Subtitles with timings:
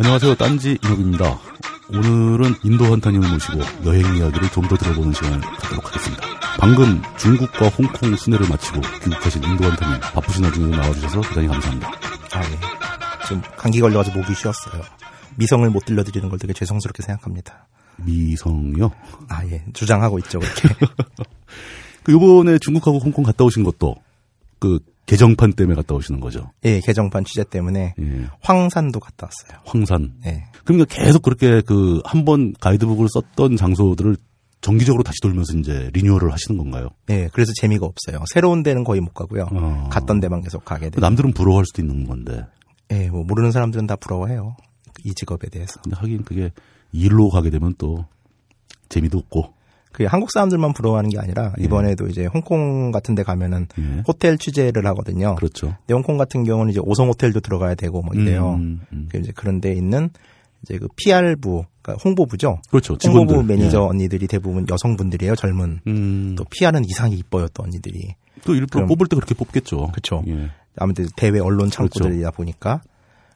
[0.00, 0.34] 안녕하세요.
[0.36, 1.38] 딴지 인혁입니다.
[1.90, 6.26] 오늘은 인도 한타님을 모시고 여행 이야기를 좀 더 들어보는 시간을 갖도록 하겠습니다.
[6.58, 11.88] 방금 중국과 홍콩 순회를 마치고 귀국하신 인도 한타님 바쁘신 와중에 나와주셔서 대단히 감사합니다.
[12.32, 13.24] 아, 예.
[13.26, 14.82] 지금 감기 걸려가지고 목이 쉬었어요.
[15.36, 17.68] 미성을 못 들려드리는 걸 되게 죄송스럽게 생각합니다.
[17.98, 18.90] 미성요?
[19.28, 19.62] 아, 예.
[19.74, 20.68] 주장하고 있죠, 그렇게.
[22.04, 23.96] 그 요번에 중국하고 홍콩 갔다 오신 것도
[24.58, 24.78] 그
[25.10, 26.52] 개정판 때문에 갔다 오시는 거죠.
[26.64, 28.26] 예, 개정판 취재 때문에 예.
[28.42, 29.60] 황산도 갔다 왔어요.
[29.66, 30.12] 황산.
[30.24, 30.44] 예.
[30.64, 34.16] 그러니까 계속 그렇게 그 한 번 가이드북을 썼던 장소들을
[34.60, 36.90] 정기적으로 다시 돌면서 이제 리뉴얼을 하시는 건가요?
[37.08, 38.22] 예, 그래서 재미가 없어요.
[38.32, 39.48] 새로운 데는 거의 못 가고요.
[39.52, 39.88] 어.
[39.90, 41.00] 갔던 데만 계속 가게 돼요.
[41.00, 42.44] 남들은 부러워할 수도 있는 건데.
[42.92, 44.54] 예, 뭐 모르는 사람들은 다 부러워해요.
[45.04, 45.80] 이 직업에 대해서.
[45.82, 46.52] 근데 하긴 그게
[46.92, 48.04] 일로 가게 되면 또
[48.90, 49.54] 재미도 없고.
[49.92, 54.02] 그 한국 사람들만 부러워하는 게 아니라 이번에도 이제 홍콩 같은 데 가면은 예.
[54.06, 55.34] 호텔 취재를 하거든요.
[55.34, 55.74] 그렇죠.
[55.80, 58.54] 근데 홍콩 같은 경우는 이제 5성 호텔도 들어가야 되고 뭐 이래요.
[58.54, 59.08] 음, 음.
[59.10, 60.10] 그 이제 그런 데 있는
[60.62, 62.60] 이제 그 PR부, 그러니까 홍보부죠.
[62.70, 62.96] 그렇죠.
[63.04, 63.56] 홍보부 직원들.
[63.56, 63.82] 매니저 예.
[63.82, 65.34] 언니들이 대부분 여성분들이에요.
[65.34, 65.80] 젊은.
[65.86, 68.14] 음, 또 PR은 이상하게 이뻐요, 또 언니들이.
[68.44, 69.88] 또 일부러 그럼- 뽑을 때 그렇게 뽑겠죠.
[69.92, 70.22] 그쵸.
[70.28, 70.50] 예.
[70.76, 72.82] 아무튼 대외 언론 창구들이다 보니까.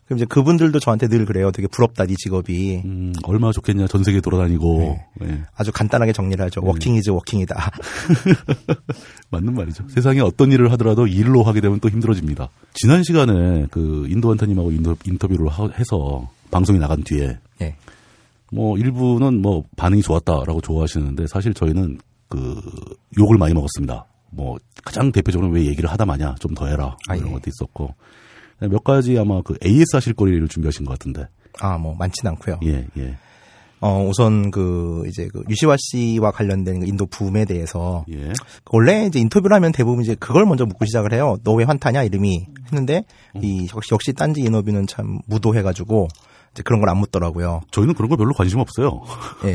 [0.06, 1.50] 그럼 이제 그분들도 저한테 늘 그래요.
[1.50, 2.82] 되게 부럽다, 네 직업이.
[2.84, 3.86] 음, 얼마나 좋겠냐.
[3.86, 4.98] 전 세계 돌아다니고.
[5.22, 5.42] 예.
[5.56, 6.60] 아주 간단하게 정리를 하죠.
[6.62, 7.70] Working is working이다.
[9.30, 9.84] 맞는 말이죠.
[9.88, 12.48] 세상에 어떤 일을 하더라도 일로 하게 되면 또 힘들어집니다.
[12.74, 17.76] 지난 시간에 그 인도 한타님하고 인터, 인터뷰를 하- 해서 방송이 나간 뒤에 예.
[18.52, 22.60] 뭐 일부는 뭐 반응이 좋았다라고 좋아하시는데 사실 저희는 그
[23.18, 24.04] 욕을 많이 먹었습니다.
[24.30, 27.32] 뭐 가장 대표적으로 왜 얘기를 하다 마냐 좀 더 해라 아, 이런 예.
[27.32, 27.94] 것도 있었고
[28.60, 31.26] 몇 가지 아마 그 AS 하실 거리를 준비하신 것 같은데
[31.60, 32.58] 아, 뭐, 많진 않고요.
[32.64, 33.16] 예 예.
[33.80, 38.32] 어, 우선 그, 이제 그, 유시화 씨와 관련된 그 인도 붐에 대해서, 예.
[38.70, 41.36] 원래 이제 인터뷰를 하면 대부분 이제 그걸 먼저 묻고 시작을 해요.
[41.44, 42.02] 너 왜 환타냐?
[42.04, 42.46] 이름이.
[42.66, 43.02] 했는데,
[43.42, 46.08] 이, 역시, 역시 딴지 인터뷰는 참 무도해가지고,
[46.52, 47.60] 이제 그런 걸 안 묻더라고요.
[47.72, 49.02] 저희는 그런 거 별로 관심 없어요.
[49.44, 49.54] 예.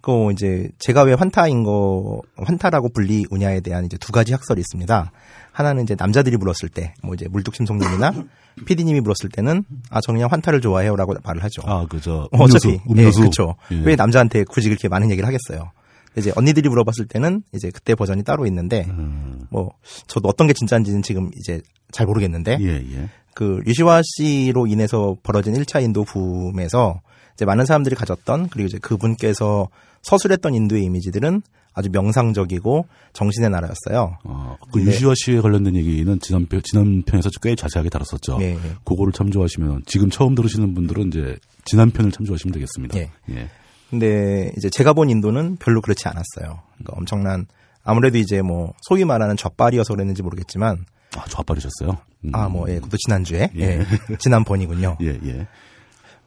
[0.00, 5.12] 그 이제 제가 왜 환타인 거 환타라고 불리우냐에 대한 이제 두 가지 학설이 있습니다.
[5.60, 8.12] 하나는 이제 남자들이 물었을 때, 뭐 이제 물뚝심송님이나
[8.66, 11.62] 피디님이 물었을 때는 아저 그냥 환타를 좋아해요라고 말을 하죠.
[11.64, 13.54] 아 그저 어, 음료수 어차피 음료수 예, 그렇죠.
[13.72, 13.80] 예.
[13.84, 15.70] 왜 남자한테 굳이 그렇게 많은 얘기를 하겠어요.
[16.16, 19.70] 이제 언니들이 물어봤을 때는 이제 그때 버전이 따로 있는데 음, 뭐
[20.08, 21.60] 저도 어떤 게 진짜인지는 지금 이제
[21.92, 23.08] 잘 모르겠는데 예 예.
[23.34, 27.00] 그 류시화 씨로 인해서 벌어진 1차 인도 붐에서
[27.34, 29.68] 이제 많은 사람들이 가졌던 그리고 이제 그분께서
[30.02, 31.42] 서술했던 인도의 이미지들은
[31.72, 34.18] 아주 명상적이고 정신의 나라였어요.
[34.24, 38.38] 아, 그 근데- 유시화 씨에 관련된 얘기는 지난 편, 지난 편에서 꽤 자세하게 다뤘었죠.
[38.40, 38.58] 예, 예.
[38.84, 42.98] 그거를 참조하시면 지금 처음 들으시는 분들은 이제 지난 편을 참조하시면 되겠습니다.
[42.98, 43.10] 예.
[43.30, 43.48] 예.
[43.88, 46.60] 근데 이제 제가 본 인도는 별로 그렇지 않았어요.
[46.74, 47.46] 그러니까 엄청난
[47.82, 50.84] 아무래도 이제 뭐 소위 말하는 젖발이어서 그랬는지 모르겠지만
[51.16, 51.98] 아, 좌빨이셨어요?
[52.26, 52.30] 음.
[52.34, 53.60] 아 뭐 예, 그것도 지난주에 예.
[53.62, 53.86] 예.
[54.18, 54.98] 지난번이군요.
[55.02, 55.46] 예, 예.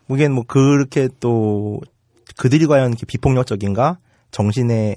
[0.10, 1.80] 이게 뭐 그렇게 또
[2.38, 3.98] 그들이 과연 이렇게 비폭력적인가
[4.32, 4.96] 정신의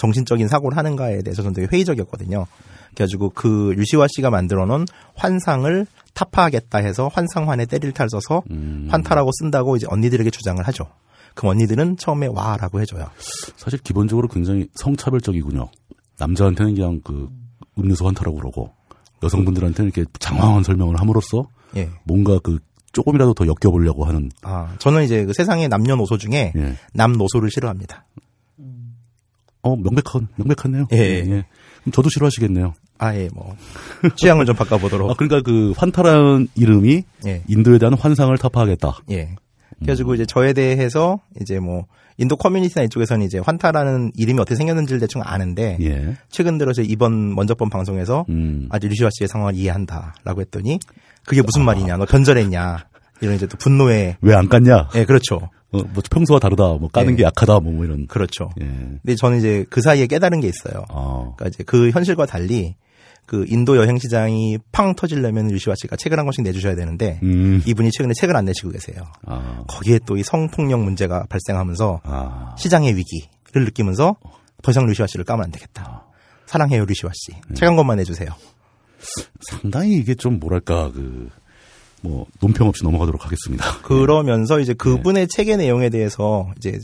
[0.00, 2.46] 정신적인 사고를 하는가에 대해서 저는 되게 회의적이었거든요.
[2.94, 8.88] 그래가지고 그 유시화 씨가 만들어 놓은 환상을 타파하겠다 해서 환상환에 때릴 탈 써서 음.
[8.90, 10.86] 환타라고 쓴다고 이제 언니들에게 주장을 하죠.
[11.34, 13.10] 그럼 언니들은 처음에 와라고 해줘요.
[13.56, 15.68] 사실 기본적으로 굉장히 성차별적이군요.
[16.18, 17.28] 남자한테는 그냥 그
[17.78, 18.72] 음료수 환타라고 그러고
[19.22, 21.46] 여성분들한테는 이렇게 장황한 설명을 함으로써
[21.76, 21.90] 예.
[22.04, 22.58] 뭔가 그
[22.92, 26.76] 조금이라도 더 엮여보려고 하는 아 저는 이제 그 세상의 남녀노소 중에 예.
[26.94, 28.06] 남노소를 싫어합니다.
[29.62, 30.86] 어 명백한 명백하네요.
[30.92, 31.22] 예.
[31.24, 32.74] 그럼 저도 싫어하시겠네요.
[32.98, 33.56] 아 예 뭐
[34.16, 35.10] 취향을 좀 바꿔보도록.
[35.10, 37.42] 아 그러니까 그 환타라는 이름이 예.
[37.48, 38.98] 인도에 대한 환상을 타파하겠다.
[39.10, 39.36] 예.
[39.78, 41.86] 그래가지고 이제 저에 대해서 이제 뭐
[42.18, 46.16] 인도 커뮤니티나 이쪽에서는 이제 환타라는 이름이 어떻게 생겼는지를 대충 아는데 예.
[46.28, 48.66] 최근 들어서 이번 먼저 본 방송에서 음.
[48.70, 50.78] 아주 류시화 씨의 상황을 이해한다라고 했더니
[51.24, 52.84] 그게 무슨 말이냐 너 변절했냐
[53.20, 54.94] 이런 이제 또 분노의 왜 안 깠냐?
[54.96, 55.36] 예 그렇죠
[55.72, 56.64] 어, 뭐 평소와 다르다.
[56.80, 57.16] 뭐 까는 예.
[57.18, 57.60] 게 약하다.
[57.60, 58.06] 뭐, 뭐 이런.
[58.08, 58.64] 그렇죠 예.
[58.66, 61.32] 근데 저는 이제 그 사이에 깨달은 게 있어요 아.
[61.36, 62.74] 그러니까 이제 그 현실과 달리
[63.26, 67.62] 그 인도 여행 시장이 팡 터지려면 류시화 씨가 책을 한 권씩 내주셔야 되는데 음.
[67.64, 69.62] 이분이 최근에 책을 안 내시고 계세요 아.
[69.68, 72.56] 거기에 또 이 성폭력 문제가 발생하면서 아.
[72.58, 74.16] 시장의 위기를 느끼면서
[74.62, 76.04] 더 이상 루시아 씨를 까면 안 되겠다.
[76.46, 77.32] 사랑해요 루시아 씨.
[77.48, 77.54] 네.
[77.54, 78.28] 책한 권만 해주세요.
[79.40, 81.30] 상당히 이게 좀 뭐랄까 그
[82.02, 83.78] 뭐 논평 없이 넘어가도록 하겠습니다.
[83.82, 84.76] 그러면서 이제 네.
[84.76, 86.78] 그분의 책의 내용에 대해서 이제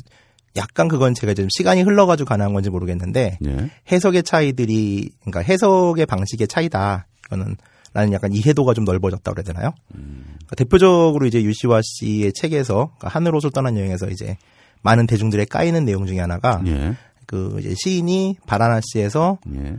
[0.56, 3.70] 약간 그건 제가 지금 시간이 흘러가지고 가능한 건지 모르겠는데 예.
[3.90, 7.06] 해석의 차이들이 그러니까 해석의 방식의 차이다.
[7.26, 7.56] 이거는
[7.92, 9.72] 라는 약간 이해도가 좀 넓어졌다 그래야 되나요?
[9.90, 14.36] 그러니까 대표적으로 이제 유시화 씨의 책에서 그러니까 하늘옷을 떠난 여행에서 이제
[14.82, 16.94] 많은 대중들의 까이는 내용 중에 하나가 예.
[17.26, 19.76] 그 이제 시인이 바라나시에서 예.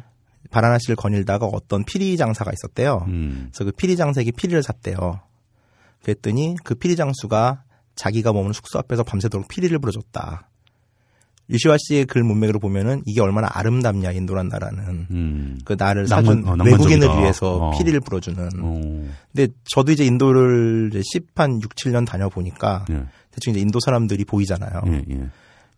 [0.49, 3.05] 바라나시를 거닐다가 어떤 피리 장사가 있었대요.
[3.07, 3.49] 음.
[3.51, 5.19] 그래서 그 피리 장사에게 피리를 샀대요.
[6.11, 7.63] 그랬더니 그 피리 장수가
[7.95, 10.49] 자기가 머무는 숙소 앞에서 밤새도록 피리를 불어줬다.
[11.49, 15.59] 유시화 씨의 글 문맥으로 보면은 이게 얼마나 아름답냐 인도란 나라는 음.
[15.65, 17.07] 그 나를 낭만- 사준 어, 외국인을.
[17.17, 17.77] 위해서 어.
[17.77, 18.49] 피리를 불어주는.
[18.61, 18.81] 어.
[19.33, 23.05] 근데 저도 이제 인도를 이제 10한 6, 7년 다녀보니까 예.
[23.31, 24.81] 대충 이제 인도 사람들이 보이잖아요.
[24.87, 25.29] 예, 예.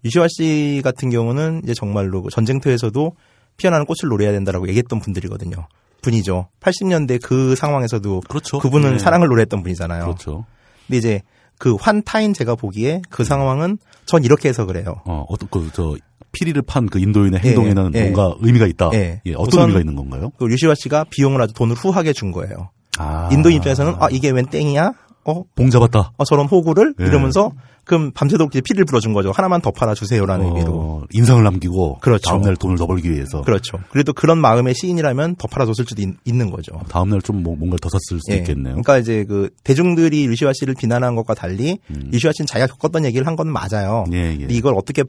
[0.06, 3.16] 유시화 씨 같은 경우는 이제 정말로 그 전쟁터에서도
[3.58, 5.68] 피어나는 꽃을 노려야 된다라고 얘기했던 분들이거든요.
[6.02, 6.48] 분이죠.
[6.60, 8.60] 80년대 그 상황에서도 그렇죠.
[8.60, 9.00] 그분은 예.
[9.00, 10.04] 사랑을 노래했던 분이잖아요.
[10.06, 10.46] 그렇죠.
[10.88, 11.22] 근데 이제
[11.58, 15.02] 그 환타인 제가 보기에 그 상황은 전 이렇게 해서 그래요.
[15.06, 15.96] 어, 어떤 그, 저,
[16.32, 18.10] 피리를 판 그 인도인의 행동에는 예.
[18.10, 18.92] 뭔가 의미가 있다.
[18.94, 19.22] 예.
[19.26, 20.32] 예, 어떤 의미가 있는 건가요?
[20.38, 22.70] 그 류시화 씨가 비용을 아주 돈을 후하게 준 거예요.
[22.98, 23.30] 아.
[23.32, 24.94] 인도 입장에서는 아 이게 웬 땡이야?
[25.26, 26.14] 어, 봉 잡았다.
[26.18, 27.06] 어, 저런 호구를 예.
[27.06, 27.52] 이러면서
[27.90, 29.32] 그럼 밤새도록 이제 피를 불어준 거죠.
[29.32, 30.72] 하나만 더 팔아 주세요라는 의미로.
[30.80, 32.30] 어, 인상을 남기고 그렇죠.
[32.30, 33.80] 다음날 돈을 더 벌기 위해서 그렇죠.
[33.90, 36.80] 그래도 그런 마음의 시인이라면 더 팔아줬을 수도 있, 는 거죠.
[36.88, 38.38] 다음날 좀 뭐, 뭔가를 더 샀을 수 예.
[38.38, 38.74] 있겠네요.
[38.76, 42.10] 그러니까 이제 그 대중들이 류시화 씨를 비난한 것과 달리 음.
[42.12, 44.04] 류시화 씨는 자기가 겪었던 얘기를 한 건 맞아요.
[44.14, 44.48] 예, 예.
[44.50, 45.04] 이걸 어떻게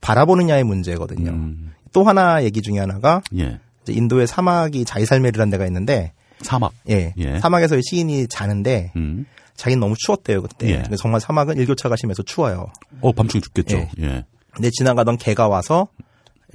[0.00, 1.30] 바라보느냐의 문제거든요.
[1.30, 3.58] 음, 또 하나 얘기 중에 하나가 예.
[3.88, 6.72] 인도의 사막이 자이살메르라는 데가 있는데 사막.
[6.88, 7.38] 예, 예.
[7.40, 9.26] 사막에서 시인이 자는데 음.
[9.56, 10.68] 자기는 너무 추웠대요 그때.
[10.70, 10.82] 예.
[10.82, 12.66] 근데 정말 사막은 일교차가 심해서 추워요.
[13.00, 13.76] 어, 밤중에 죽겠죠.
[13.76, 13.88] 예.
[14.00, 14.24] 예.
[14.52, 15.88] 근데 지나가던 개가 와서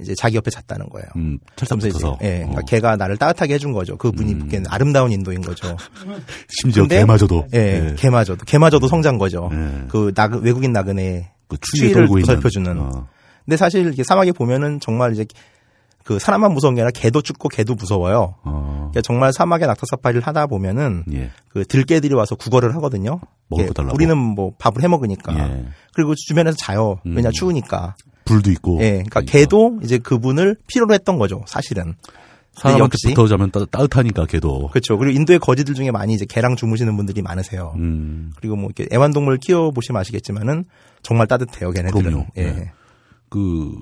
[0.00, 1.06] 이제 자기 옆에 잤다는 거예요.
[1.16, 2.18] 음, 철탑 그러면서 이제 붙어서.
[2.22, 2.64] 예, 그러니까 어.
[2.66, 3.98] 개가 나를 따뜻하게 해준 거죠.
[3.98, 4.38] 그분이 음.
[4.40, 5.76] 보기에는 아름다운 인도인 거죠.
[6.60, 7.46] 심지어 근데- 개마저도.
[7.52, 9.50] 예, 개마저도 개마저도 성장 거죠.
[9.52, 9.84] 예.
[9.88, 12.06] 그 나, 외국인 나그네 그 추위에 추위를.
[12.06, 12.78] 보살펴주는.
[12.78, 13.08] 어.
[13.44, 15.26] 근데 사실 이렇게 사막에 보면은 정말 이제
[16.04, 18.34] 그 사람만 무서운 게 아니라 개도 춥고 개도 무서워요.
[18.42, 18.88] 어.
[18.90, 21.30] 그러니까 정말 사막에 낙타 사파리를 하다 보면은 예.
[21.48, 23.20] 그 들개들이 와서 구걸을 하거든요.
[23.92, 25.38] 우리는 뭐 밥을 해 먹으니까.
[25.38, 25.66] 예.
[25.94, 26.98] 그리고 주변에서 자요.
[27.04, 27.32] 왜냐 음.
[27.32, 27.96] 추우니까.
[28.24, 28.78] 불도 있고.
[28.80, 31.94] 예, 그러니까 개도 이제 그분을 필요로 했던 거죠, 사실은.
[32.54, 34.68] 사람한테 붙어 자면 따, 따뜻하니까 개도.
[34.68, 34.98] 그렇죠.
[34.98, 37.74] 그리고 인도의 거지들 중에 많이 이제 개랑 주무시는 분들이 많으세요.
[37.76, 38.32] 음.
[38.36, 40.64] 그리고 뭐 이렇게 애완동물 키워 보시면 아시겠지만은
[41.02, 42.02] 정말 따뜻해요, 걔네들은.
[42.02, 42.26] 그럼요.
[42.36, 42.42] 예.
[42.44, 42.72] 네.
[43.28, 43.72] 그,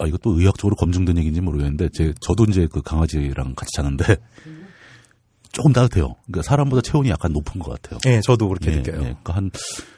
[0.00, 4.04] 아, 이것도 의학적으로 검증된 얘기인지 모르겠는데, 제, 저도 이제 그 강아지랑 같이 자는데,
[5.52, 6.14] 조금 따뜻해요.
[6.26, 7.98] 그러니까 사람보다 체온이 약간 높은 것 같아요.
[8.06, 8.96] 예, 저도 그렇게 예, 느껴요.
[8.98, 9.00] 예.
[9.00, 9.50] 그러니까 한,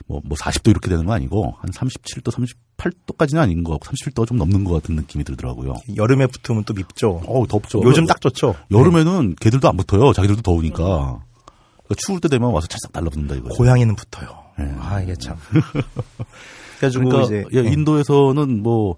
[0.06, 2.32] 뭐, 뭐 40도 이렇게 되는 거 아니고, 한 37도,
[2.78, 5.74] 38도까지는 아닌 것 같고, 37도가 좀 넘는 것 같은 느낌이 들더라고요.
[5.94, 7.22] 여름에 붙으면 또 밉죠.
[7.26, 7.82] 어우, 덥죠.
[7.84, 8.56] 요즘 딱 좋죠.
[8.70, 10.12] 여름에는 개들도 안 붙어요.
[10.12, 10.74] 자기들도 더우니까.
[10.74, 13.54] 그러니까 추울 때 되면 와서 찰싹 달라붙는다 이거죠.
[13.54, 14.28] 고양이는 붙어요.
[14.58, 14.74] 예.
[14.78, 15.36] 아, 이게 참.
[16.78, 18.96] 그래가지고 그러니까 이제 예, 인도에서는 뭐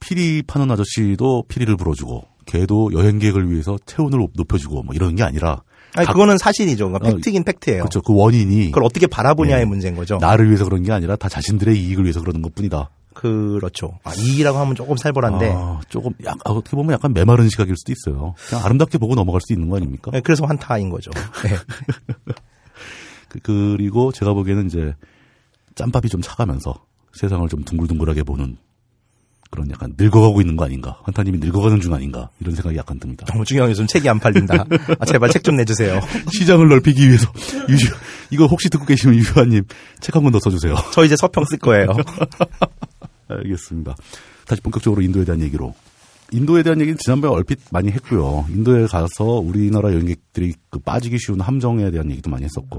[0.00, 5.62] 피리 파는 아저씨도 피리를 불어주고 개도 여행 계획을 위해서 체온을 높여주고 뭐 이런 게 아니라
[5.94, 6.88] 아니, 각- 그거는 사실이죠.
[6.90, 7.80] 그러니까 어, 팩트긴 팩트예요.
[7.80, 8.02] 그렇죠.
[8.02, 9.64] 그 원인이 그걸 어떻게 바라보냐의 예.
[9.64, 10.18] 문제인 거죠.
[10.18, 12.90] 나를 위해서 그런 게 아니라 다 자신들의 이익을 위해서 그러는 것뿐이다.
[13.14, 13.98] 그렇죠.
[14.04, 17.92] 아, 이라고 하면 조금 살벌한데 아, 조금 약, 아, 어떻게 보면 약간 메마른 시각일 수도
[17.92, 18.34] 있어요.
[18.46, 20.10] 그냥 아름답게 보고 넘어갈 수도 있는 거 아닙니까?
[20.14, 21.10] 예, 그래서 환타인 거죠.
[21.48, 21.56] 예.
[23.28, 23.40] 그-
[23.76, 24.94] 그리고 제가 보기에는 이제
[25.74, 26.74] 짬밥이 좀 차가면서
[27.14, 28.58] 세상을 좀 둥글둥글하게 보는
[29.50, 30.98] 그런 약간 늙어가고 있는 거 아닌가.
[31.04, 32.28] 환타님이 늙어가는 중 아닌가.
[32.40, 33.24] 이런 생각이 약간 듭니다.
[33.26, 34.64] 너무 중요한 요즘 책이 안 팔린다.
[34.98, 36.00] 아, 제발 책 좀 내주세요.
[36.32, 37.30] 시장을 넓히기 위해서
[37.68, 37.86] 유시
[38.30, 39.64] 이거 혹시 듣고 계시면 유시환님
[40.00, 40.74] 책 한 권 더 써주세요.
[40.92, 41.86] 저 이제 서평 쓸 거예요.
[43.28, 43.96] 알겠습니다.
[44.46, 45.74] 다시 본격적으로 인도에 대한 얘기로.
[46.32, 48.46] 인도에 대한 얘기는 지난번에 얼핏 많이 했고요.
[48.50, 52.78] 인도에 가서 우리나라 여행객들이 그 빠지기 쉬운 함정에 대한 얘기도 많이 했었고.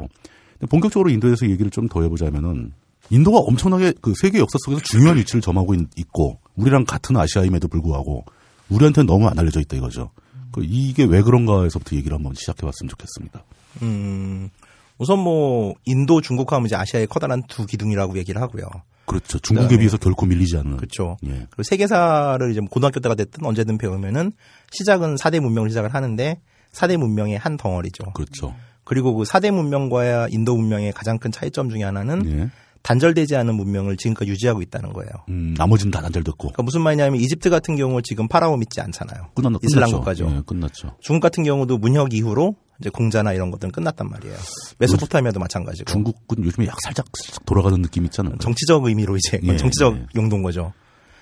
[0.60, 2.74] 근데 본격적으로 인도에서 얘기를 좀 더 해보자면은
[3.10, 8.26] 인도가 엄청나게 그 세계 역사 속에서 중요한 위치를 점하고 있, 고 우리랑 같은 아시아임에도 불구하고
[8.70, 10.12] 우리한테는 너무 안 알려져 있다 이거죠.
[10.52, 13.44] 그 이게 왜 그런가 해서부터 얘기를 한번 시작해봤으면 좋겠습니다.
[13.84, 14.50] 음,
[14.98, 18.66] 우선 뭐 인도, 중국 하면 이제 아시아의 커다란 두 기둥이라고 얘기를 하고요.
[19.06, 19.40] 그렇죠.
[19.40, 20.78] 중국에 그다음에- 비해서 결코 밀리지 않는.
[20.78, 21.18] 그렇죠.
[21.26, 21.30] 예.
[21.50, 24.34] 그리고 세계사를 이제 뭐 고등학교 때가 됐든 언제든 배우면은
[24.72, 26.42] 시작은 4대 문명을 시작을 하는데
[26.74, 28.12] 4대 문명의 한 덩어리죠.
[28.14, 28.54] 그렇죠.
[28.84, 32.50] 그리고 그 4대 문명과 인도 문명의 가장 큰 차이점 중에 하나는 예.
[32.84, 35.12] 단절되지 않은 문명을 지금까지 유지하고 있다는 거예요.
[35.30, 36.38] 음, 나머지는 다 단절됐고.
[36.38, 39.30] 그러니까 무슨 말이냐면 이집트 같은 경우 지금 파라오 믿지 않잖아요.
[39.36, 39.92] 끝났, 이슬람.
[39.92, 40.28] 국가죠.
[40.30, 40.96] 예, 끝났죠.
[41.02, 44.36] 중국 같은 경우도 문혁 이후로 이제 공자나 이런 것들은 끝났단 말이에요.
[44.78, 45.92] 메소포타미아도 마찬가지고.
[45.92, 47.06] 중국은 요즘에 약 살짝,
[47.46, 48.38] 돌아가는 느낌 있잖아요.
[48.40, 50.06] 정치적 의미로 이제 예, 정치적 예.
[50.16, 50.74] 용도인 거죠.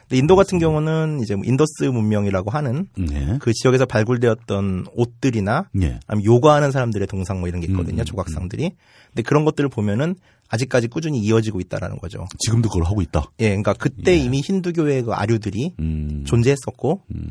[0.08, 3.38] 근데 인도 같은 경우는 이제 뭐 인더스 문명이라고 하는 예.
[3.40, 6.00] 그 지역에서 발굴되었던 옷들이나 예.
[6.24, 8.04] 요가하는 사람들의 동상 뭐 이런 게 있거든요.
[8.04, 8.72] 음, 조각상들이.
[9.08, 10.16] 근데 그런 것들을 보면은
[10.50, 12.28] 아직까지 꾸준히 이어지고 있다라는 거죠.
[12.40, 13.32] 지금도 그걸 하고 있다.
[13.40, 14.18] 예, 그러니까 그때 예.
[14.18, 16.24] 이미 힌두교의 그 아류들이 음.
[16.26, 17.30] 존재했었고, 음.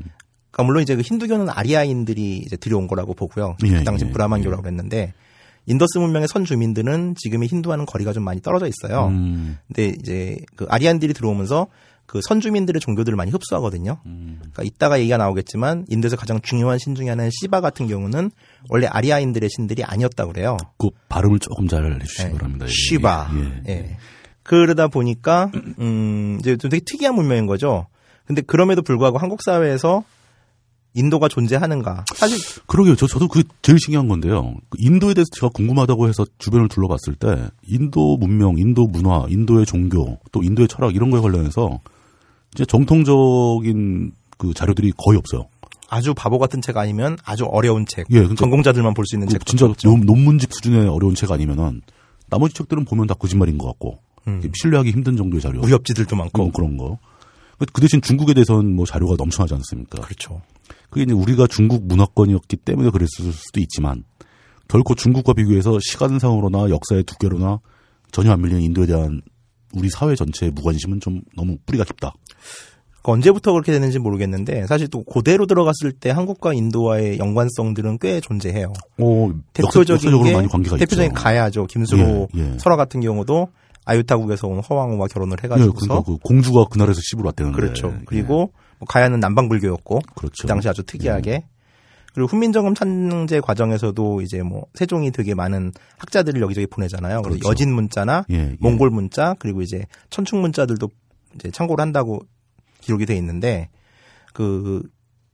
[0.51, 3.57] 그러니까 물론 이제 그 힌두교는 아리아인들이 이제 들여온 거라고 보고요.
[3.65, 5.13] 예, 그 당시 예, 브라만교라고 했는데
[5.67, 9.09] 인더스 문명의 선 주민들은 지금의 힌두와는 거리가 좀 많이 떨어져 있어요.
[9.09, 9.59] 음.
[9.67, 11.69] 근데 이제 그 아리안들이 들어오면서
[12.07, 13.99] 그 선주민들의 종교들을 많이 흡수하거든요.
[14.07, 14.37] 음.
[14.39, 18.31] 그러니까 이따가 얘기가 나오겠지만 인도에서 가장 중요한 신 중에 하나는 시바 같은 경우는
[18.69, 20.57] 원래 아리아인들의 신들이 아니었다고 그래요.
[20.79, 22.33] 그 발음을 조금 잘 해주시기 예.
[22.33, 22.67] 바랍니다.
[22.67, 22.71] 예.
[22.71, 23.31] 시바.
[23.35, 23.73] 예.
[23.73, 23.97] 예.
[24.43, 27.87] 그러다 보니까 음 이제 좀 되게 특이한 문명인 거죠.
[28.27, 30.05] 근데 그럼에도 불구하고 한국 사회에서
[30.95, 32.05] 인도가 존재하는가?
[32.15, 32.95] 사실 그러게요.
[32.95, 34.55] 저 저도 그 제일 신기한 건데요.
[34.71, 40.19] 그 인도에 대해서 제가 궁금하다고 해서 주변을 둘러봤을 때 인도 문명, 인도 문화, 인도의 종교,
[40.31, 41.81] 또 인도의 철학 이런 거에 관련해서
[42.55, 45.49] 이제 정통적인 그 자료들이 거의 없어요.
[45.89, 48.07] 아주 바보 같은 책 아니면 아주 어려운 책.
[48.11, 49.47] 예, 그러니까 전공자들만 볼 수 있는 그 책.
[49.47, 51.83] 진짜 논- 논문집 수준의 어려운 책 아니면은
[52.29, 54.43] 나머지 책들은 보면 다 거짓말인 것 같고 음.
[54.55, 55.61] 신뢰하기 힘든 정도의 자료.
[55.61, 56.43] 무협지들도 많고.
[56.43, 56.99] 뭐 그런 거.
[57.73, 60.01] 그 대신 중국에 대해서는 뭐 자료가 넘쳐나지 않습니까?
[60.01, 60.43] 그렇죠.
[60.91, 64.05] 그게 이제 우리가 중국 문화권이었기 때문에 그랬을 수도 있지만
[64.69, 67.61] 결코 중국과 비교해서 시간상으로나 역사의 두께로나
[68.11, 69.21] 전혀 안 밀리는 인도에 대한
[69.75, 72.13] 우리 사회 전체의 무관심은 좀 너무 뿌리가 깊다.
[73.05, 78.73] 그러니까 언제부터 그렇게 되는지 모르겠는데 사실 또 고대로 들어갔을 때 한국과 인도와의 연관성들은 꽤 존재해요.
[78.99, 81.15] 어, 대표적인 역사적으로 게 대표적인 있죠.
[81.15, 81.67] 가야죠.
[81.67, 82.59] 김수로 예, 예.
[82.59, 83.49] 설화 같은 경우도
[83.85, 87.57] 아유타국에서 온 허왕우와 결혼을 예, 해가지고서 그러니까 그 공주가 그 나라에서 씹으러 왔다는데.
[87.57, 87.93] 그렇죠.
[87.95, 90.43] 예, 그리고 뭐 가야는 남방불교였고 그렇죠.
[90.43, 91.45] 그 당시 아주 특이하게
[92.15, 97.21] 그리고 훈민정음 찬제 과정에서도 이제 뭐 세종이 되게 많은 학자들을 여기저기 보내잖아요.
[97.23, 97.51] 그래서 그렇죠.
[97.51, 98.57] 여진 문자나 예, 예.
[98.61, 100.89] 몽골 문자 그리고 이제 천축 문자들도
[101.35, 102.21] 이제 참고를 한다고
[102.85, 103.69] 기록이 돼 있는데
[104.33, 104.83] 그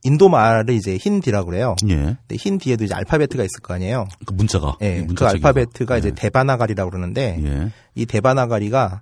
[0.03, 1.75] 인도 말을 이제 힌디라고 그래요.
[1.89, 1.95] 예.
[1.95, 4.07] 근데 힌디에도 이제 알파베트가 있을 거 아니에요.
[4.25, 4.75] 그 문자가.
[4.81, 4.97] 예.
[4.97, 5.49] 이그 문자 체계가.
[5.49, 6.11] 알파베트가 이제 예.
[6.15, 7.71] 대바나가리라고 그러는데 예.
[7.93, 9.01] 이 대바나가리가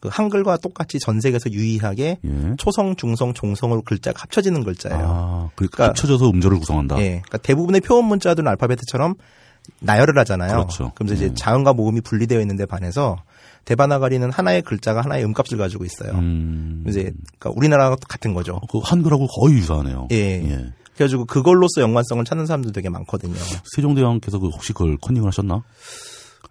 [0.00, 2.54] 그 한글과 똑같이 전 세계에서 유일하게 예.
[2.56, 5.04] 초성, 중성, 종성으로 글자가 합쳐지는 글자예요.
[5.04, 6.98] 아, 그 그러니까- 합쳐져서 음절을 구성한다.
[7.00, 7.08] 예.
[7.26, 9.14] 그러니까 대부분의 표현 문자들은 알파베트처럼
[9.80, 10.52] 나열을 하잖아요.
[10.52, 10.92] 그렇죠.
[10.94, 11.34] 그러면서 이제 예.
[11.34, 13.16] 자음과 모음이 분리되어 있는데 반해서
[13.68, 16.12] 대바나가리는 하나의 글자가 하나의 음값을 가지고 있어요.
[16.12, 16.84] 음.
[16.88, 18.60] 이제 그러니까 우리나라가 같은 거죠.
[18.72, 20.08] 그 한글하고 거의 유사하네요.
[20.10, 20.72] 예.
[20.94, 23.34] 그래가지고 그걸로써 연관성을 찾는 사람들 되게 많거든요.
[23.76, 25.62] 세종대왕께서 그 혹시 그걸 컨닝을 하셨나?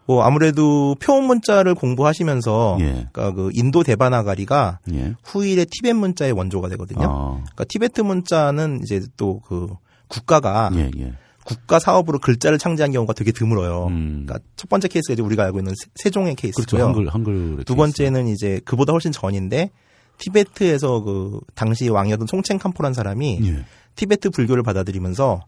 [0.06, 3.08] 뭐 아무래도 표음 문자를 공부하시면서 예.
[3.12, 5.16] 그러니까 그 인도 대바나가리가 예.
[5.24, 7.08] 후일의 티벳 문자의 원조가 되거든요.
[7.10, 9.68] 아, 그러니까 티베트 문자는 이제 또 그
[10.08, 11.14] 국가가 예, 예.
[11.48, 13.86] 국가 사업으로 글자를 창제한 경우가 되게 드물어요.
[13.88, 14.26] 음.
[14.26, 16.42] 그러니까 첫 번째 케이스가 이제 우리가 알고 있는 세- 세종의 그렇죠.
[16.60, 16.84] 케이스고요.
[16.84, 17.64] 한글, 한글.
[17.64, 19.72] 두 번째는 이제 그보다 훨씬 전인데
[20.18, 23.66] 티베트에서 그 당시 왕이었던 송첸 캄포란 사람이 예.
[23.96, 25.42] 티베트 불교를 받아들이면서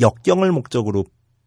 [0.00, 1.04] 역경을 목적으로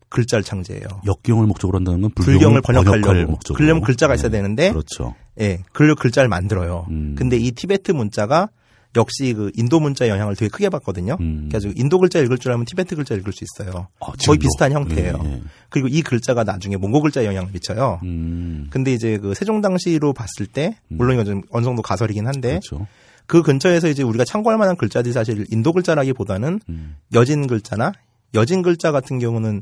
[0.09, 0.87] 글자를 창제해요.
[1.05, 3.31] 역경을 목적으로 한다는 건 불경을 번역하려고.
[3.31, 3.57] 목적으로.
[3.57, 4.31] 그러려면 글자가 있어야 예.
[4.31, 5.13] 되는데 그렇죠.
[5.39, 6.87] 예, 글로 글자를 만들어요.
[6.89, 7.13] 음.
[7.15, 8.49] 근데 이 티베트 문자가
[8.95, 11.17] 역시 그 인도 문자의 영향을 되게 크게 받거든요.
[11.19, 11.47] 음.
[11.49, 13.87] 그래서 인도 글자 읽을 줄 알면 티베트 글자 읽을 수 있어요.
[13.99, 14.39] 아, 거의?
[14.39, 15.21] 비슷한 형태예요.
[15.23, 15.41] 예, 예.
[15.69, 17.99] 그리고 이 글자가 나중에 몽고 글자에 영향을 미쳐요.
[18.03, 18.67] 음.
[18.71, 22.87] 근데 이제 그 세종 당시로 봤을 때 물론 이건 좀 어느 정도 가설이긴 한데 그렇죠.
[23.27, 26.95] 그 근처에서 이제 우리가 참고할 만한 글자들이 사실 인도 글자라기보다는 음.
[27.13, 27.93] 여진 글자나
[28.33, 29.61] 여진 글자 같은 경우는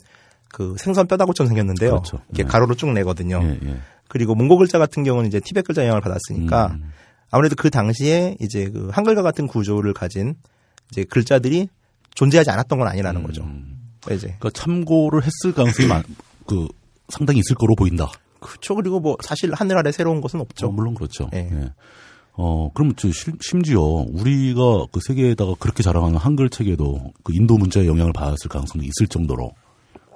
[0.50, 1.90] 그 생선 뼈다구처럼 생겼는데요.
[1.92, 2.22] 그렇죠.
[2.30, 2.50] 이렇게 네.
[2.50, 3.42] 가로로 쭉 내거든요.
[3.44, 3.78] 예, 예.
[4.08, 6.92] 그리고 몽고 글자 같은 경우는 이제 티벳 글자 영향을 받았으니까 음.
[7.32, 10.36] 아무래도 그 당시에 이제 그 한글과 같은 구조를 가진
[10.92, 11.70] 이제 글자들이
[12.16, 13.44] 존재하지 않았던 건 아니라는 거죠.
[14.12, 16.04] 이제 그러니까 참고를 했을 가능성이 많,
[16.46, 16.68] 그
[17.10, 18.10] 상당히 있을 거로 보인다.
[18.40, 18.76] 그렇죠.
[18.76, 20.68] 그리고 뭐 사실 하늘 아래 새로운 것은 없죠.
[20.68, 21.30] 어, 물론 그렇죠.
[21.34, 21.40] 예.
[21.52, 21.72] 예.
[22.34, 27.88] 어, 그럼 저 실- 심지어 우리가 그 세계에다가 그렇게 자랑하는 한글 책에도 그 인도 문자의
[27.88, 29.52] 영향을 받았을 가능성이 있을 정도로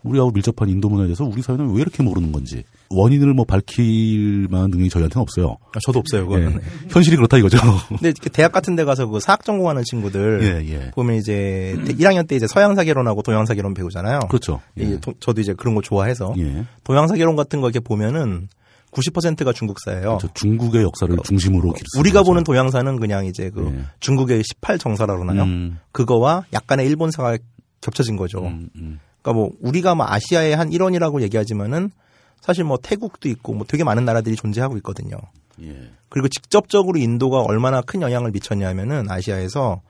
[0.04, 4.70] 우리하고 밀접한 인도 문화에 대해서 우리 사회는 왜 이렇게 모르는 건지 원인을 뭐 밝힐 만한
[4.72, 5.58] 능력이 저희한테는 없어요.
[5.76, 6.28] 아, 저도 없어요.
[6.28, 6.54] 그거는.
[6.56, 6.90] 예.
[6.90, 7.58] 현실이 그렇다 이거죠.
[7.90, 10.92] 근데 대학 같은 데 가서 그 사학 전공하는 친구들 예, 예.
[10.92, 14.20] 보면 이제 1학년 때 이제 서양사계론하고 동양사계론 배우잖아요.
[14.30, 14.60] 그렇죠.
[14.76, 16.66] 이게 도- 저도 이제 그런 거 좋아해서 예.
[16.84, 18.48] 동양사계론 같은 거 이렇게 보면은
[18.92, 20.18] 90%가 중국사예요.
[20.20, 22.00] 저 중국의 역사를 중심으로 기르- 어.
[22.00, 23.86] 우리가 보는 동양사는 그냥 이제 그 예.
[24.02, 25.44] 중국의 18정사라 그러나요?
[25.44, 27.38] 음, 그거와 약간의 일본사가
[27.80, 28.40] 겹쳐진 거죠.
[28.46, 29.00] 음, 음.
[29.22, 31.92] 그러니까 뭐 우리가 뭐 아시아의 한 일원이라고 얘기하지만은
[32.40, 35.18] 사실 뭐 태국도 있고 뭐 되게 많은 나라들이 존재하고 있거든요.
[35.62, 35.92] 예.
[36.10, 39.82] 그리고 직접적으로 인도가 얼마나 큰 영향을 미쳤냐면은 아시아에서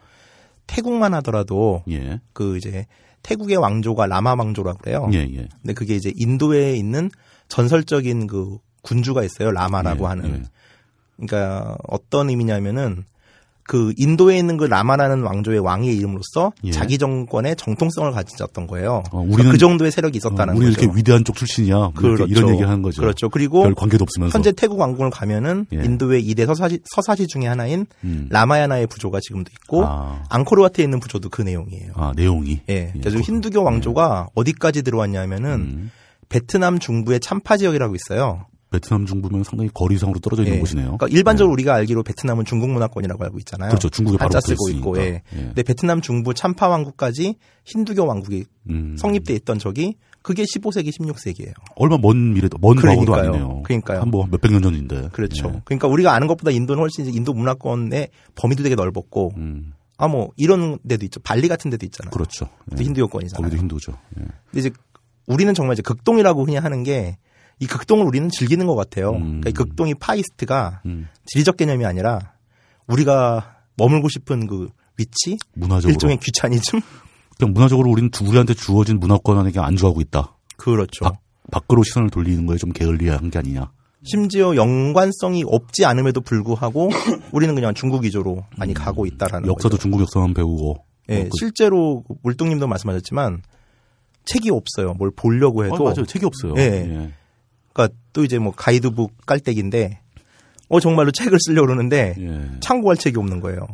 [0.68, 2.20] 태국만 하더라도 예.
[2.34, 2.86] 그 이제
[3.24, 5.10] 태국의 왕조가 라마 왕조라고 그래요.
[5.14, 5.48] 예, 예.
[5.62, 7.10] 근데 그게 이제 인도에 있는
[7.48, 9.52] 전설적인 그 군주가 있어요.
[9.52, 10.26] 라마라고 예, 하는.
[10.36, 10.44] 예.
[11.26, 13.06] 그러니까 어떤 의미냐면은
[13.72, 16.72] 그 인도에 있는 그 라마라는 왕조의 왕의 이름으로써 예.
[16.72, 19.02] 자기 정권의 정통성을 가졌던 거예요.
[19.12, 20.82] 어, 그러니까 우리는- 그 정도의 세력이 있었다는 어, 우리 거죠.
[20.82, 21.76] 이렇게 위대한 쪽 출신이야.
[21.76, 23.00] 뭐 이렇게 이런 얘기 하는 거죠.
[23.02, 23.30] 그렇죠.
[23.30, 24.38] 그리고 별 관계도 없으면서.
[24.38, 25.78] 현재 태국 왕궁을 가면은 예.
[25.86, 28.28] 인도의 이대 서사시, 서사시 중에 하나인 음.
[28.30, 30.22] 라마야나의 부조가 지금도 있고 아.
[30.28, 31.94] 앙코르와트에 있는 부조도 그 내용이에요.
[31.96, 32.60] 아, 내용이.
[32.70, 32.92] 예.
[32.94, 35.92] 예, 그래서 그- 힌두교 왕조가 어디까지 들어왔냐면은 음.
[36.28, 38.46] 베트남 중부의 참파 지역이라고 있어요.
[38.72, 40.60] 베트남 중부면 상당히 거리상으로 떨어져 있는 예.
[40.62, 40.86] 곳이네요.
[40.98, 43.70] 그러니까 일반적으로 우리가 알기로 베트남은 중국 문화권이라고 알고 있잖아요.
[43.70, 43.90] 그렇죠.
[43.90, 44.98] 중국에 바로 쓰고 있고.
[44.98, 45.02] 예.
[45.02, 45.24] 예.
[45.38, 47.36] 근데 베트남 중부 참파 왕국까지
[47.66, 48.96] 힌두교 왕국이 음.
[48.98, 51.54] 성립돼 있던 적이 그게 15세기, 16세기예요.
[51.76, 53.14] 얼마 먼 미래도 먼 과거도.
[53.14, 53.64] 아니네요.
[53.64, 54.02] 그러니까요.
[54.02, 55.10] 한뭐 몇백 년 전인데.
[55.12, 55.52] 그렇죠.
[55.54, 55.62] 예.
[55.66, 59.74] 그러니까 우리가 아는 것보다 인도는 훨씬 인도 문화권의 범위도 되게 넓었고, 음.
[59.98, 61.20] 아뭐 이런 데도 있죠.
[61.20, 62.12] 발리 같은 데도 있잖아요.
[62.12, 62.48] 그렇죠.
[62.72, 62.76] 예.
[62.78, 63.44] 또 힌두교권이잖아요.
[63.44, 63.92] 거기도 힌두죠.
[64.18, 64.24] 예.
[64.24, 64.72] 근데 이제
[65.28, 67.18] 우리는 정말 이제 극동이라고 흔히 하는 게
[67.62, 69.12] 이 극동을 우리는 즐기는 것 같아요.
[69.12, 69.40] 음.
[69.40, 71.08] 그러니까 이 극동이 Far East가 음.
[71.28, 72.34] 지리적 개념이 아니라
[72.88, 76.82] 우리가 머물고 싶은 그 위치, 문화적으로 일종의 귀차니즘,
[77.38, 80.36] 그냥 문화적으로 우리는 두- 우리한테 주어진 문화권 안에 그냥 안주하고 있다.
[80.58, 81.06] 그렇죠.
[81.06, 81.16] 밖,
[81.52, 83.72] 밖으로 시선을 돌리는 거에 좀 게을리한 게 아니냐.
[84.04, 86.90] 심지어 연관성이 없지 않음에도 불구하고
[87.32, 89.52] 우리는 그냥 중국 위주로 많이 가고 있다라는 음.
[89.52, 89.82] 역사도 거죠.
[89.82, 90.84] 중국 역사만 배우고.
[91.10, 93.44] 예, 어, 그- 실제로 물뚝님도 말씀하셨지만
[94.26, 94.94] 책이 없어요.
[94.96, 95.76] 뭘 보려고 해도.
[95.76, 96.06] 어, 맞아요.
[96.06, 96.54] 책이 없어요.
[96.58, 96.62] 예.
[96.62, 97.12] 예.
[97.74, 100.00] 그러니까 또 이제 뭐 가이드북 깔때기인데
[100.70, 102.60] 어 정말로 책을 쓰려고 그러는데 예.
[102.60, 103.68] 참고할 책이 없는 거예요.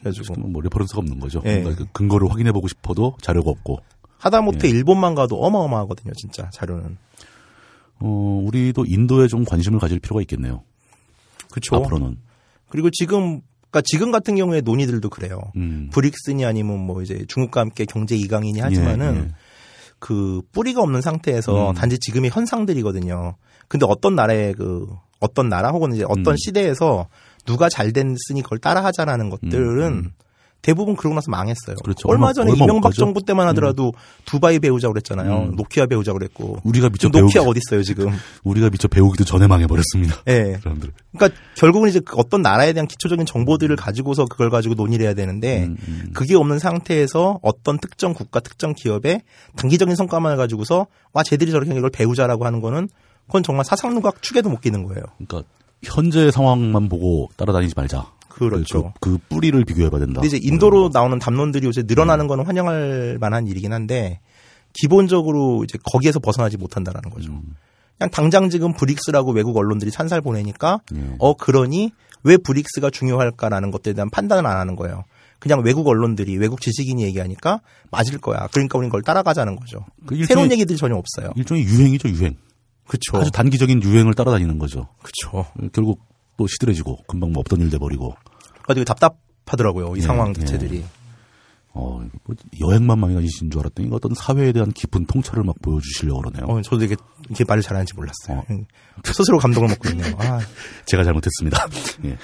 [0.00, 1.42] 그래가지고 뭐 reference가 없는 거죠.
[1.44, 1.60] 예.
[1.60, 3.78] 뭔가 그 근거를 확인해 보고 싶어도 자료가 없고.
[4.18, 4.70] 하다못해 예.
[4.70, 6.96] 일본만 가도 어마어마하거든요, 진짜 자료는.
[7.98, 10.62] 어, 우리도 인도에 좀 관심을 가질 필요가 있겠네요.
[11.50, 11.76] 그렇죠.
[11.76, 12.18] 앞으로는.
[12.68, 15.40] 그리고 지금 그러니까 지금 같은 경우에 논의들도 그래요.
[15.56, 15.88] 음.
[15.92, 19.28] 브릭스니 아니면 뭐 이제 중국과 함께 경제 이강이니 하지만은 예, 예.
[20.02, 21.74] 그 뿌리가 없는 상태에서 음.
[21.74, 23.36] 단지 지금의 현상들이거든요.
[23.68, 24.88] 근데 어떤 나라의 그
[25.20, 26.36] 어떤 나라 혹은 이제 어떤 음.
[26.36, 27.06] 시대에서
[27.46, 30.12] 누가 잘 됐으니 그걸 따라하자라는 것들은 음.
[30.62, 31.76] 대부분 그러고 나서 망했어요.
[31.82, 32.08] 그렇죠.
[32.08, 32.94] 얼마 전에 얼마 이명박?
[32.94, 33.92] 정부 때만 하더라도
[34.24, 35.50] 두바이 배우자고 그랬잖아요.
[35.50, 35.56] 음.
[35.56, 36.58] 노키아 배우자고 그랬고.
[36.62, 38.10] 우리가 미처 배우기, 노키아 어디 있어요 지금?
[38.44, 40.22] 우리가 미처 배우기도 전에 망해버렸습니다.
[40.28, 40.58] 예.
[40.62, 40.92] 사람들.
[41.12, 45.64] 그러니까 결국은 이제 그 어떤 나라에 대한 기초적인 정보들을 가지고서 그걸 가지고 논의를 해야 되는데
[45.64, 46.10] 음, 음.
[46.14, 49.22] 그게 없는 상태에서 어떤 특정 국가 특정 기업의
[49.56, 52.88] 단기적인 성과만을 가지고서 와 쟤들이 저렇게 이걸 배우자라고 하는 거는
[53.26, 55.02] 그건 정말 사상 누각 축에도 못 끼는 거예요.
[55.26, 55.48] 그러니까
[55.82, 58.06] 현재 상황만 보고 따라다니지 말자.
[58.50, 58.92] 그렇죠.
[59.00, 60.20] 그, 그 뿌리를 비교해봐야 된다.
[60.20, 64.20] 근데 이제 인도로 나오는 담론들이 요새 늘어나는 거는 환영할 만한 일이긴 한데
[64.72, 67.32] 기본적으로 이제 거기에서 벗어나지 못한다라는 거죠.
[67.32, 67.56] 음.
[67.98, 71.14] 그냥 당장 지금 브릭스라고 외국 언론들이 산살 보내니까 예.
[71.18, 71.92] 어 그러니
[72.24, 75.04] 왜 브릭스가 중요할까라는 것들에 대한 판단을 안 하는 거예요.
[75.38, 78.46] 그냥 외국 언론들이 외국 지식인이 얘기하니까 맞을 거야.
[78.52, 79.84] 그러니까 우리는 그걸 따라가자는 거죠.
[80.06, 81.32] 그 일종의- 새로운 얘기들이 전혀 없어요.
[81.36, 82.36] 일종의 유행이죠, 유행.
[82.86, 83.18] 그렇죠.
[83.18, 84.88] 아주 단기적인 유행을 따라다니는 거죠.
[85.02, 85.46] 그렇죠.
[85.72, 86.00] 결국
[86.36, 88.14] 또 시들해지고 금방 뭐 없던 일 돼버리고.
[88.66, 89.94] 가지고 답답하더라고요.
[89.96, 90.32] 이 예, 상황 예.
[90.34, 90.84] 자체들이.
[91.74, 96.44] 어, 뭐 여행만 많이 가지신 줄 알았더니 어떤 사회에 대한 깊은 통찰을 막 보여주시려고 그러네요.
[96.46, 96.96] 어, 저도 이게
[97.26, 98.38] 이렇게 말을 잘하는지 몰랐어요.
[98.38, 98.44] 어.
[98.50, 98.66] 음,
[99.04, 100.14] 스스로 감동을 먹고 있네요.
[100.18, 100.40] 아,
[100.86, 101.66] 제가 잘못했습니다.
[102.04, 102.18] 예.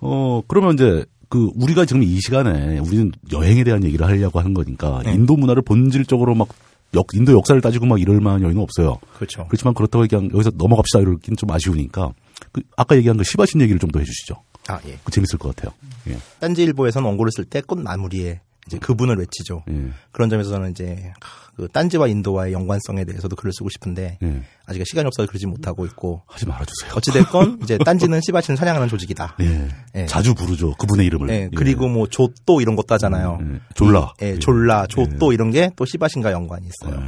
[0.00, 5.02] 어, 그러면 이제 그 우리가 지금 이 시간에 우리는 여행에 대한 얘기를 하려고 하는 거니까
[5.04, 5.14] 네.
[5.14, 6.48] 인도 문화를 본질적으로 막
[6.94, 8.98] 역, 인도 역사를 따지고 막 이럴 만한 여유는 없어요.
[9.16, 9.46] 그렇죠.
[9.48, 12.12] 그렇지만 그렇다고 그냥 여기서 넘어갑시다 이러긴 좀 아쉬우니까
[12.52, 14.36] 그 아까 얘기한 그 시바신 얘기를 좀 더 해주시죠.
[14.68, 14.98] 아, 예.
[15.04, 15.74] 그 재밌을 것 같아요.
[16.08, 16.18] 예.
[16.40, 19.62] 딴지일보에서는 원고를 쓸때 꽃나무리에 이제 그분을 외치죠.
[19.70, 19.90] 예.
[20.10, 21.12] 그런 점에서 저는 이제
[21.56, 24.42] 그 딴지와 인도와의 연관성에 대해서도 글을 쓰고 싶은데 예.
[24.66, 26.92] 아직 시간이 없어서 그러지 못하고 있고 하지 말아주세요.
[26.96, 29.36] 어찌됐건 이제 딴지는 시바신을 사냥하는 조직이다.
[29.40, 29.68] 예.
[29.94, 30.06] 예.
[30.06, 30.74] 자주 부르죠.
[30.78, 31.28] 그분의 이름을.
[31.30, 33.38] 예, 그리고 뭐 조또 이런 것도 하잖아요.
[33.40, 33.60] 예.
[33.74, 34.12] 졸라.
[34.20, 37.00] 이- 예, 졸라, 조또 이런 게또 시바신과 연관이 있어요.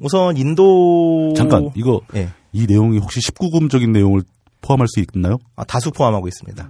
[0.00, 4.22] 우선 인도 잠깐 이거 예, 이 내용이 혹시 19금적인 내용을
[4.66, 5.38] 포함할 수 있나요?
[5.56, 6.68] 아, 다수 포함하고 있습니다.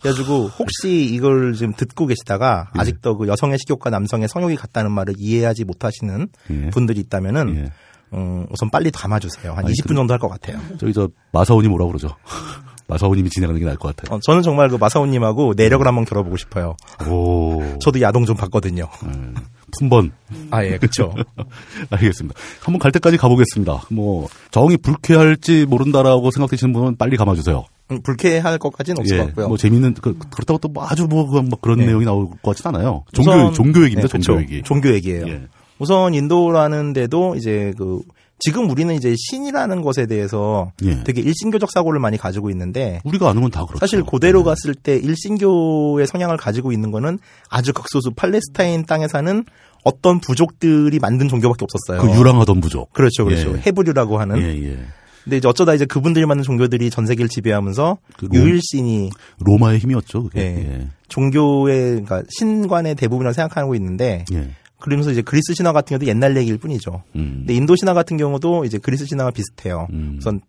[0.00, 2.80] 그래가지고 혹시 이걸 지금 듣고 계시다가 예.
[2.80, 6.70] 아직도 그 여성의 식욕과 남성의 성욕이 같다는 말을 이해하지 못하시는 예.
[6.70, 7.72] 분들이 있다면은 예.
[8.16, 9.52] 음, 우선 빨리 담아주세요.
[9.52, 10.58] 한 아니, 20분 정도 할 것 같아요.
[10.78, 12.08] 저기 저 마사오님 뭐라 그러죠?
[12.88, 14.14] 마사오님이 진행하는 게 나을 것 같아요.
[14.16, 16.76] 어, 저는 정말 그 마사오님하고 내력을 한번 겨뤄보고 싶어요.
[17.08, 17.60] 오.
[17.80, 18.84] 저도 야동 좀 봤거든요.
[19.04, 19.34] 음.
[19.80, 20.10] 3번.
[20.50, 21.14] 아, 예, 그쵸.
[21.90, 22.38] 알겠습니다.
[22.60, 23.82] 한번 갈 때까지 가보겠습니다.
[23.90, 27.64] 뭐, 정이 불쾌할지 모른다라고 생각되시는 분은 빨리 감아주세요.
[27.92, 29.48] 음, 불쾌할 것까지는 없을 예, 것 같고요.
[29.48, 31.86] 뭐 재미있는 그, 그렇다고 또 뭐 아주 뭐, 막 그런 네.
[31.86, 33.04] 내용이 나올 것 같진 않아요.
[33.12, 34.08] 종교 우선, 종교 얘기입니다.
[34.08, 34.62] 네, 종교 얘기.
[34.62, 35.28] 종교 얘기예요.
[35.28, 35.42] 예.
[35.78, 38.00] 우선 인도라는 데도 이제 그
[38.38, 41.02] 지금 우리는 이제 신이라는 것에 대해서 예.
[41.04, 43.78] 되게 일신교적 사고를 많이 가지고 있는데 우리가 아는 건 다 그렇죠.
[43.78, 47.18] 사실 고대로 갔을 때 일신교의 성향을 가지고 있는 거는
[47.48, 49.44] 아주 극소수 팔레스타인 땅에 사는
[49.84, 52.02] 어떤 부족들이 만든 종교밖에 없었어요.
[52.12, 52.92] 그 유랑하던 부족.
[52.92, 53.54] 그렇죠, 그렇죠.
[53.56, 53.62] 예.
[53.66, 54.38] 헤브류라고 하는.
[54.42, 54.78] 예, 예.
[55.24, 60.24] 근데 이제 어쩌다 이제 그분들이 만든 종교들이 전 세계를 지배하면서 그 롬- 유일신이 로마의 힘이었죠,
[60.24, 60.40] 그게.
[60.40, 60.88] 예.
[61.08, 64.50] 종교의 그러니까 신관의 대부분이라고 생각하고 있는데 예.
[64.78, 64.82] 예.
[64.84, 67.02] 그러면서 이제 그리스 신화 같은 경우도 옛날 얘기일 뿐이죠.
[67.16, 67.38] 음.
[67.40, 69.88] 근데 인도 신화 같은 경우도 이제 그리스 신화와 비슷해요.
[69.92, 70.16] 음.
[70.18, 70.40] 우선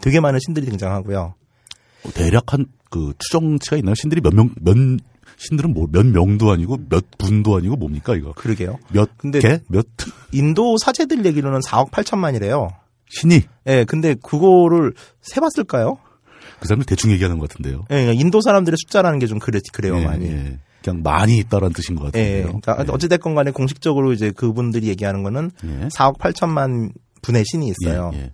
[0.00, 1.34] 되게 많은 신들이 등장하고요.
[2.14, 3.96] 대략 한 그 추정치가 있나요?
[3.96, 4.76] 신들이 몇 명, 몇,
[5.36, 8.32] 신들은 뭐, 몇 명도 아니고, 몇 분도 아니고, 뭡니까, 이거?
[8.34, 8.78] 그러게요.
[8.92, 9.58] 몇 근데 개?
[9.66, 9.84] 몇?
[10.30, 12.68] 인도 사제들 얘기로는 4억 8천만이래요.
[13.08, 14.92] 신이 예, 근데 그거를
[15.22, 15.98] 세봤을까요?
[16.60, 17.80] 그 사람들 대충 얘기하는 것 같은데요.
[17.90, 20.28] 예, 그러니까 인도 사람들의 숫자라는 게 좀 그래, 그래요, 예, 많이.
[20.84, 20.90] 예.
[20.90, 22.60] 그냥 많이 있다라는 뜻인 것 예, 같은데요.
[22.60, 25.88] 그러니까 어찌됐건 간에 공식적으로 이제 그분들이 얘기하는 거는 예.
[25.88, 26.92] 4억 8천만
[27.22, 28.10] 분의 신이 있어요.
[28.14, 28.32] 예, 예.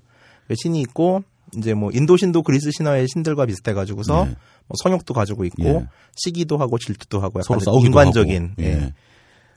[0.48, 1.22] 그 신이 있고,
[1.56, 4.36] 이제 뭐 인도 신도 그리스 신화의 신들과 비슷해 가지고서 예.
[4.66, 5.86] 뭐 성욕도 가지고 있고, 예.
[6.16, 8.62] 시기도 하고 질투도 하고 서로 약간 싸우기도 인간적인 하고.
[8.62, 8.94] 예, 예.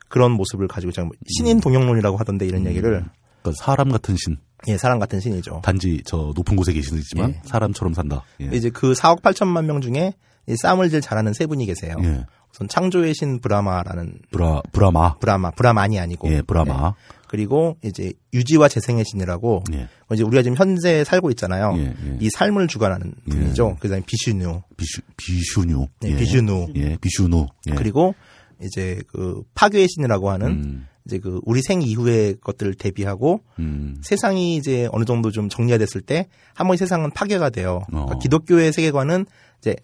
[0.08, 1.12] 그런 모습을 가지고 있잖아요.
[1.36, 3.04] 신인 동영론이라고 하던데 이런 얘기를
[3.42, 5.62] 그러니까 사람 같은 신, 예, 사람 같은 신이죠.
[5.64, 7.42] 단지 저 높은 곳에 계시지만 예.
[7.46, 8.24] 사람처럼 산다.
[8.40, 8.50] 예.
[8.54, 10.14] 이제 그 4억 8천만 명 중에
[10.48, 11.96] 이 싸움을 제일 잘하는 세 분이 계세요.
[12.04, 12.26] 예.
[12.54, 16.94] 우선 창조의 신 브라마라는 브라 브라마, 브라마, 브라만이 아니고 예, 브라마,
[17.28, 21.74] 그리고 이제 유지와 재생의 신이라고 예, 이제 우리가 지금 현재 살고 있잖아요.
[21.78, 22.18] 예, 예.
[22.20, 23.32] 이 삶을 주관하는 예.
[23.32, 23.78] 분이죠.
[23.80, 26.68] 그다음에 비슈누, 비슈 비슈뉴, 네, 비슈누.
[26.76, 27.74] 예, 비슈누, 예.
[27.74, 28.14] 그리고
[28.62, 34.56] 이제 그 파괴의 신이라고 하는 음, 이제 그 우리 생 이후의 것들을 대비하고 음, 세상이
[34.58, 37.82] 이제 어느 정도 좀 정리가 됐을 때 한 번에 세상은 파괴가 돼요.
[37.88, 38.20] 그러니까 어.
[38.20, 39.26] 기독교의 세계관은
[39.60, 39.76] 이제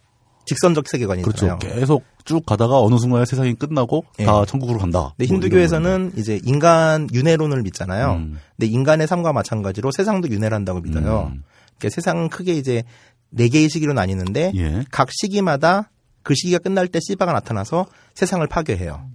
[0.50, 0.92] 직선적 그렇죠.
[0.98, 1.60] 세계관이잖아요.
[1.60, 4.26] 계속 쭉 가다가 어느 순간에 세상이 끝나고 예.
[4.26, 5.14] 다 천국으로 간다.
[5.16, 8.14] 근데 뭐 힌두교에서는 이제 인간 윤회론을 믿잖아요.
[8.14, 8.40] 음.
[8.58, 11.32] 근데 인간의 삶과 마찬가지로 세상도 윤회란다고 믿어요.
[11.32, 11.44] 음.
[11.78, 12.84] 그러니까 세상은 크게 이제
[13.30, 14.54] 네 개의 시기로 나뉘는데.
[14.56, 15.92] 예, 각 시기마다
[16.24, 17.86] 그 시기가 끝날 때 시바가 나타나서
[18.16, 19.08] 세상을 파괴해요.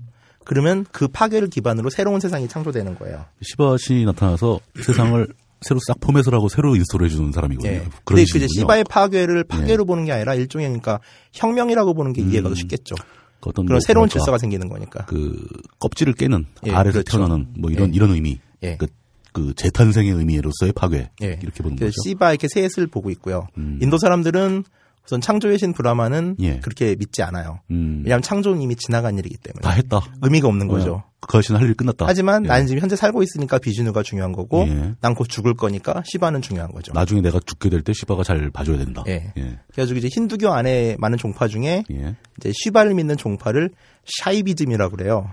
[0.44, 3.24] 그러면 그 파괴를 기반으로 새로운 세상이 창조되는 거예요.
[3.42, 5.26] 시바 신이 나타나서 세상을
[5.64, 7.72] 새로 싹 포맷을 하고 새로 install 해 주는 사람이거든요.
[7.72, 7.78] 예.
[7.78, 8.46] 그런 근데 그 이제.
[8.48, 11.00] 시바의 파괴를 파괴로 보는 게 아니라 일종의 그러니까
[11.32, 12.94] 혁명이라고 보는 게 이해가 더 쉽겠죠.
[13.40, 15.04] 그 어떤 그런 뭐 새로운 질서가 생기는 거니까.
[15.06, 15.46] 그
[15.80, 17.18] 껍질을 깨는 예, 알에서 그렇죠.
[17.18, 17.92] 태어나는 뭐 이런 예.
[17.94, 18.76] 이런 의미, 예.
[18.76, 18.86] 그,
[19.32, 21.38] 그 재탄생의 의미로서의 파괴 예.
[21.42, 22.08] 이렇게 보는 그래서 거죠.
[22.08, 23.46] 시바 이렇게 셋을 보고 있고요.
[23.58, 23.78] 음.
[23.82, 24.64] 인도 사람들은
[25.06, 26.60] 우선 창조의 신 브라마는 예.
[26.60, 27.60] 그렇게 믿지 않아요.
[27.70, 30.00] 음, 왜냐하면 창조는 이미 지나간 일이기 때문에 다 했다.
[30.22, 31.02] 의미가 없는 거죠.
[31.20, 32.06] 그 아저씨는 할일 끝났다.
[32.06, 32.48] 하지만 예.
[32.48, 34.94] 나는 지금 현재 살고 있으니까 비준우가 중요한 거고 예.
[35.02, 36.92] 난곧 죽을 거니까 시바는 중요한 거죠.
[36.94, 39.04] 나중에 내가 죽게 될 때 시바가 잘 봐줘야 된다.
[39.06, 39.32] 예.
[39.36, 39.58] 예.
[39.72, 42.16] 그래가지고 이제 힌두교 안에 많은 종파 중에 예.
[42.38, 43.70] 이제 시바를 믿는 종파를
[44.06, 45.30] 샤이비즘이라고 그래요.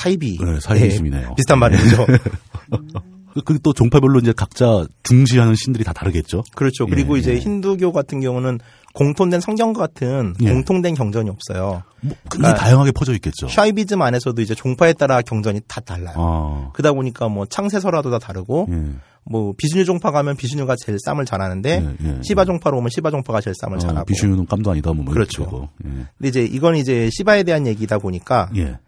[0.00, 0.38] 사이비.
[0.42, 1.28] 네, 사이비즘이네요.
[1.30, 2.06] 예, 비슷한 말이죠.
[3.46, 6.42] 그또 종파별로 이제 각자 중시하는 신들이 다 다르겠죠.
[6.54, 6.86] 그렇죠.
[6.86, 7.38] 그리고 예, 이제 예.
[7.38, 8.58] 힌두교 같은 경우는
[8.92, 10.52] 공통된 성경과 같은 예.
[10.52, 11.82] 공통된 경전이 없어요.
[12.00, 13.48] 뭐 굉장히 그러니까 다양하게 퍼져 있겠죠.
[13.48, 16.14] 샤이비즘 안에서도 이제 종파에 따라 경전이 다 달라요.
[16.16, 18.82] 아, 그러다 보니까 뭐 창세서라도 다 다르고 예.
[19.24, 23.40] 뭐 비준유 종파 가면 비준유가 제일 쌈을 잘하는데 예, 예, 시바 종파로 오면 시바 종파가
[23.40, 24.06] 제일 쌈을 어, 잘하고.
[24.06, 25.70] 비슈는 깜도 아니다 뭐, 뭐 그렇죠.
[25.84, 25.88] 예.
[25.88, 28.78] 근데 이제 이건 이제 시바에 대한 얘기다 보니까 예.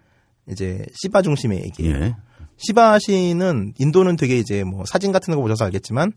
[0.51, 1.97] 이제 시바 중심의 얘기예요.
[1.97, 2.17] 예.
[2.57, 6.13] 시바 신은 인도는 되게 이제 뭐 사진 같은 거 보셔서 알겠지만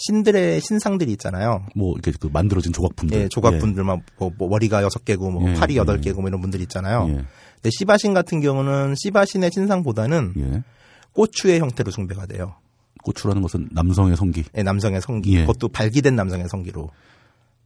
[0.00, 1.66] 신들의 신상들이 있잖아요.
[1.76, 3.18] 뭐 이렇게 그 만들어진 조각품들.
[3.18, 5.78] 예, 조각분들만 뭐, 뭐 머리가 여섯 개고 뭐 예, 팔이 예.
[5.78, 7.06] 여덟 개고 뭐 이런 분들 있잖아요.
[7.10, 7.14] 예.
[7.14, 10.42] 근데 시바신 같은 경우는 시바신의 신상보다는 예.
[10.42, 10.62] 예.
[11.12, 12.54] 꼬추의 형태로 숭배가 돼요.
[13.02, 14.44] 고추라는 것은 남성의 성기.
[14.56, 15.36] 예, 남성의 성기.
[15.36, 15.40] 예.
[15.42, 16.96] 그것도 발기된 남성의 성기로 발,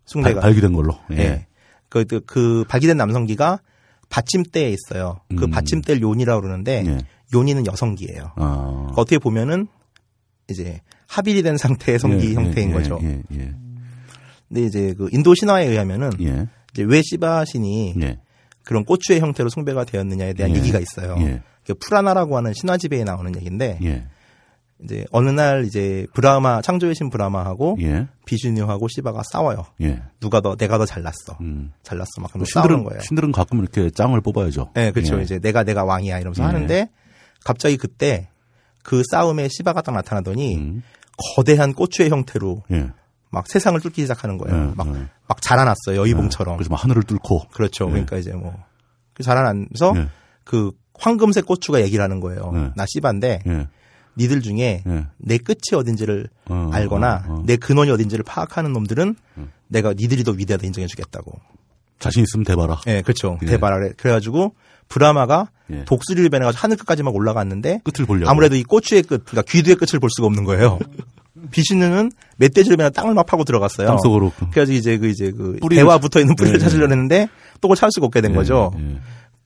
[0.06, 0.40] 숭배가.
[0.40, 0.98] 발 기된 걸로.
[1.12, 1.18] 예.
[1.18, 1.46] 예.
[1.88, 3.60] 그, 그, 그 발기된 남성기가
[4.08, 5.20] 받침대에 있어요.
[5.36, 5.50] 그 음.
[5.50, 6.98] 받침대를 요니라고 그러는데 예.
[7.32, 8.32] 요니는 여성기예요.
[8.36, 8.92] 아.
[8.96, 9.68] 어떻게 보면은
[10.48, 10.80] 이제
[11.14, 12.98] 합일이 된 상태의 성기 예, 형태인 예, 거죠.
[13.04, 13.54] 예, 예.
[14.48, 16.48] 근데 이제 그 인도 신화에 의하면은 예.
[16.72, 18.18] 이제 왜 시바 신이 예.
[18.64, 20.58] 그런 꼬추의 형태로 숭배가 되었느냐에 대한 예.
[20.58, 21.16] 얘기가 있어요.
[21.20, 21.40] 예.
[21.64, 24.06] 그 프라나라고 하는 신화 지배에 나오는 얘기인데 예.
[24.82, 28.08] 이제 어느 날 이제 브라마 창조의 신 브라마하고 예.
[28.26, 29.66] 비슈뉴하고 시바가 싸워요.
[29.82, 30.02] 예.
[30.18, 31.38] 누가 더 내가 더 잘났어.
[31.42, 31.70] 음.
[31.84, 33.00] 잘났어 막 싸우는 신들은 거예요.
[33.02, 34.72] 신들은 가끔 이렇게 짱을 뽑아야죠.
[34.74, 35.20] 네, 그렇죠.
[35.20, 35.22] 예.
[35.22, 36.46] 이제 내가 내가 왕이야 이러면서 예.
[36.46, 36.90] 하는데
[37.44, 38.28] 갑자기 그때
[38.82, 40.82] 그 싸움에 시바가 딱 나타나더니 음.
[41.36, 42.90] 거대한 꼬추의 형태로 예.
[43.30, 44.70] 막 세상을 뚫기 시작하는 거예요.
[44.70, 45.08] 예, 막, 예.
[45.26, 45.96] 막 자라났어요.
[45.96, 46.56] 여의봉처럼.
[46.56, 47.48] 그래서 막 하늘을 뚫고.
[47.52, 47.86] 그렇죠.
[47.86, 47.90] 예.
[47.90, 48.54] 그러니까 이제 뭐,
[49.12, 50.08] 그 자라나면서 예.
[50.44, 52.52] 그 황금색 고추가 얘기를 하는 거예요.
[52.54, 52.70] 예.
[52.76, 52.86] 나
[53.46, 53.68] 예.
[54.16, 55.06] 니들 중에 예.
[55.18, 57.42] 내 끝이 어딘지를 어, 알거나 어, 어.
[57.44, 59.16] 내 근원이 어딘지를 파악하는 놈들은
[59.66, 61.32] 내가 니들이 더 위대하다 인정해 주겠다고.
[61.98, 62.80] 자신 있으면 대봐라.
[62.86, 63.38] 예, 그렇죠.
[63.42, 63.46] 예.
[63.46, 63.92] 대바라래.
[63.96, 64.54] 그래가지고
[64.88, 65.84] 브라마가 예.
[65.84, 68.30] 독수리를 변해가지고 하늘 끝까지 막 올라갔는데 끝을 보려고.
[68.30, 70.78] 아무래도 이 꼬추의 끝, 그러니까 귀두의 끝을 볼 수가 없는 거예요.
[71.50, 73.86] 비신느는 멧돼지를 변해 땅을 막 파고 들어갔어요.
[73.88, 74.32] 땅속으로.
[74.50, 77.28] 그래가지고 이제 그 이제 그 대와 붙어 있는 뿌리를 예, 찾으려고 했는데
[77.60, 78.72] 똥을 찾을 수가 없게 된 예, 거죠.
[78.78, 78.98] 예.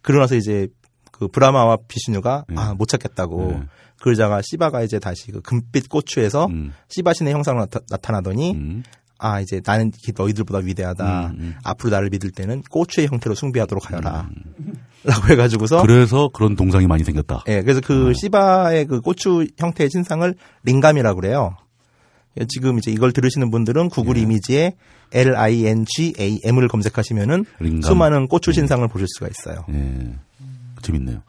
[0.03, 0.69] 그러고 나서 이제
[1.13, 2.55] 그 브라마와 비슈누가 예.
[2.57, 3.53] 아, 못 찾겠다고.
[3.55, 3.69] 예.
[4.01, 6.73] 그러다가 시바가 이제 다시 그 금빛 고추에서 음.
[6.89, 8.83] 시바 신의 형상으로 나타, 나더니 음.
[9.19, 11.27] 아 이제 나는 너희들보다 위대하다.
[11.27, 11.55] 음, 음.
[11.65, 14.31] 앞으로 나를 믿을 때는 고추의 형태로 숭배하도록 하여라.
[15.05, 17.45] 라고 해가지고서 그래서 그런 동상이 많이 생겼다.
[17.49, 20.35] 예, 그래서 그 시바의 그 고추 형태의 신상을
[20.65, 21.57] 링감이라고 그래요.
[22.41, 24.23] 예, 지금 이제 이걸 들으시는 분들은 구글 예.
[24.23, 24.75] 이미지에
[25.13, 27.83] L I N G A M을 검색하시면은 링감.
[27.83, 29.65] 수많은 고추 신상을 보실 수가 있어요.
[29.73, 30.15] 예.
[30.83, 31.23] 재밌네요.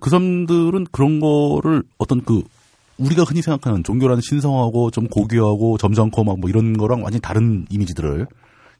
[0.00, 2.42] 그 사람들은 그런 거를 어떤 그
[2.98, 8.26] 우리가 흔히 생각하는 종교라는 신성하고 좀 고귀하고 점잖고 막 뭐 이런 거랑 완전히 다른 이미지들을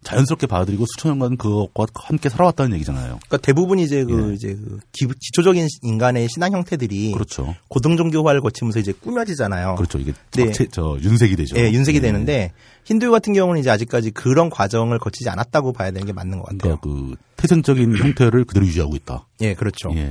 [0.03, 3.19] 자연스럽게 받아들이고 수천 년간 그것과 함께 살아왔다는 얘기잖아요.
[3.27, 4.35] 그러니까 대부분 이제 그 예.
[4.35, 7.55] 이제 그 기, 기초적인 인간의 신앙 형태들이 그렇죠.
[7.69, 9.77] 고등 종교화를 거치면서 이제 꾸며지잖아요.
[9.77, 9.99] 그렇죠.
[9.99, 10.45] 이게 네.
[10.47, 11.57] 막 체- 저 윤색이 되죠.
[11.57, 12.01] 예, 윤색이 예.
[12.03, 12.53] 되는데
[12.85, 16.79] 힌두교 같은 경우는 이제 아직까지 그런 과정을 거치지 않았다고 봐야 되는 게 맞는 것 같아요.
[16.79, 19.27] 그러니까 그 태생적인 형태를 그대로 유지하고 있다.
[19.41, 19.91] 예, 그렇죠.
[19.95, 20.11] 예.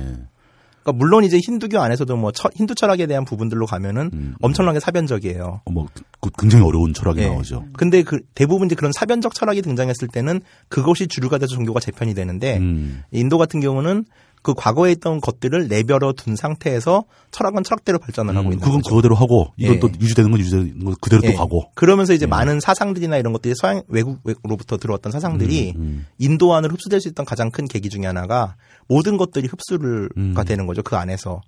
[0.82, 4.34] 그러니까 물론 이제 힌두교 안에서도 뭐 철- 힌두 철학에 대한 부분들로 가면은 음.
[4.40, 5.60] 엄청나게 사변적이에요.
[5.64, 7.28] 어, 뭐그 굉장히 어려운 철학이 예.
[7.28, 7.66] 나오죠.
[7.76, 12.58] 근데 그 대부분 이제 그런 사변적 철학이 등장했을 때는 그것이 주류가 돼서 종교가 재편이 되는데
[12.58, 13.02] 음.
[13.12, 14.04] 인도 같은 경우는
[14.42, 18.90] 그 과거에 있던 것들을 내버려 둔 상태에서 철학은 철학대로 발전을 하고 음, 있는 그건 거죠.
[18.90, 19.80] 그거대로 하고 이건 예.
[19.80, 21.30] 또 유지되는 건 유지되는 거 그대로 예.
[21.30, 21.70] 또 가고.
[21.74, 22.26] 그러면서 이제 예.
[22.26, 26.06] 많은 사상들이나 이런 것들이 서양 외국으로부터 들어왔던 사상들이 음, 음.
[26.18, 28.56] 인도 안으로 흡수될 수 있던 가장 큰 계기 중에 하나가
[28.88, 30.34] 모든 것들이 흡수가 음.
[30.44, 31.40] 되는 거죠 그 안에서.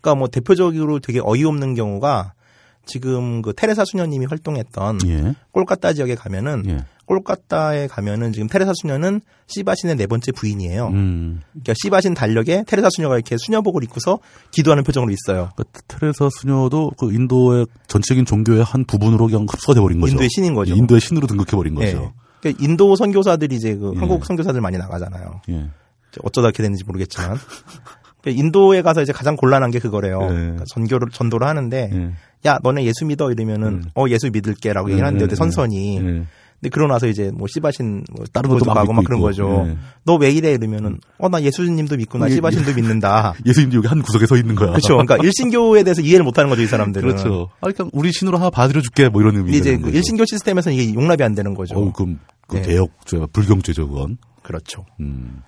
[0.00, 2.32] 그러니까 뭐 대표적으로 되게 어이없는 경우가
[2.86, 5.34] 지금 그 테레사 수녀님이 활동했던 예.
[5.52, 6.84] 꼴까따 지역에 가면은 예.
[7.06, 10.88] 꼴까따에 가면은 지금 테레사 수녀는 시바신의 네 번째 부인이에요.
[10.88, 11.40] 음.
[11.50, 14.20] 그러니까 시바신 달력에 테레사 수녀가 이렇게 수녀복을 입고서
[14.52, 15.50] 기도하는 표정으로 있어요.
[15.56, 20.12] 그러니까 테레사 수녀도 그 인도의 전체적인 종교의 한 부분으로 그냥 흡수가 돼버린 거죠.
[20.12, 20.74] 인도의 신인 거죠.
[20.74, 21.86] 인도의 신으로 등극해버린 예.
[21.86, 22.12] 거죠.
[22.40, 23.98] 그러니까 인도 선교사들이 이제 그 예.
[23.98, 25.42] 한국 선교사들 많이 나가잖아요.
[25.48, 25.68] 예.
[26.22, 27.38] 어쩌다 이렇게 됐는지 모르겠지만
[28.26, 30.20] 인도에 가서 이제 가장 곤란한 게 그거래요.
[30.22, 30.26] 예.
[30.28, 32.10] 그러니까 전교를 전도를 하는데 예.
[32.48, 33.84] 야 너네 예수 믿어 이러면은 음.
[33.94, 36.02] 어 예수 믿을게라고 얘기를 하는데 예, 근데 예, 선선히 예.
[36.60, 39.20] 근데 그러고 나서 이제 뭐 시바신 뭐 다른 것도 막 가고 막 믿고 그런.
[39.22, 39.64] 거죠.
[39.66, 39.78] 예.
[40.04, 43.32] 너왜 이래 이러면은 어 나 예수님도 믿구나 예, 시바신도 믿는다.
[43.46, 44.68] 예수님도 여기 한 구석에 서 있는 거야.
[44.70, 44.88] 그렇죠.
[44.98, 47.08] 그러니까 일신교에 대해서 이해를 못 하는 거죠 이 사람들은.
[47.08, 47.48] 그렇죠.
[47.62, 49.56] 아, 그러니까 우리 신으로 하나 봐드려줄게 뭐 이런 의미.
[49.56, 51.78] 이제 그 일신교 시스템에서는 이게 용납이 안 되는 거죠.
[51.78, 52.62] 어, 그럼 그 예.
[52.62, 54.18] 대역죄, 불경죄죠 그건.
[54.42, 54.84] 그렇죠.
[55.00, 55.42] 음.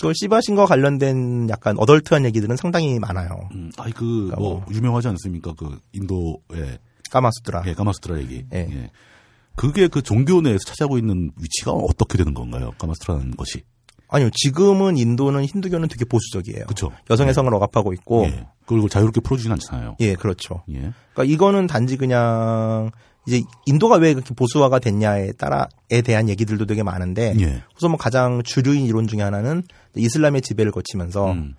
[0.00, 3.48] 그 시바신과 관련된 약간 어덜트한 얘기들은 상당히 많아요.
[3.52, 3.70] 음.
[3.78, 4.66] 아이 그 그러니까 뭐 뭐.
[4.70, 5.54] 유명하지 않습니까?
[5.56, 6.78] 그 인도의
[7.10, 7.62] 까마수트라.
[7.66, 8.44] 예, 까마스트라 얘기.
[8.52, 8.58] 예.
[8.58, 8.90] 예.
[9.54, 12.72] 그게 그 종교 내에서 차지하고 있는 위치가 어떻게 되는 건가요?
[12.78, 13.62] 까마스트라는 것이.
[14.08, 14.30] 아니요.
[14.32, 16.66] 지금은 인도는 힌두교는 되게 보수적이에요.
[16.66, 16.92] 그렇죠.
[17.10, 18.24] 여성의 성을 억압하고 있고.
[18.24, 18.28] 예.
[18.28, 18.46] 예.
[18.66, 19.96] 그걸 자유롭게 풀어주진 않잖아요.
[20.18, 20.62] 그렇죠.
[20.70, 20.92] 예.
[21.12, 22.90] 그러니까 이거는 단지 그냥
[23.26, 27.62] 이제 인도가 왜 그렇게 보수화가 됐냐에 따라에 대한 얘기들도 되게 많은데 예.
[27.76, 29.64] 우선 뭐 가장 주류인 이론 중에 하나는
[29.96, 31.54] 이슬람의 지배를 거치면서 음.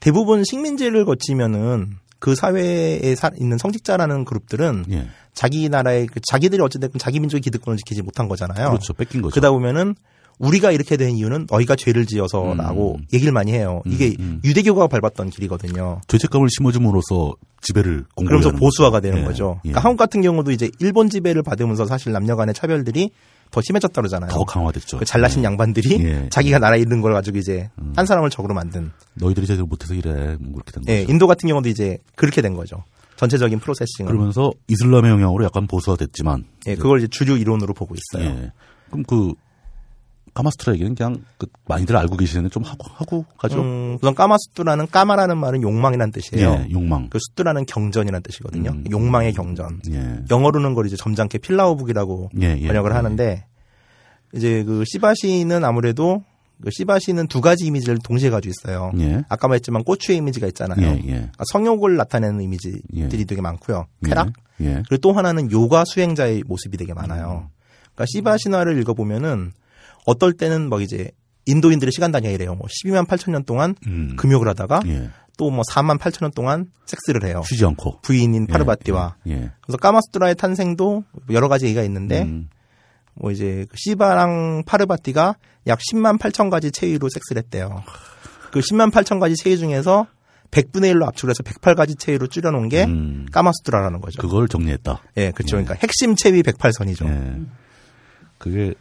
[0.00, 5.08] 대부분 식민지를 거치면은 그 사회에 사- 있는 성직자라는 그룹들은 예.
[5.34, 8.68] 자기 나라의 그 자기들이 어쨌든 자기 민족의 기득권을 지키지 못한 거잖아요.
[8.70, 8.92] 그렇죠.
[8.92, 9.32] 뺏긴 거죠.
[9.34, 9.94] 그러다 보면은
[10.38, 13.06] 우리가 이렇게 된 이유는 너희가 죄를 지어서라고 음.
[13.12, 13.82] 얘기를 많이 해요.
[13.86, 14.40] 이게 음.
[14.44, 16.00] 유대교가 밟았던 길이거든요.
[16.06, 19.00] 죄책감을 심어줌으로써 지배를 하는 보수화가.
[19.00, 19.24] 되는 예.
[19.24, 19.60] 거죠.
[19.64, 19.70] 예.
[19.70, 23.10] 그러니까 한국 같은 경우도 이제 일본 지배를 받으면서 사실 남녀 간의 차별들이
[23.50, 24.30] 더 심해졌다 그러잖아요.
[24.30, 24.98] 더 강화됐죠.
[24.98, 25.44] 그 잘나신 예.
[25.44, 26.28] 양반들이 예.
[26.30, 28.90] 자기가 나라에 있는 걸 가지고 이제 한 사람을 적으로 만든.
[29.14, 30.36] 너희들이 제대로 못해서 이래.
[30.38, 31.12] 뭐 그렇게 된 예, 거죠.
[31.12, 32.84] 인도 같은 경우도 이제 그렇게 된 거죠.
[33.16, 34.10] 전체적인 프로세싱은.
[34.10, 36.44] 그러면서 이슬람의 영향으로 약간 보수화됐지만.
[36.66, 38.28] 예, 그걸 이제 주류 이론으로 보고 있어요.
[38.28, 38.52] 예.
[38.90, 39.32] 그럼 그
[40.38, 43.60] 까마스트라 얘기는 그냥 그 많이들 알고 계시는데 좀 하고 하고 가죠.
[43.60, 46.64] 음, 우선 까마수뚜라는 까마라는 말은 욕망이라는 뜻이에요.
[46.68, 47.08] 예, 욕망.
[47.10, 48.70] 그 수뚜라는 경전이라는 뜻이거든요.
[48.70, 48.84] 음.
[48.88, 49.80] 욕망의 경전.
[49.90, 50.20] 예.
[50.30, 52.94] 영어로는 그걸 이제 점잖게 필라오북이라고 예, 예, 번역을 예.
[52.94, 53.46] 하는데
[54.32, 56.22] 이제 그 시바시는 아무래도
[56.62, 58.92] 그 시바시는 두 가지 이미지를 동시에 가지고 있어요.
[59.00, 59.24] 예.
[59.28, 60.76] 아까 말했지만 꼬추의 이미지가 있잖아요.
[61.02, 63.08] 그러니까 성욕을 나타내는 이미지들이 예.
[63.08, 63.86] 되게 많고요.
[64.04, 64.28] 쾌락.
[64.56, 67.48] 그리고 또 하나는 요가 수행자의 모습이 되게 많아요.
[67.48, 67.58] 음.
[67.94, 69.52] 그러니까 시바 신화를 읽어보면은
[70.08, 71.10] 어떨 때는 뭐 이제
[71.44, 72.54] 인도인들의 시간 단위래요.
[72.54, 74.16] 뭐 12만 8천 년 동안 음.
[74.16, 75.10] 금욕을 하다가 예.
[75.36, 77.42] 또뭐 4만 8천 년 동안 섹스를 해요.
[77.46, 78.00] 쉬지 않고.
[78.00, 79.16] 부인인 예, 파르바티와.
[79.26, 79.32] 예.
[79.32, 79.50] 예.
[79.60, 82.48] 그래서 까마스트라의 탄생도 여러 가지 얘기가 있는데 음.
[83.14, 87.82] 뭐 이제 그 시바랑 파르바티가 약 10만 8천 가지 체위로 섹스를 했대요.
[88.50, 90.06] 그 10만 8천 가지 체위 중에서
[90.50, 93.26] 100분의 1로 압축을 해서 108가지 체위로 줄여놓은 게 음.
[93.30, 94.22] 까마스트라라는 거죠.
[94.22, 95.02] 그걸 정리했다.
[95.18, 95.56] 예, 그렇죠.
[95.56, 97.06] 그러니까 핵심 체위 108선이죠.
[97.06, 97.40] 예.
[98.38, 98.74] 그게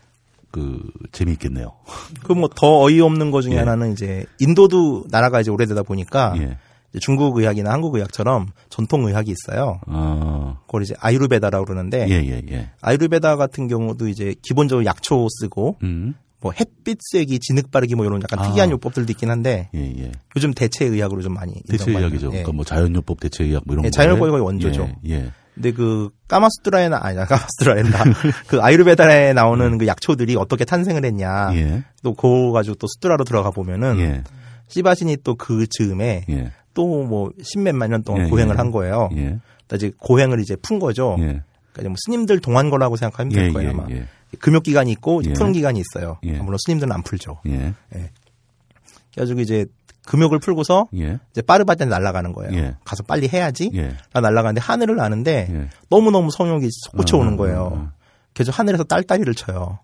[0.52, 0.80] 그
[1.12, 1.72] 재미있겠네요.
[2.24, 3.58] 그 뭐 더 어이없는 것 중에 예.
[3.60, 6.58] 하나는 이제 인도도 나라가 이제 오래되다 보니까 예.
[7.02, 9.80] 중국 의학이나 한국 의학처럼 전통 의학이 있어요.
[9.88, 10.58] 아.
[10.66, 12.70] 그걸 이제 아유르베다라고 그러는데 예, 예, 예.
[12.82, 16.16] 아유르베다 같은 경우도 이제 기본적으로 약초 쓰고 음.
[16.40, 18.44] 뭐 햇빛 쐐기 진흙 바르기 뭐 이런 약간 아.
[18.48, 20.12] 특이한 요법들도 있긴 한데 예, 예.
[20.36, 22.28] 요즘 대체 의학으로 좀 많이 대체 의학이죠.
[22.28, 22.30] 예.
[22.30, 23.92] 그러니까 뭐 자연요법 대체 의학 뭐 이런 예, 거.
[23.92, 24.90] 자연요법이 거의 원조죠.
[25.10, 25.32] 예.
[25.58, 25.62] 예.
[25.62, 28.04] 근데 그 까마스트라에나 아니 까마스트라에나
[28.48, 31.84] 그 아유르베다에 나오는 그 약초들이 어떻게 탄생을 했냐 예.
[32.04, 34.24] 또 그거 가지고 또 수트라로 들어가 보면은 예.
[34.70, 36.52] 시바신이 또 그 즈음에 예.
[36.74, 38.58] 또뭐 십몇만 년 동안 예, 고행을 예.
[38.58, 39.10] 한 거예요.
[39.14, 39.40] 예.
[39.68, 41.16] 그러니까 이제 고행을 이제 푼 거죠.
[41.20, 41.24] 예.
[41.24, 43.86] 그러니까 이제 뭐 스님들 동안거라고 생각하면 될 예, 거예요 예, 아마.
[43.90, 44.06] 예.
[44.40, 45.22] 금욕 기간이 있고.
[45.36, 46.20] 푸는 기간이 있어요.
[46.24, 46.34] 예.
[46.34, 47.40] 물론 스님들은 안 풀죠.
[47.48, 47.74] 예.
[49.14, 49.66] 그래가지고 이제
[50.08, 51.20] 금욕을 풀고서 예.
[51.32, 52.58] 이제 파르바티한테 날아가는 거예요.
[52.58, 52.76] 예.
[52.86, 53.70] 가서 빨리 해야지.
[53.76, 53.96] 예.
[54.14, 55.70] 라 날아가는데 하늘을 나는데 예.
[55.90, 57.72] 너무 너무 성욕이 솟구쳐 어, 오는 어, 거예요.
[57.74, 57.92] 어.
[58.34, 59.80] 그래서 하늘에서 딸딸이를 쳐요.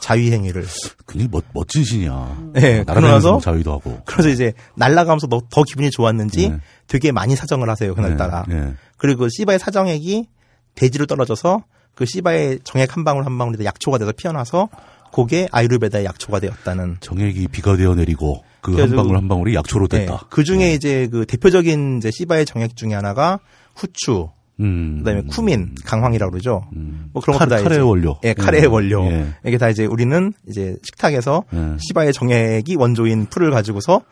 [0.00, 0.64] 자위행위를.
[1.08, 2.50] 굉장히 멋, 멋진 신이야.
[2.52, 4.00] 네, 나라다니면서 그러면서 뭐 자위도 하고.
[4.06, 6.58] 그래서 이제 날아가면서 더, 더 기분이 좋았는지 네.
[6.86, 8.44] 되게 많이 사정을 하세요 그날따라.
[8.50, 8.74] 예, 예.
[8.96, 10.28] 그리고 그 씨바의 사정액이
[10.76, 14.68] 대지로 떨어져서 그 씨바의 정액 한 방울 한 방울이 약초가 돼서 피어나서
[15.12, 16.98] 그게 아이루베다의 약초가 되었다는.
[17.00, 20.00] 정액이 비가 되어 내리고 그 한 방울 한 방울이 약초로 네.
[20.00, 20.26] 됐다.
[20.30, 23.38] 그 중에 이제 그 대표적인 이제 씨바의 정액 중에 하나가
[23.74, 24.28] 후추,
[24.60, 24.98] 음.
[24.98, 26.64] 그다음에 쿠민, 강황이라고 그러죠.
[26.74, 27.10] 음.
[27.12, 28.18] 뭐 그런 칼- 것도 다 카레의 이제- 원료.
[28.24, 28.66] 예, 카레의 예.
[28.66, 29.04] 원료.
[29.06, 29.26] 예.
[29.46, 31.76] 이게 다 이제 우리는 이제 식탁에서 예.
[31.78, 34.02] 시바의 정액이 원조인 풀을 가지고서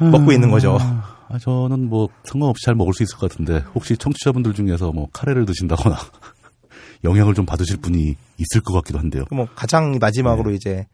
[0.00, 0.78] 먹고 있는 거죠.
[0.80, 5.44] 아, 저는 뭐 상관없이 잘 먹을 수 있을 것 같은데 혹시 청취자분들 중에서 뭐 카레를
[5.46, 5.96] 드신다거나
[7.04, 9.24] 영향을 좀 받으실 분이 있을 것 같기도 한데요.
[9.30, 10.56] 뭐 가장 마지막으로 네.
[10.56, 10.86] 이제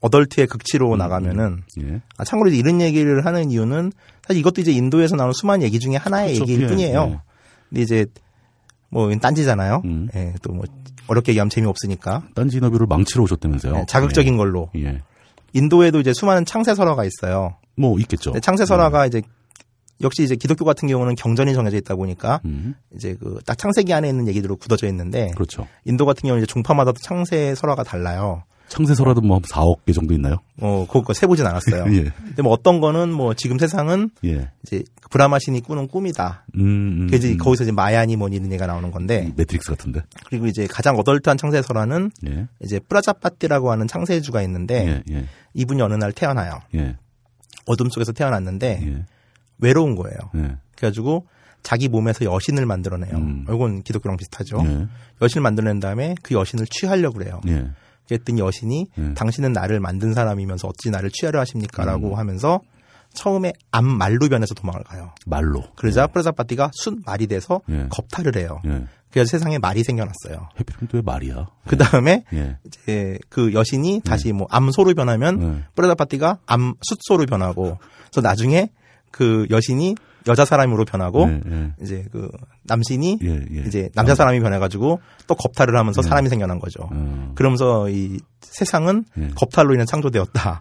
[0.00, 2.00] 어덜트의 음, 극치로 나가면은 예.
[2.16, 3.92] 아, 참고로 이런 얘기를 하는 이유는
[4.26, 6.42] 사실 이것도 이제 인도에서 나오는 수많은 얘기 중에 하나의 그렇죠.
[6.52, 7.08] 얘기일 예, 뿐이에요.
[7.12, 7.20] 예.
[7.68, 8.06] 근데 이제
[8.90, 9.82] 뭐 딴지잖아요.
[9.84, 10.08] 음.
[10.14, 10.64] 예, 또 뭐
[11.08, 13.76] 어렵게 얘기하면 재미없으니까 딴지 인터뷰를 망치러 오셨다면서요?
[13.76, 14.84] 예, 자극적인 걸로 예.
[14.84, 15.02] 예.
[15.54, 17.56] 인도에도 이제 수많은 창세 설화가 있어요.
[17.76, 18.32] 뭐 있겠죠.
[18.32, 19.22] 근데 창세 설화가 이제
[20.02, 24.08] 역시 이제 기독교 같은 경우는 경전이 정해져 있다 보니까 음, 이제 그 딱 창세기 안에
[24.08, 25.66] 있는 얘기들로 굳어져 있는데 그렇죠.
[25.86, 28.44] 인도 같은 경우는 이제 종파마다도 창세 설화가 달라요.
[28.68, 30.36] 창세설화도 뭐 4억 개 정도 있나요?
[30.60, 31.84] 어, 그거 세보진 않았어요.
[31.96, 32.12] 예.
[32.24, 34.50] 근데 뭐 어떤 거는 뭐 지금 세상은 예.
[34.62, 36.44] 이제 브라마신이 꾸는 꿈이다.
[36.56, 37.38] 음, 음, 이제 음.
[37.38, 40.02] 거기서 이제 마야니 뭐니 이런 얘기가 나오는 건데 매트릭스 같은데.
[40.26, 42.46] 그리고 이제 가장 adult한 창세 설화는 예.
[42.62, 45.14] 이제 프라자파티라고 하는 창세주가 있는데 예.
[45.14, 45.24] 예.
[45.54, 46.60] 이분이 어느 날 태어나요.
[46.74, 46.96] 예.
[47.66, 49.04] 어둠 속에서 태어났는데 예.
[49.58, 50.16] 외로운 거예요.
[50.36, 50.56] 예.
[50.76, 51.26] 그래가지고
[51.62, 53.16] 자기 몸에서 여신을 만들어내요.
[53.16, 53.44] 음.
[53.48, 54.62] 이건 기독교랑 비슷하죠.
[54.64, 54.86] 예.
[55.22, 57.40] 여신을 만들어낸 다음에 그 여신을 취하려고 그래요.
[58.10, 58.16] 예.
[58.16, 59.14] 그랬더니 여신이 예.
[59.14, 61.84] 당신은 나를 만든 사람이면서 어찌 나를 취하려 하십니까?
[61.84, 61.86] 음.
[61.86, 62.60] 라고 하면서
[63.14, 65.12] 처음에 암 말로 변해서 도망을 가요.
[65.26, 65.64] 말로.
[65.76, 67.86] 그러자 프라자파티가 순 말이 돼서 예.
[67.90, 68.60] 겁탈을 해요.
[68.66, 68.84] 예.
[69.10, 70.50] 그래서 세상에 말이 생겨났어요.
[70.60, 71.48] 하필이면 또 왜 말이야?
[71.66, 72.58] 그 다음에 예.
[72.66, 75.64] 이제 그 여신이 다시 뭐 암소로 변하면 예.
[75.74, 77.78] 프라자파티가 암 숫소로 변하고
[78.10, 78.70] 그래서 나중에
[79.10, 79.96] 그 여신이
[80.28, 81.40] 여자 사람으로 변하고 예.
[81.50, 81.72] 예.
[81.82, 82.30] 이제 그
[82.64, 83.40] 남신이 예.
[83.52, 83.60] 예.
[83.66, 86.08] 이제 남자 사람이 변해가지고 또 겁탈을 하면서 예.
[86.08, 86.88] 사람이 생겨난 거죠.
[86.90, 87.32] 어.
[87.34, 89.28] 그러면서 이 세상은 예.
[89.34, 90.60] 겁탈로 인해 창조되었다.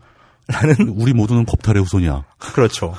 [0.98, 2.24] 우리 모두는 겁탈의 후손이야.
[2.40, 2.94] 그렇죠.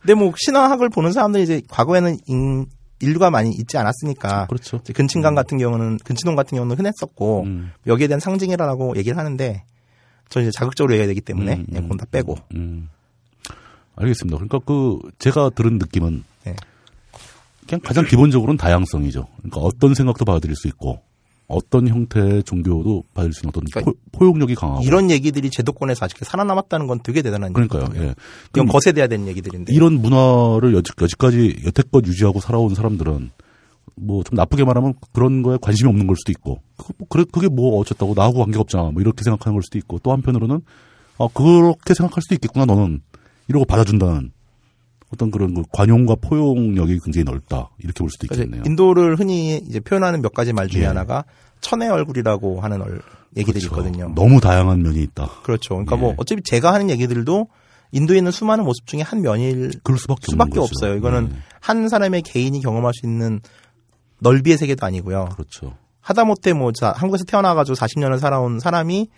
[0.00, 2.66] 근데 뭐 신화학을 보는 사람들이 이제 과거에는 인,
[3.00, 4.80] 인류가 많이 있지 않았으니까 그렇죠.
[4.94, 7.72] 근친강 같은 경우는 근친동 같은 경우는 흔했었고 음.
[7.86, 9.64] 여기에 대한 상징이라고 얘기를 하는데
[10.30, 12.88] 저는 이제 자극적으로 얘기해야 되기 때문에 음, 예, 음, 그건 다 빼고 음.
[14.00, 14.36] 알겠습니다.
[14.38, 16.56] 그러니까 그 제가 들은 느낌은 네.
[17.66, 19.26] 그냥 가장 기본적으로는 다양성이죠.
[19.38, 21.00] 그러니까 어떤 생각도 받아들일 수 있고
[21.46, 26.18] 어떤 형태의 종교도 받을 수 있는 어떤 그러니까 포, 포용력이 강하고 이런 얘기들이 제도권에서 아직
[26.24, 27.82] 살아남았다는 건 되게 대단한 그러니까요.
[27.82, 28.08] 얘기거든요.
[28.08, 28.14] 예.
[28.52, 33.30] 그럼 거세돼야 되는 얘기들인데 이런 문화를 여지, 여지까지 여태껏 유지하고 살아온 사람들은
[33.96, 37.48] 뭐 좀 나쁘게 말하면 그런 거에 관심이 없는 걸 수도 있고 그거 뭐 그래 그게
[37.48, 40.60] 뭐 어쨌다고 나하고 관계가 없잖아 뭐 이렇게 생각하는 걸 수도 있고 또 한편으로는
[41.18, 43.02] 아 그렇게 생각할 수도 있겠구나 너는
[43.50, 44.32] 이러고 받아준다는
[45.12, 48.62] 어떤 그런 그 관용과 포용력이 굉장히 넓다 이렇게 볼 수도 있겠네요.
[48.64, 50.86] 인도를 흔히 이제 표현하는 몇 가지 말 중에 예.
[50.86, 51.24] 하나가
[51.60, 53.02] 천의 얼굴이라고 하는 얼-
[53.36, 53.88] 얘기들이 그렇죠.
[53.88, 54.12] 있거든요.
[54.14, 55.28] 너무 다양한 면이 있다.
[55.42, 55.74] 그렇죠.
[55.74, 56.00] 그러니까 예.
[56.00, 57.48] 뭐 어차피 제가 하는 얘기들도
[57.92, 60.60] 인도에 있는 수많은 모습 중에 한 면일 그럴 수밖에, 수밖에.
[60.60, 60.94] 없어요.
[60.96, 61.36] 이거는 예.
[61.60, 63.40] 한 사람의 개인이 경험할 수 있는
[64.20, 65.30] 넓이의 세계도 아니고요.
[65.32, 65.74] 그렇죠.
[66.00, 69.08] 하다못해 뭐 자, 한국에서 태어나가지고 40년을 살아온 사람이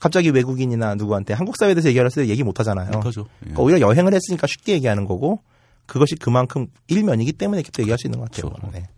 [0.00, 2.90] 갑자기 외국인이나 누구한테 한국 사회에 대해서 얘기할 때 얘기 못 하잖아요.
[3.00, 3.20] 그렇죠.
[3.20, 3.38] 예.
[3.40, 5.40] 그러니까 오히려 여행을 했으니까 쉽게 얘기하는 거고
[5.86, 8.50] 그것이 그만큼 일면이기 때문에 또 얘기할 수 있는 것 같아요.
[8.52, 8.72] 그렇죠.
[8.72, 8.88] 네.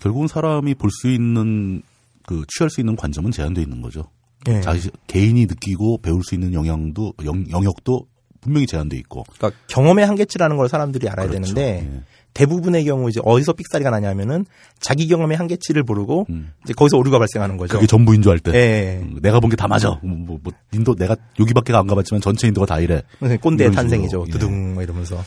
[0.00, 1.82] 결국은 사람이 볼 수 있는
[2.26, 4.04] 그 취할 수 있는 관점은 제한돼 있는 거죠.
[4.48, 4.60] 예.
[4.60, 8.06] 자기 개인이 느끼고 배울 수 있는 영향도 영, 영역도
[8.40, 11.54] 분명히 제한돼 있고 그러니까 경험의 한계치라는 걸 사람들이 알아야 그렇죠.
[11.54, 12.02] 되는데 예.
[12.38, 14.46] 대부분의 경우 이제 어디서 삑사리가 나냐면은
[14.78, 16.52] 자기 경험의 한계치를 모르고 음.
[16.62, 17.74] 이제 거기서 오류가 발생하는 거죠.
[17.74, 18.52] 그게 전부인 줄 알 때.
[18.54, 19.00] 예.
[19.02, 19.98] 음, 내가 본 게 다 맞아.
[20.02, 23.02] 뭐, 뭐, 뭐, 인도 내가 여기밖에 안 가봤지만 전체 인도가 다 이래.
[23.40, 24.24] 꼰대의 이런 탄생이죠.
[24.28, 24.30] 예.
[24.30, 25.22] 두둥 뭐 이러면서.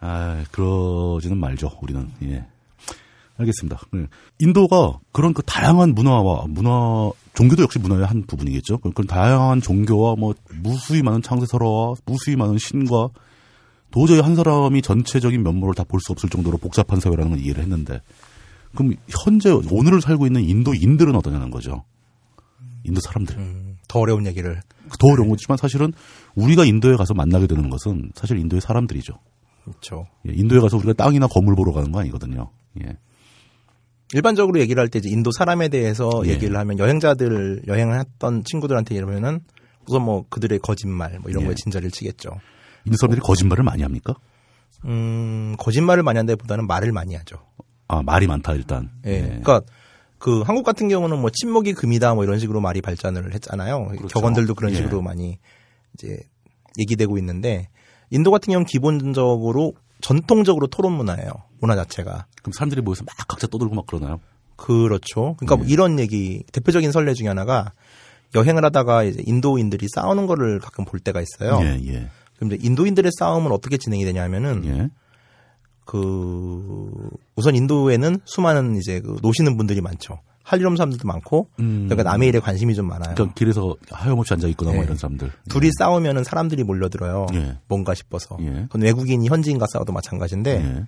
[0.00, 1.70] 아, 그러지는 말죠.
[1.82, 2.08] 우리는.
[2.24, 2.44] 예.
[3.36, 3.80] 알겠습니다.
[3.96, 4.06] 예.
[4.38, 8.78] 인도가 그런 그 다양한 문화와 문화 종교도 역시 문화의 한 부분이겠죠.
[8.78, 13.10] 그런 다양한 종교와 뭐 무수히 많은 창세설화와 무수히 많은 신과
[13.90, 18.00] 도저히 한 사람이 전체적인 면모를 다 볼 수 없을 정도로 복잡한 사회라는 걸 이해를 했는데
[18.74, 21.84] 그럼 현재 오늘을 살고 있는 인도인들은 어떠냐는 거죠.
[22.84, 23.36] 인도 사람들.
[23.38, 24.60] 음, 더 어려운 얘기를.
[24.98, 25.92] 더 어려운 거지만 사실은
[26.34, 29.14] 우리가 인도에 가서 만나게 되는 것은 사실 인도의 사람들이죠.
[29.64, 30.06] 그렇죠.
[30.28, 32.50] 예, 인도에 가서 우리가 땅이나 건물 보러 가는 거 아니거든요.
[32.82, 32.96] 예.
[34.14, 36.30] 일반적으로 얘기를 할 때 이제 인도 사람에 대해서 예.
[36.30, 39.40] 얘기를 하면 여행자들 여행을 했던 친구들한테 이러면은
[39.86, 41.46] 우선 뭐 그들의 거짓말 뭐 이런 예.
[41.48, 42.30] 거에 진저리를 치겠죠.
[42.84, 44.14] 인도 사람들이 거짓말을 많이 합니까?
[44.84, 47.38] 음, 거짓말을 많이 한다기보다는 말을 많이 하죠.
[47.88, 48.90] 아 말이 많다 일단.
[49.06, 49.20] 예.
[49.20, 49.62] 그러니까
[50.18, 53.88] 그 한국 같은 경우는 뭐 침묵이 금이다 뭐 이런 식으로 말이 발전을 했잖아요.
[53.88, 54.08] 그렇죠.
[54.08, 54.76] 격언들도 그런 예.
[54.76, 55.38] 식으로 많이
[55.94, 56.18] 이제
[56.78, 57.68] 얘기되고 있는데
[58.10, 61.30] 인도 같은 경우는 기본적으로 전통적으로 토론 문화예요.
[61.60, 62.26] 문화 자체가.
[62.42, 64.20] 그럼 사람들이 모여서 막 각자 떠들고 막 그러나요?
[64.56, 65.34] 그렇죠.
[65.38, 67.72] 그러니까 뭐 이런 얘기 대표적인 설례 중에 하나가
[68.34, 71.60] 여행을 하다가 이제 인도인들이 싸우는 거를 가끔 볼 때가 있어요.
[71.62, 72.10] 예 예.
[72.38, 74.90] 그럼 이제 인도인들의 싸움은 어떻게 진행이 되냐면은 예.
[75.84, 76.90] 그
[77.34, 80.20] 우선 인도에는 수많은 이제 그 노시는 분들이 많죠.
[80.42, 81.86] 할일 없는 사람들도 많고 음.
[81.88, 83.14] 그러니까 남의 일에 관심이 좀 많아요.
[83.14, 84.84] 그러니까 길에서 하염없이 앉아 있거나 뭐 예.
[84.84, 85.30] 이런 사람들.
[85.50, 87.26] 둘이 싸우면은 사람들이 몰려들어요.
[87.34, 87.58] 예.
[87.68, 88.38] 뭔가 싶어서.
[88.40, 88.50] 예.
[88.62, 90.86] 그건 외국인이 현지인과 싸워도 마찬가지인데 예.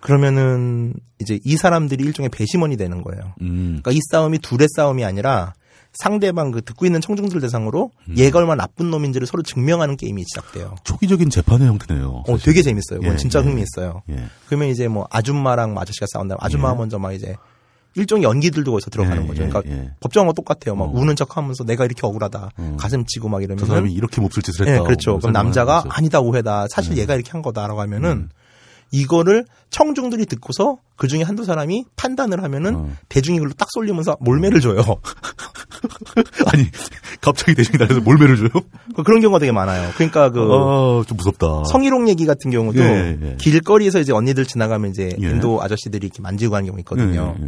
[0.00, 3.34] 그러면은 이제 이 사람들이 일종의 배심원이 되는 거예요.
[3.40, 3.80] 음.
[3.82, 5.54] 그러니까 이 싸움이 둘의 싸움이 아니라
[5.92, 10.74] 상대방 그 듣고 있는 청중들 대상으로 얘가 얼마나 나쁜 놈인지를 서로 증명하는 게임이 시작돼요.
[10.84, 12.08] 초기적인 재판의 형태네요.
[12.08, 12.44] 어, 사실.
[12.46, 13.00] 되게 재밌어요.
[13.02, 13.44] 예, 진짜 예.
[13.44, 14.02] 흥미있어요.
[14.10, 14.24] 예.
[14.46, 16.36] 그러면 이제 뭐 아줌마랑 아저씨가 싸운다.
[16.40, 16.78] 아줌마가 예.
[16.78, 17.36] 먼저 막 이제
[17.94, 19.42] 일종의 연기들도 거기서 들어가는 예, 거죠.
[19.42, 19.90] 예, 그러니까 예.
[20.00, 20.74] 법정하고 똑같아요.
[20.76, 20.92] 막 어.
[20.94, 22.50] 우는 척하면서 내가 이렇게 억울하다.
[22.56, 22.76] 어.
[22.78, 24.84] 가슴 치고 막 이러면 저 사람이 이렇게 몹쓸 짓을 예, 했다.
[24.84, 25.10] 그렇죠.
[25.12, 25.84] 뭐 그럼 남자가.
[25.90, 26.62] 아니다 오해다.
[26.62, 26.68] 음.
[26.70, 28.30] 사실 얘가 이렇게 한 거다라고 하면은
[28.92, 32.90] 이거를 청중들이 듣고서 그 중에 한두 사람이 판단을 하면은 어.
[33.08, 34.82] 대중이 그걸로 딱 쏠리면서 몰매를 줘요.
[36.52, 36.66] 아니
[37.20, 38.48] 갑자기 대중이 나가서 몰매를 줘요?
[39.04, 39.90] 그런 경우가 되게 많아요.
[39.94, 41.64] 그러니까 그 아, 좀 무섭다.
[41.64, 43.36] 성희롱 얘기 같은 경우도 예, 예.
[43.40, 45.26] 길거리에서 이제 언니들 지나가면 이제 예.
[45.30, 47.34] 인도 아저씨들이 이렇게 만지고 가는 경우 있거든요.
[47.38, 47.46] 예, 예.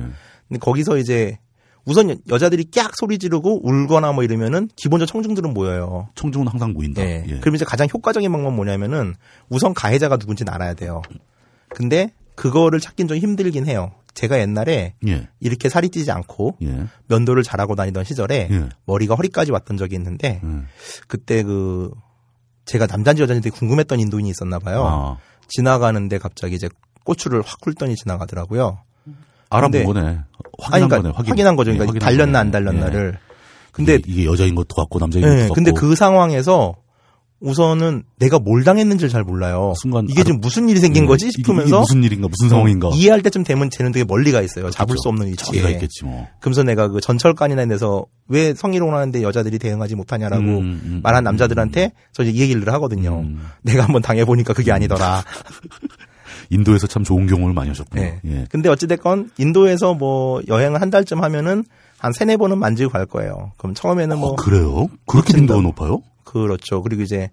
[0.48, 1.38] 근데 거기서 이제
[1.84, 6.08] 우선 여- 여자들이 깍 소리 지르고 울거나 뭐 이러면은 기본적으로 청중들은 모여요.
[6.14, 7.02] 청중은 항상 모인다.
[7.02, 7.24] 예.
[7.28, 7.38] 예.
[7.40, 9.14] 그럼 이제 가장 효과적인 방법은 뭐냐면은
[9.50, 11.02] 우선 가해자가 누군지는 알아야 돼요.
[11.74, 13.92] 근데 그거를 찾긴 좀 힘들긴 해요.
[14.14, 15.28] 제가 옛날에 예.
[15.40, 16.84] 이렇게 살이 찌지 않고 예.
[17.08, 18.68] 면도를 잘하고 다니던 시절에 예.
[18.86, 20.66] 머리가 허리까지 왔던 적이 있는데 음.
[21.08, 21.90] 그때 그
[22.64, 24.84] 제가 남자인지 여자인지 되게 궁금했던 인도인이 있었나 봐요.
[24.86, 25.16] 아,
[25.48, 26.68] 지나가는데 갑자기 이제
[27.04, 28.78] 고추를 확 훑더니 지나가더라고요.
[29.50, 30.00] 알아본 근데- 거네.
[30.60, 31.08] 확인한 그러니까 거네.
[31.16, 31.30] 확인.
[31.30, 31.70] 확인한 거죠.
[31.72, 32.38] 예, 그러니까 확인한 달렸나 거네.
[32.38, 33.18] 안 달렸나를.
[33.72, 33.96] 근데 예.
[33.96, 35.54] 이게, 이게 여자인 것도 같고 남자인 예, 것도 같고.
[35.54, 36.76] 근데 그 상황에서
[37.44, 39.74] 우선은 내가 뭘 당했는지를 잘 몰라요.
[39.76, 43.20] 순간 이게 지금 무슨 일이 생긴 예, 거지 싶으면서 무슨 일인가 무슨 상황인가 어, 이해할
[43.20, 44.70] 때쯤 되면 쟤는 되게 멀리 가 있어요.
[44.70, 45.02] 잡을 그렇죠.
[45.02, 45.70] 수 없는 위치에.
[45.72, 46.26] 있겠지 뭐.
[46.40, 51.24] 그러면서 내가 그 전철관이나 데서 왜 성희롱을 하는데 여자들이 대응하지 못하냐라고 음, 음, 말한 음,
[51.24, 53.20] 남자들한테 저 이제 이 얘기를 하거든요.
[53.20, 53.42] 음.
[53.60, 55.22] 내가 한번 당해 보니까 그게 아니더라.
[56.48, 58.02] 인도에서 참 좋은 경험을 많이 하셨군요.
[58.02, 58.20] 네.
[58.24, 58.46] 예.
[58.50, 61.64] 근데 어찌됐건 인도에서 뭐 여행을 한 달쯤 하면은
[61.98, 63.52] 한 세네 번은 만지고 갈 거예요.
[63.58, 64.86] 그럼 처음에는 뭐 어, 그래요?
[65.06, 65.34] 그렇게.
[65.34, 66.00] 빈도가 높아요?
[66.24, 66.82] 그렇죠.
[66.82, 67.30] 그리고 이제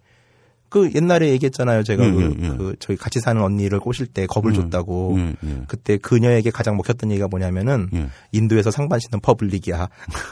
[0.70, 1.84] 그 옛날에 얘기했잖아요.
[1.84, 2.50] 제가 예, 그, 예, 예.
[2.56, 5.16] 그 저희 같이 사는 언니를 꼬실 때 겁을 음, 줬다고.
[5.20, 5.62] 예, 예.
[5.68, 8.08] 그때 그녀에게 가장 먹혔던 얘기가 뭐냐면은 예.
[8.32, 9.90] 인도에서 상반신은 public이야.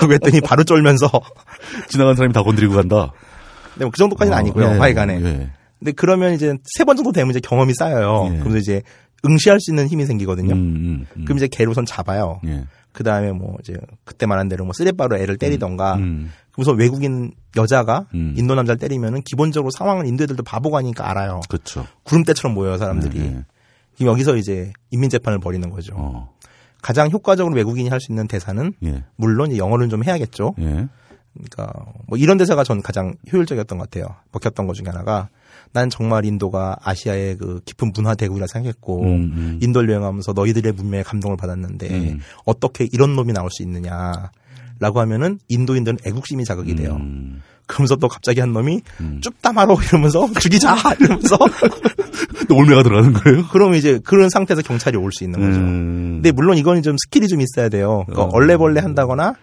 [0.00, 1.08] 라고 했더니 바로 쫄면서
[1.88, 3.12] 지나간 사람이 다 건드리고 간다.
[3.74, 4.64] 근데 뭐 그 정도까지는 어, 아니고요.
[4.64, 5.14] 예, 하여간에.
[5.22, 5.50] 예.
[5.78, 8.24] 근데 그러면 이제 세 번 정도 되면 이제 경험이 쌓여요.
[8.34, 8.38] 예.
[8.40, 8.82] 그러면서 이제
[9.24, 10.54] 응시할 수 있는 힘이 생기거든요.
[10.54, 11.24] 음, 음, 음.
[11.24, 12.40] 그럼 이제 우선 잡아요.
[12.46, 12.64] 예.
[12.90, 13.74] 그 다음에 뭐 이제
[14.04, 15.98] 그때 말한 대로 뭐 쓰레빠로 애를 때리던가.
[16.58, 16.60] 음.
[16.60, 18.34] 우선 외국인 여자가 음.
[18.36, 21.40] 인도 남자를 때리면은 기본적으로 상황을 인도 애들도 바보가 아니까 알아요.
[21.48, 21.86] 그렇죠.
[22.02, 23.18] 구름대처럼 모여요 사람들이.
[23.20, 23.44] 예, 예.
[23.96, 25.94] 그럼 여기서 이제 인민 재판을 벌이는 거죠.
[25.96, 26.34] 어.
[26.82, 29.04] 가장 효과적으로 외국인이 할 수 있는 대사는 예.
[29.16, 30.54] 물론 영어를 좀 해야겠죠.
[30.60, 30.88] 예.
[31.34, 31.72] 그러니까
[32.06, 34.16] 뭐 이런 대사가 전 가장 효율적이었던 것 같아요.
[34.32, 35.28] 먹혔던 것 중에 하나가
[35.72, 39.58] 난 정말 인도가 아시아의 그 깊은 문화 대국이라 생각했고 음, 음.
[39.62, 42.20] 인도를 여행하면서 너희들의 문명에 감동을 받았는데 음.
[42.44, 44.30] 어떻게 이런 놈이 나올 수 있느냐
[44.80, 46.96] 라고 하면은 인도인들은 애국심이 자극이 돼요.
[47.00, 47.42] 음.
[47.66, 49.20] 그러면서 또 갑자기 한 놈이 음.
[49.20, 51.36] जूता मारो 이러면서 죽이자 이러면서
[52.48, 53.46] 또 몰매가 들어가는 거예요?
[53.48, 55.58] 그럼 이제 그런 상태에서 경찰이 올 수 있는 거죠.
[55.60, 56.10] 음.
[56.16, 58.04] 근데 물론 이거는 좀 스킬이 좀 있어야 돼요.
[58.06, 58.30] 그러니까 어.
[58.32, 59.34] 얼레벌레 한다거나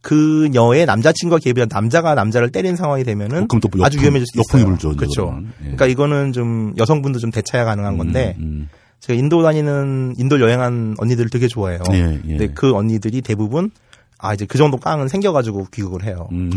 [0.00, 4.40] 그녀의 남자친구가 개입해서 남자가 남자를 때린 상황이 되면은 어, 그럼 또 아주 역풍- 위험해질 수
[4.40, 4.66] 있어요.
[4.66, 5.40] 불죠, 그렇죠.
[5.60, 5.62] 예.
[5.62, 8.68] 그러니까 이거는 좀 여성분도 좀 대처가 가능한 건데 음, 음.
[9.00, 11.80] 제가 인도 다니는 인도 여행한 언니들을 되게 좋아해요.
[11.92, 12.28] 예, 예.
[12.28, 13.70] 근데 그 언니들이 대부분
[14.18, 16.28] 아 이제 그 정도 깡은 생겨가지고 귀국을 해요.
[16.32, 16.50] 음.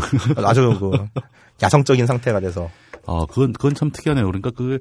[0.44, 0.90] 아주 그
[1.62, 2.68] 야성적인 상태가 돼서
[3.06, 4.26] 아, 그건, 그건 참 특이하네요.
[4.26, 4.78] 그러니까 그,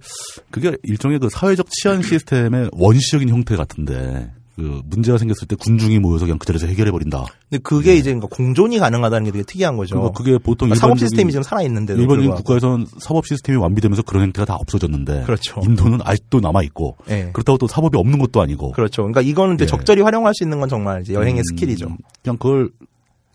[0.51, 4.31] 그게 일종의 그 사회적 치안 시스템의 원시적인 형태 같은데,
[4.61, 7.25] 그, 문제가 생겼을 때 군중이 모여서 그냥 그 자리에서 해결해 버린다.
[7.49, 9.95] 근데 그게 이제 그러니까 공존이 가능하다는 게 되게 특이한 거죠.
[9.95, 14.23] 그러니까 그게 보통 그러니까 사법 시스템이 지금 살아 있는데 일반적인 국가에서는 사법 시스템이 완비되면서 그런
[14.23, 15.61] 행태가 다 없어졌는데, 그렇죠.
[15.63, 17.31] 인도는 아직도 남아 있고, 예.
[17.33, 19.01] 그렇다고 또 사법이 없는 것도 아니고, 그렇죠.
[19.01, 19.67] 그러니까 이거는 이제 예.
[19.67, 21.97] 적절히 활용할 수 있는 건 정말 이제 여행의 음, 스킬이죠.
[22.21, 22.69] 그냥 그걸,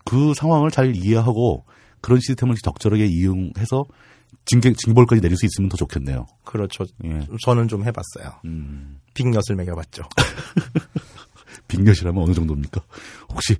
[0.05, 1.65] 그 상황을 잘 이해하고,
[1.99, 3.83] 그런 시스템을 적절하게 이용해서
[4.45, 6.25] 징계, 징벌까지 내릴 수 있으면 더 좋겠네요.
[6.45, 6.85] 그렇죠.
[7.03, 7.27] 예.
[7.43, 8.39] 저는 좀 해봤어요.
[8.45, 8.99] 음.
[9.13, 10.03] 빅엿을 먹여봤죠.
[11.67, 12.81] 빅엿이라면 어느 정도입니까?
[13.29, 13.55] 혹시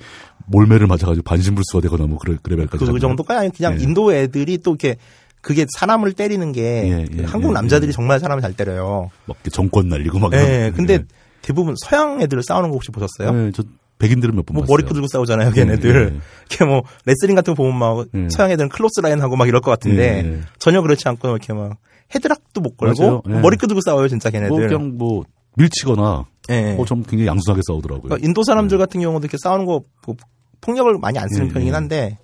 [0.47, 3.83] 몰매를 맞아가지고 반신불수가 되거나 뭐 그래 그래 갈그 정도가 아니 그냥 예.
[3.83, 4.97] 인도 애들이 또 이렇게
[5.41, 7.91] 그게 사람을 때리는 게 예, 예, 한국 예, 남자들이 예.
[7.93, 9.09] 정말 사람을 잘 때려요.
[9.25, 10.33] 막 정권 날리고 막.
[10.33, 11.05] 예, 근데 예.
[11.41, 13.47] 대부분 서양 애들 싸우는 거 혹시 보셨어요?
[13.47, 13.63] 예, 저
[13.99, 14.73] 백인들은 몇번뭐 봤어요.
[14.73, 15.95] 머리끈 들고 싸우잖아요, 걔네들.
[15.95, 16.19] 예, 예.
[16.49, 18.27] 이렇게 뭐 레슬링 같은 거 보면 막 예.
[18.29, 20.41] 서양 애들은 clothesline 하고 막 이럴 것 같은데.
[20.59, 21.77] 전혀 그렇지 않고 이렇게 막
[22.13, 23.21] 헤드락도 못 걸고 맞아요.
[23.29, 23.33] 예.
[23.39, 24.49] 머리끈 들고 싸워요, 진짜 걔네들.
[24.49, 25.23] 뭐 그냥 뭐
[25.55, 26.73] 밀치거나 예.
[26.73, 28.03] 뭐좀 굉장히 양순하게 싸우더라고요.
[28.03, 30.15] 그러니까 인도 사람들 같은 경우도 이렇게 싸우는 거 뭐,
[30.61, 31.75] 폭력을 많이 안 쓰는 예, 편이긴 예.
[31.75, 32.17] 한데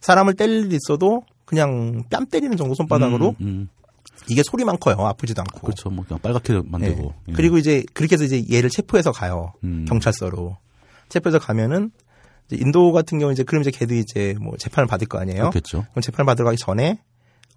[0.00, 3.68] 사람을 때릴 일 있어도 그냥 뺨 때리는 정도 손바닥으로 음, 음.
[4.28, 4.96] 이게 소리만 커요.
[5.06, 5.60] 아프지도 않고.
[5.60, 5.90] 그렇죠.
[5.90, 6.60] 뭐 그냥 빨갛게 예.
[6.64, 7.14] 만들고.
[7.28, 7.32] 예.
[7.32, 9.52] 그리고 이제 그렇게 해서 이제 얘를 체포해서 가요.
[9.64, 9.84] 음.
[9.88, 10.58] 경찰서로.
[11.08, 11.90] 체포해서 가면은
[12.52, 15.50] 인도 같은 경우 이제 그럼 이제 걔도 이제 뭐 재판을 받을 거 아니에요.
[15.50, 15.84] 그렇겠죠.
[15.90, 16.98] 그럼 재판을 받으러 가기 전에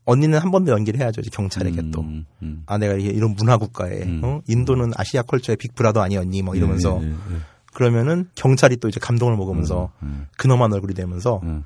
[0.05, 1.21] 언니는 한 번 더 연기를 해야죠.
[1.21, 2.01] 이제 경찰에게 또.
[2.01, 2.63] 음, 음.
[2.65, 4.21] 아, 내가 이런 문화 국가에, 음.
[4.23, 4.41] 어?
[4.47, 6.41] 인도는 아시아 컬처의 빅브라더 아니었니?
[6.41, 6.99] 뭐 이러면서.
[7.01, 7.37] 예, 예, 예.
[7.73, 11.63] 그러면은 경찰이 또 이제 감동을 먹으면서 음, 근엄한 얼굴이 되면서 음,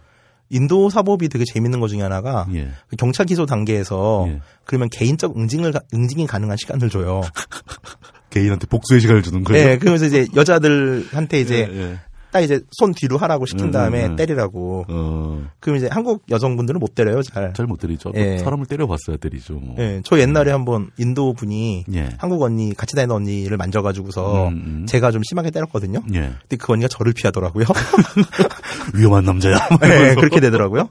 [0.50, 2.70] 인도 사법이 되게 재밌는 것 중에 하나가 예.
[2.88, 4.42] 그 경찰 기소 단계에서 예.
[4.66, 7.22] 그러면 개인적 응징을 가- 응징이 가능한 시간을 줘요.
[8.30, 9.58] 개인한테 복수의 시간을 주는 거죠.
[9.58, 12.00] 네, 그러면서 이제 여자들한테 이제 예, 예.
[12.36, 14.16] 딱 이제 손 뒤로 하라고 시킨 음, 다음에 음, 음.
[14.18, 14.84] 때리라고.
[14.90, 17.54] 어, 그럼 이제 한국 여성분들은 못 때려요, 잘.
[17.54, 18.12] 잘 못 때리죠.
[18.16, 18.40] 예.
[18.40, 19.54] 사람을 때려봤어야 때리죠.
[19.54, 19.78] 뭐.
[19.80, 22.10] 예, 저 옛날에 한번 인도 분이 예.
[22.18, 24.86] 한국 언니 같이 다니는 언니를 만져가지고서 음, 음.
[24.86, 26.02] 제가 좀 심하게 때렸거든요.
[26.14, 26.34] 예.
[26.42, 27.64] 근데 그 언니가 저를 피하더라고요.
[28.94, 29.56] 위험한 남자야.
[29.80, 30.90] 네, 그렇게 되더라고요.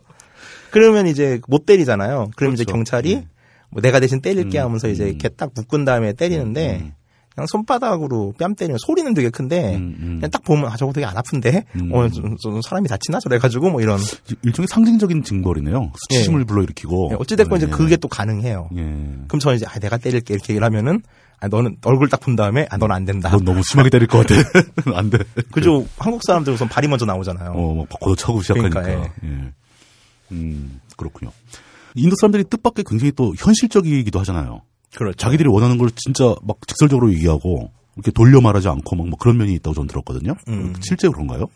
[0.70, 2.30] 그러면 이제 못 때리잖아요.
[2.36, 2.74] 그럼 이제 그렇죠.
[2.78, 3.26] 경찰이 예.
[3.68, 5.08] 뭐 내가 대신 때릴게 음, 하면서 이제 음.
[5.10, 6.92] 이렇게 딱 묶은 다음에 때리는데 음.
[7.34, 10.08] 그냥 손바닥으로 뺨 때리면 소리는 되게 큰데 음, 음.
[10.16, 11.92] 그냥 딱 보면 아 저거 되게 안 아픈데 음.
[11.92, 13.98] 어 좀, 좀 사람이 다치나 저래가지고 뭐 이런
[14.42, 15.92] 일종의 상징적인 징벌이네요.
[15.96, 17.08] 수치심을 불러일으키고.
[17.12, 17.70] 예, 어찌됐건 이제 예.
[17.70, 18.68] 그게 또 가능해요.
[18.76, 18.80] 예.
[19.26, 21.02] 그럼 저는 이제 아 내가 때릴게 이렇게 얘기를 하면은
[21.40, 23.30] 아 너는 얼굴 딱 본 다음에 아 너는 안 된다.
[23.30, 24.40] 넌 너무 심하게 때릴 것 같아.
[24.96, 25.18] 안 돼.
[25.50, 25.84] 그죠?
[25.98, 27.50] 한국 사람들 우선 발이 먼저 나오잖아요.
[27.50, 28.80] 어, 막 걷어차고 시작하니까.
[28.82, 29.52] 그러니까, 예.
[30.32, 31.32] 음, 그렇군요.
[31.96, 34.62] 인도 사람들이 뜻밖의 굉장히 또 현실적이기도 하잖아요.
[34.96, 35.16] 그렇죠.
[35.16, 39.52] 자기들이 원하는 걸 진짜 막 직설적으로 얘기하고 이렇게 돌려 말하지 않고 막, 뭐 그런 면이
[39.54, 40.34] 있다고 저는 들었거든요.
[40.48, 40.74] 음.
[40.80, 41.46] 실제 그런가요?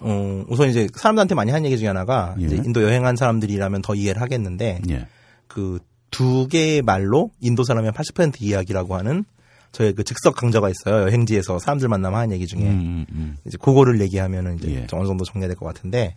[0.00, 2.46] 어, 우선 이제 사람들한테 많이 하는 얘기 중에 하나가 예.
[2.46, 5.06] 인도 여행한 사람들이라면 더 이해를 하겠는데 예.
[5.46, 9.24] 그두 개의 말로 인도 사람의 80% 이야기라고 하는
[9.72, 11.02] 저의 그 즉석 강좌가 있어요.
[11.02, 13.36] 여행지에서 사람들 만나면 하는 얘기 중에 음, 음, 음.
[13.46, 14.86] 이제 그거를 얘기하면은 이제 예.
[14.86, 16.16] 좀 어느 정도 정리될 것 같은데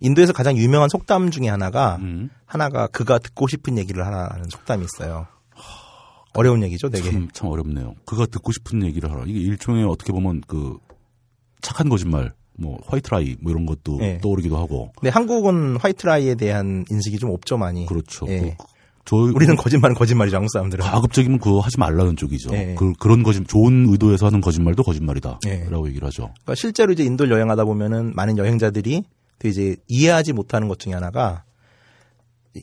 [0.00, 2.30] 인도에서 가장 유명한 속담 중에 하나가 음.
[2.44, 5.26] 하나가 그가 듣고 싶은 얘기를 하라는 속담이 있어요.
[6.36, 7.10] 어려운 얘기죠, 되게.
[7.10, 7.94] 참, 참 어렵네요.
[8.04, 9.24] 그가 듣고 싶은 얘기를 하라.
[9.26, 10.76] 이게 일종의 어떻게 보면 그
[11.62, 14.18] 착한 거짓말, 뭐 화이트라이 뭐 이런 것도 예.
[14.22, 14.92] 떠오르기도 하고.
[14.96, 17.86] 근데 한국은 화이트라이에 대한 인식이 좀 없죠, 많이.
[17.86, 18.26] 그렇죠.
[18.28, 18.56] 예.
[18.58, 18.64] 그,
[19.04, 20.84] 저희 우리는 거짓말은 거짓말이죠, 한국 사람들은.
[20.84, 22.50] 가급적이면 그거 하지 말라는 쪽이죠.
[22.54, 22.74] 예.
[22.76, 25.40] 그, 그런 거짓, 좋은 의도에서 하는 거짓말도 거짓말이다.
[25.46, 25.64] 예.
[25.70, 26.30] 라고 얘기를 하죠.
[26.42, 29.04] 그러니까 실제로 이제 인도를 여행하다 보면은 많은 여행자들이
[29.38, 31.44] 또 이제 이해하지 못하는 것 중에 하나가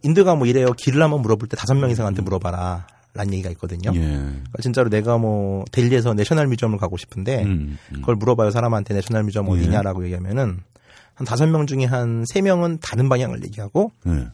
[0.02, 0.74] 인도가 뭐 이래요.
[0.74, 2.88] 길을 한번 물어볼 때 다섯 명 이상한테 물어봐라.
[3.14, 3.92] 라는 얘기가 있거든요.
[3.94, 4.00] 예.
[4.00, 7.96] 그러니까 진짜로 내가 뭐 델리에서 National Museum을 가고 싶은데 음, 음.
[8.00, 8.50] 그걸 물어봐요.
[8.50, 9.52] 사람한테 National Museum 예.
[9.52, 10.60] 어디냐라고 얘기하면은
[11.16, 14.28] 한 다섯 명 중에 한 세 명은 다른 방향을 얘기하고 예.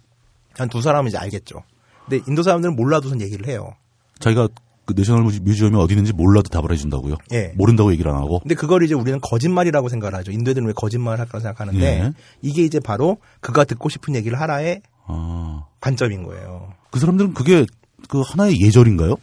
[0.58, 1.64] 한두 사람은 이제 알겠죠.
[2.08, 3.74] 근데 인도 사람들은 몰라도선 얘기를 해요.
[4.20, 4.48] 자기가
[4.86, 7.18] 그 National Mu- Museum이 어디 있는지 몰라도 답을 해준다고요?
[7.34, 7.54] 예.
[7.56, 8.40] 모른다고 얘기를 안 하고?
[8.40, 10.32] 근데 그걸 이제 우리는 거짓말이라고 생각을 하죠.
[10.32, 12.14] 인도 애들은 왜 거짓말을 할까 생각하는데 예.
[12.42, 15.66] 이게 이제 바로 그가 듣고 싶은 얘기를 하라의 아.
[15.82, 16.74] 관점인 거예요.
[16.92, 17.66] 그 사람들은 그게
[18.10, 19.16] 그 하나의 예절인가요?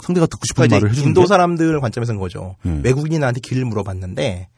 [0.00, 1.26] 상대가 듣고 싶은 그러니까 말을 해주는 인도 게?
[1.26, 2.56] 사람들 관점에서는 거죠.
[2.66, 2.80] 예.
[2.82, 4.48] 외국인이 나한테 길을 물어봤는데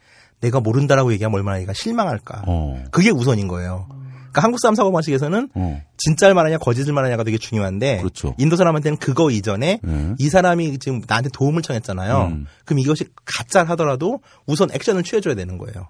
[0.41, 2.43] 내가 모른다라고 얘기하면 얼마나 얘가 실망할까.
[2.47, 2.83] 어.
[2.91, 3.87] 그게 우선인 거예요.
[3.89, 5.81] 그러니까 한국 사람 사고 방식에서는 어.
[5.97, 8.35] 진짜를 말하냐 거짓을 말하냐가 되게 중요한데 그렇죠.
[8.37, 10.15] 인도 사람한테는 그거 이전에 예.
[10.17, 12.25] 이 사람이 지금 나한테 도움을 청했잖아요.
[12.31, 12.45] 음.
[12.65, 15.87] 그럼 이것이 가짜 하더라도 우선 액션을 취해줘야 되는 거예요.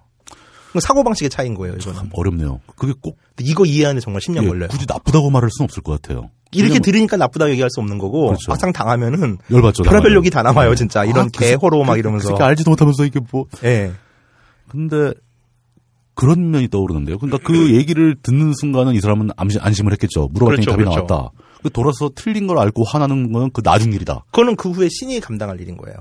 [0.80, 1.74] 사고 방식의 차이인 거예요.
[1.74, 1.98] 이거는.
[1.98, 2.60] 참 어렵네요.
[2.76, 4.68] 그게 꼭 이거 이해하는데 정말 10년 예, 걸려요.
[4.68, 6.30] 굳이 나쁘다고 말할 수는 없을 것 같아요.
[6.52, 8.50] 이렇게 들으니까 나쁘다고 얘기할 수 없는 거고 그렇죠.
[8.50, 9.84] 막상 당하면은 열받죠.
[9.84, 10.14] 별의별.
[10.14, 10.70] 욕이 다 남아요.
[10.70, 10.74] 예.
[10.74, 12.34] 진짜 이런 아, 그 새- 개호로 막 그- 이러면서.
[12.34, 13.46] 그 알지도 못하면서 이게 뭐.
[13.64, 13.92] 예.
[14.68, 15.12] 근데
[16.14, 17.18] 그런 면이 떠오르는데요.
[17.18, 20.28] 그러니까 그 얘기를 듣는 순간은 이 사람은 안심, 안심을 했겠죠.
[20.32, 21.06] 물어봤더니 그렇죠, 답이 그렇죠.
[21.06, 21.30] 나왔다.
[21.62, 24.24] 근데 돌아서 틀린 걸 알고 화나는 건 그 나중 일이다.
[24.26, 25.96] 그거는 그 후에 신이 감당할 일인 거예요.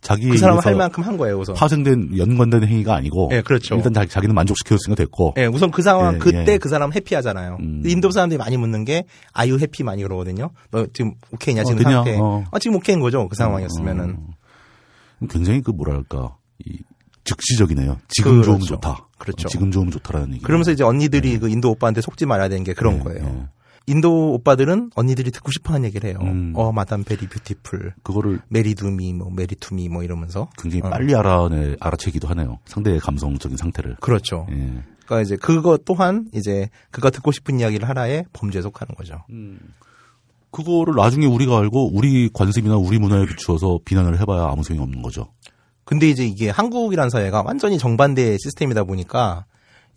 [0.00, 1.54] 자기 그 사람은 할 만큼 한 거예요, 우선.
[1.54, 3.74] 파생된 연관된 행위가 아니고 예, 그렇죠.
[3.74, 6.58] 일단 자기, 자기는 만족시켰으니까 됐고 예, 우선 그 상황 예, 그때 예.
[6.58, 7.58] 그 사람 해피하잖아요.
[7.60, 7.82] 음.
[7.84, 10.50] 인도 사람들이 많이 묻는 게 아유 해피 많이 그러거든요.
[10.70, 11.90] 너 지금 오케이냐 지금 어?
[11.90, 12.16] 상태?
[12.18, 12.44] 어.
[12.50, 13.28] 아 지금 오케이인 거죠.
[13.28, 14.16] 그 상황이었으면은.
[14.18, 16.78] 어, 굉장히 그 뭐랄까 이
[17.24, 17.98] 즉시적이네요.
[18.08, 18.74] 지금 좋으면 그렇죠.
[18.76, 19.08] 좋다.
[19.18, 19.48] 그렇죠.
[19.48, 20.44] 지금 좋으면 좋다라는 얘기.
[20.44, 23.48] 그러면서 이제 언니들이 그 인도 오빠한테 속지 말아야 되는 게 그런 예, 거예요.
[23.88, 23.92] 예.
[23.92, 26.18] 인도 오빠들은 언니들이 듣고 싶어하는 얘기를 해요.
[26.22, 26.52] 음.
[26.54, 30.48] 어 madam very beautiful, 그거를 marry to me, 뭐 marry to me 뭐 이러면서.
[30.58, 30.90] 굉장히 어.
[30.90, 32.58] 빨리 알아내 알아채기도 하네요.
[32.66, 33.96] 상대의 감성적인 상태를.
[34.00, 34.46] 그렇죠.
[34.50, 34.82] 예.
[35.06, 39.24] 그러니까 이제 그거 또한 이제 그가 듣고 싶은 이야기를 하라에 범주에 속하는 거죠.
[40.50, 45.32] 그거를 나중에 우리가 알고 우리 관습이나 우리 문화에 비추어서 비난을 해봐야 아무 소용이 없는 거죠.
[45.84, 49.46] 근데 이제 이게 한국이란 사회가 완전히 정반대의 시스템이다 보니까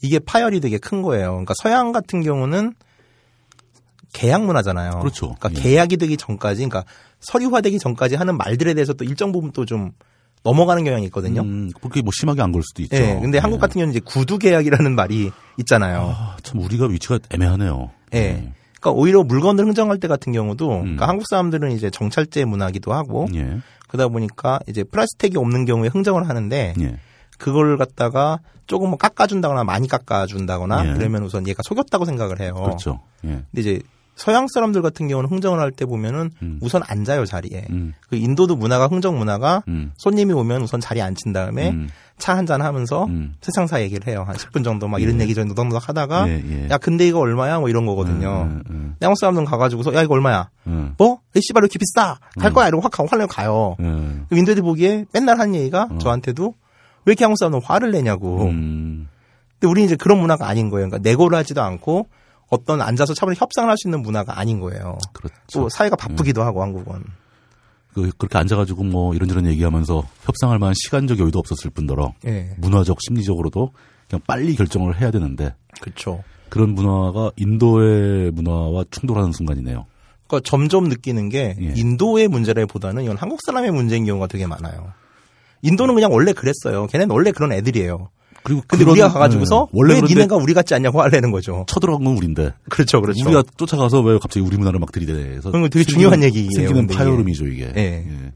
[0.02, 1.32] 이게 파열이 되게 큰 거예요.
[1.32, 2.74] 그러니까 서양 같은 경우는
[4.14, 5.00] 계약 문화잖아요.
[5.00, 5.36] 그렇죠.
[5.40, 5.62] 그러니까 예.
[5.64, 6.84] 계약이 되기 전까지, 그러니까
[7.20, 9.92] 서류화되기 전까지 하는 말들에 대해서 또 일정 부분 또 좀
[10.44, 11.42] 넘어가는 경향이 있거든요.
[11.42, 12.96] 음, 그렇게 뭐 심하게 안 걸 수도 있죠.
[12.98, 13.20] 예.
[13.22, 13.60] 근데 한국 예.
[13.62, 16.16] 같은 경우는 이제 구두 계약이라는 말이 있잖아요.
[16.16, 17.92] 아, 참 우리가 위치가 애매하네요.
[18.16, 18.52] 예.
[18.80, 20.82] 그러니까 오히려 물건을 흥정할 때 같은 경우도 음.
[20.82, 23.60] 그러니까 한국 사람들은 이제 정찰제 문화기도 하고 예.
[23.88, 26.98] 그러다 보니까 이제 플라스틱이 없는 경우에 흥정을 하는데 예.
[27.38, 30.94] 그걸 갖다가 조금 뭐 깎아준다거나 많이 깎아준다거나 예.
[30.94, 32.54] 그러면 우선 얘가 속였다고 생각을 해요.
[32.56, 33.00] 그렇죠.
[33.26, 33.30] 예.
[33.52, 33.80] 근데 이제
[34.22, 36.60] 서양 사람들 같은 경우는 흥정을 할 때 보면은 음.
[36.62, 37.66] 우선 앉아요 자리에.
[37.72, 37.94] 음.
[38.10, 39.94] 그 인도도 문화가 흥정 문화가 음.
[39.98, 41.90] 손님이 오면 우선 자리에 앉힌 다음에 음.
[42.20, 43.34] 차한 잔 하면서 음.
[43.42, 44.24] 세상사 얘기를 해요.
[44.28, 45.24] 한 10분 정도 막 이런 예.
[45.24, 46.70] 얘기 좀 노덕노덕 하다가 예, 예.
[46.70, 48.44] 야 근데 이거 얼마야 뭐 이런 거거든요.
[48.44, 50.50] 음, 음, 한국 사람들은 가가지고서 야 이거 얼마야?
[50.68, 51.20] 음, 뭐?
[51.34, 52.20] 이 씨발 왜 이렇게 비싸?
[52.38, 53.76] 갈 거야 이러고 확 가고 화내고 가요.
[53.80, 54.28] 음.
[54.30, 55.98] 그 인도들 보기에 맨날 하는 얘기가 어.
[55.98, 56.54] 저한테도
[57.06, 58.44] 왜 이렇게 한국 사람들은 화를 내냐고.
[58.44, 59.08] 음.
[59.54, 60.90] 근데 우리는 이제 그런 문화가 아닌 거예요.
[60.90, 62.08] 그러니까 내고를 하지도 않고
[62.52, 64.98] 어떤 앉아서 차분히 협상을 할 수 있는 문화가 아닌 거예요.
[65.14, 65.36] 그렇죠.
[65.52, 67.04] 또 사회가 바쁘기도 하고 한국은.
[67.94, 72.54] 그, 그렇게 앉아가지고 뭐 이런저런 얘기하면서 협상할 만한 시간적 여유도 없었을 뿐더러 예.
[72.58, 73.72] 문화적 심리적으로도
[74.10, 76.24] 그냥 빨리 결정을 해야 되는데 그렇죠.
[76.50, 79.86] 그런 문화가 인도의 문화와 충돌하는 순간이네요.
[80.28, 81.74] 그러니까 점점 느끼는 게 예.
[81.76, 84.94] 인도의 문제라기보다는 이건 한국 사람의 문제인 경우가 되게 많아요.
[85.62, 86.88] 인도는 그냥 원래 그랬어요.
[86.88, 88.10] 걔네는 원래 그런 애들이에요.
[88.44, 91.66] 그리고 근데 그런- 우리가 가가지고서 예, 원래 왜 니네가 우리 같지 않냐고 내는 거죠.
[91.68, 93.24] 쳐들어간 건 우리인데 그렇죠, 그렇죠.
[93.26, 96.88] 우리가 쫓아가서 왜 갑자기 우리 문화를 막 들이대서 그건 되게 생기는- 중요한 얘기예요, 생기는.
[96.88, 97.72] 파열음이죠 이게.
[97.76, 97.82] 예.
[97.82, 98.04] 예.
[98.06, 98.34] 그러니까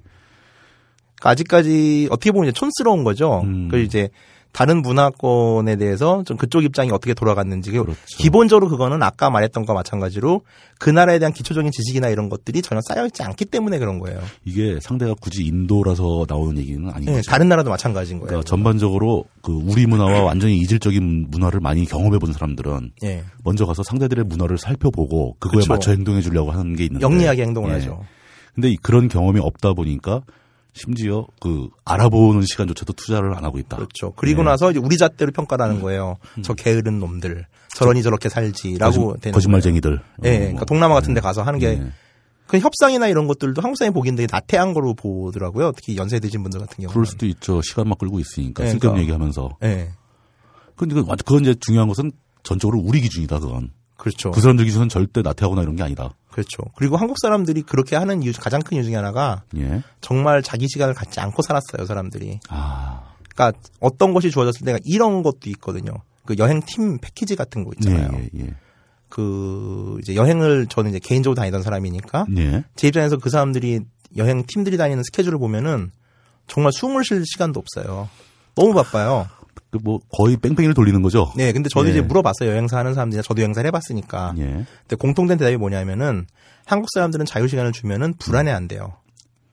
[1.30, 3.42] 아직까지 어떻게 보면 이제 촌스러운 거죠.
[3.46, 3.70] 음.
[3.70, 4.10] 그 이제
[4.56, 8.00] 다른 문화권에 대해서 좀 그쪽 입장이 어떻게 돌아갔는지 그 그렇죠.
[8.18, 10.44] 기본적으로 그거는 아까 말했던 것과 마찬가지로
[10.80, 14.22] 그 나라에 대한 기초적인 지식이나 이런 것들이 전혀 쌓여있지 않기 때문에 그런 거예요.
[14.46, 17.30] 이게 상대가 굳이 인도라서 나오는 얘기는 아닌 예, 거죠.
[17.30, 18.28] 다른 나라도 마찬가지인 거예요.
[18.30, 23.24] 그러니까 전반적으로 그 우리 문화와 완전히 이질적인 문화를 많이 경험해 본 사람들은 예.
[23.44, 25.74] 먼저 가서 상대들의 문화를 살펴보고 그거에 그쵸.
[25.74, 27.74] 맞춰 행동해 주려고 하는 게 있는데 영리하게 행동을 예.
[27.74, 28.06] 하죠.
[28.54, 30.22] 근데 이- 그런 경험이 없다 보니까
[30.78, 33.78] 심지어 그 알아보는 시간조차도 투자를 안 하고 있다.
[33.78, 34.12] 그렇죠.
[34.18, 34.50] 그리고 네.
[34.50, 36.18] 나서 이제 우리 잣대로 평가를 하는 거예요.
[36.44, 37.46] 저 게으른 놈들.
[37.76, 40.02] 저러니 저렇게 살지라고 거짓, 거짓말쟁이들.
[40.26, 40.36] 예.
[40.36, 41.92] 어, 그러니까 동남아 같은 데 가서 하는 게 예.
[42.48, 45.72] 그 협상이나 이런 것들도 한국 사람이 보기엔 되게 나태한 거로 보더라고요.
[45.72, 46.92] 특히 연세 드신 분들 같은 경우는.
[46.94, 47.62] 그럴 수도 있죠.
[47.62, 49.02] 시간만 끌고 있으니까 네, 그러니까.
[49.02, 49.58] 얘기하면서.
[49.64, 49.90] 예.
[50.76, 52.12] 근데 그- 그건 이제 중요한 것은
[52.44, 53.40] 전적으로 우리 기준이다.
[53.40, 53.72] 그건.
[53.98, 54.32] 그렇죠.
[54.32, 56.14] 그 사람들 기준은 절대 나태하거나 이런 게 아니다.
[56.36, 56.64] 그렇죠.
[56.76, 59.82] 그리고 한국 사람들이 그렇게 하는 이유 가장 큰 이유 중에 하나가 예.
[60.02, 62.42] 정말 자기 시간을 갖지 않고 살았어요, 사람들이.
[62.50, 63.14] 아.
[63.34, 65.94] 그러니까 어떤 것이 주어졌을 때가 이런 것도 있거든요.
[66.26, 68.20] 그 여행 팀 패키지 같은 거 예, 있잖아요.
[68.20, 68.54] 예, 예.
[69.08, 72.66] 그 이제 여행을 저는 이제 개인적으로 다니던 사람이니까 예.
[72.76, 73.80] 제 입장에서 그 사람들이
[74.18, 75.92] 여행 팀들이 다니는 스케줄을 보면은
[76.48, 78.10] 정말 숨을 쉴 시간도 없어요.
[78.56, 79.30] 너무 바빠요.
[79.84, 81.32] 그뭐 거의 뺑뺑이를 돌리는 거죠.
[81.36, 81.92] 네, 근데 저도 예.
[81.92, 82.50] 이제 물어봤어요.
[82.50, 84.34] 여행사 하는 사람들이나 저도 여행사를 해봤으니까.
[84.38, 84.44] 예.
[84.44, 86.26] 근데 공통된 대답이 뭐냐면은
[86.66, 88.94] 한국 사람들은 자유 시간을 주면은 불안해한대요.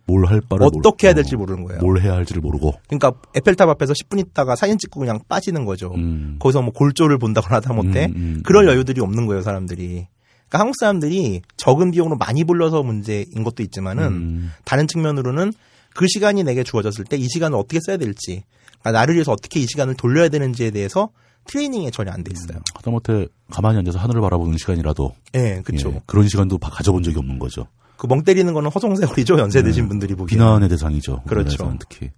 [0.07, 1.81] 뭘 할 바를 어떻게 해야 모르- 될지 모르는 거예요.
[1.81, 2.73] 뭘 해야 할지를 모르고.
[2.89, 5.93] 그러니까 에펠탑 앞에서 10분 있다가 사진 찍고 그냥 빠지는 거죠.
[5.95, 6.37] 음.
[6.41, 8.71] 거기서 뭐 골조를 본다거나 하다못해 음, 음, 그럴 음.
[8.71, 10.09] 여유들이 없는 거예요, 사람들이.
[10.49, 14.53] 그러니까 한국 사람들이 적은 비용으로 많이 불러서 문제인 것도 있지만은 음.
[14.65, 15.53] 다른 측면으로는
[15.95, 18.43] 그 시간이 내게 주어졌을 때 이 시간을 어떻게 써야 될지,
[18.91, 21.11] 나를 위해서 어떻게 이 시간을 돌려야 되는지에 대해서
[21.45, 22.61] 트레이닝에 전혀 안 돼 있어요.
[22.75, 25.91] 하다못해 가만히 앉아서 하늘을 바라보는 시간이라도 예, 그렇죠.
[25.95, 27.67] 예, 그런 시간도 바- 가져본 적이 없는 거죠.
[27.97, 30.37] 그 멍 때리는 거는 허송세월이죠, 연세 드신 분들이 보기에.
[30.37, 31.23] 비난의 대상이죠.
[31.27, 31.77] 그렇죠.
[31.79, 32.11] 특히.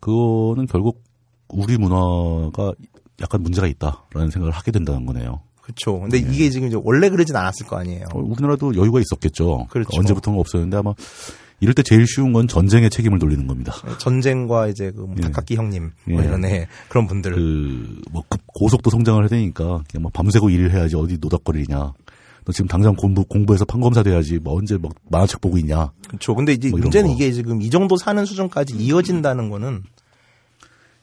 [0.00, 1.02] 그거는 결국
[1.48, 2.72] 우리 문화가
[3.20, 5.40] 약간 문제가 있다라는 생각을 하게 된다는 거네요.
[5.60, 6.00] 그렇죠.
[6.00, 8.06] 근데 이게 지금 이제 원래 그러진 않았을 거 아니에요.
[8.14, 9.66] 어, 우리나라도 여유가 있었겠죠.
[9.68, 9.88] 그렇죠.
[9.98, 10.94] 언제부터는 없었는데 아마
[11.60, 13.72] 이럴 때 제일 쉬운 건 전쟁의 책임을 돌리는 겁니다.
[13.98, 15.20] 전쟁과 이제 그 예.
[15.22, 16.26] 다카키 형님 뭐 예.
[16.26, 17.32] 이런 애 그런 분들.
[17.34, 21.76] 그뭐 고속도 성장을 해야 되니까 그냥 뭐 밤새고 일을 해야지 어디 노닥거리냐.
[22.44, 25.90] 너 지금 당장 공부 공부해서 판검사 돼야지 뭐 언제 뭐 만화책 보고 있냐.
[26.06, 26.34] 그렇죠.
[26.34, 27.14] 근데 이제 뭐 문제는 거.
[27.14, 29.82] 이게 지금 이 정도 사는 수준까지 이어진다는 거는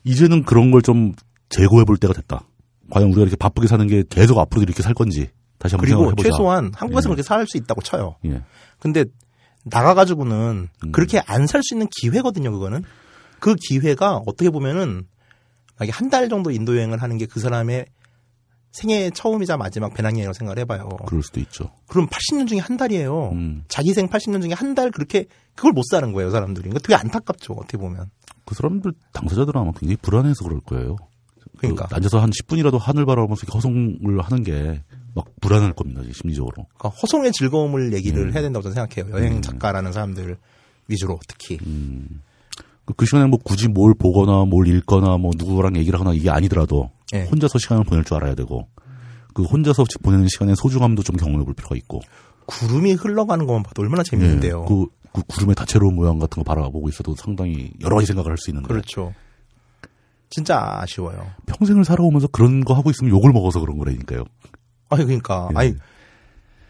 [0.03, 1.13] 이제는 그런 걸 좀
[1.49, 2.47] 재고해 볼 때가 됐다.
[2.89, 6.15] 과연 우리가 이렇게 바쁘게 사는 게 계속 앞으로도 이렇게 살 건지 다시 한번 그리고 생각해
[6.15, 6.29] 보자.
[6.29, 7.09] 최소한 한국에서 예.
[7.09, 8.15] 그렇게 살 수 있다고 쳐요.
[8.25, 8.41] 예.
[8.79, 9.05] 근데
[9.65, 10.91] 나가가지고는 음.
[10.91, 12.51] 그렇게 안 살 수 있는 기회거든요.
[12.51, 12.83] 그거는
[13.39, 15.05] 그 기회가 어떻게 보면은
[15.89, 17.85] 한달 정도 인도 여행을 하는 게 그 사람의
[18.71, 20.89] 생애 처음이자 마지막 배낭여행이라고 생각을 해봐요.
[21.07, 21.71] 그럴 수도 있죠.
[21.87, 23.29] 그럼 80년 중에 한 달이에요.
[23.31, 23.63] 음.
[23.69, 26.63] 자기 생 80년 중에 한 달 그렇게 그걸 못 사는 거예요, 사람들이.
[26.69, 28.09] 그러니까 되게 안타깝죠, 어떻게 보면.
[28.45, 30.97] 그 사람들 당사자들은 아마 굉장히 불안해서 그럴 거예요.
[31.57, 31.87] 그러니까.
[31.87, 34.83] 그 앉아서 한 10분이라도 하늘 바라보면서 허송을 하는 게
[35.15, 36.67] 막 불안할 겁니다, 심리적으로.
[36.77, 38.33] 그러니까 허송의 즐거움을 얘기를 음.
[38.33, 39.15] 해야 된다고 저는 생각해요.
[39.17, 40.37] 여행 작가라는 사람들
[40.87, 41.57] 위주로 특히.
[41.57, 46.91] 그- 그 시간에 뭐 굳이 뭘 보거나 뭘 읽거나 뭐 누구랑 얘기를 하거나 이게 아니더라도
[47.13, 47.23] 예.
[47.23, 48.67] 혼자서 시간을 보낼 줄 알아야 되고
[49.33, 52.01] 그 혼자서 보내는 시간의 소중함도 좀 경험해 볼 필요가 있고.
[52.45, 54.61] 구름이 흘러가는 것만 봐도 얼마나 재밌는데요.
[54.63, 58.37] 예, 그, 그 구름의 다채로운 모양 같은 거 바라보고 있어도 상당히 여러 가지 생각을 할
[58.37, 59.13] 수 있는데 그렇죠.
[60.29, 61.25] 진짜 아쉬워요.
[61.47, 64.25] 평생을 살아오면서 그런 거 하고 있으면 욕을 먹어서 그런 거라니까요.
[64.95, 65.57] 아니 그러니까 예.
[65.57, 65.73] 아니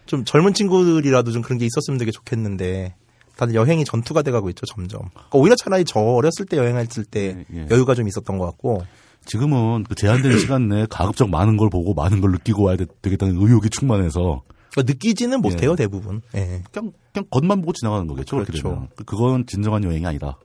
[0.05, 2.95] 좀 젊은 친구들이라도 좀 그런 게 있었으면 되게 좋겠는데
[3.37, 5.09] 다들 여행이 전투가 돼가고 있죠 점점.
[5.13, 7.67] 그러니까 오히려 차라리 저 어렸을 때 여행했을 때 예, 예.
[7.71, 8.85] 여유가 좀 있었던 것 같고
[9.25, 13.35] 지금은 그 제한된 시간 내에 가급적 많은 걸 보고 많은 걸 느끼고 와야 되, 겠다는
[13.37, 15.75] 의욕이 충만해서 그러니까 느끼지는 못해요 예.
[15.75, 16.21] 대부분.
[16.35, 16.61] 예.
[16.71, 18.37] 그냥 그냥 겉만 보고 지나가는 거겠죠.
[18.37, 18.87] 그렇죠.
[18.95, 20.37] 그- 그건 진정한 여행이 아니다.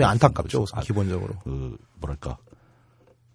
[0.00, 1.34] 안타깝죠 아, 기본적으로.
[1.44, 2.47] 그 뭐랄까 그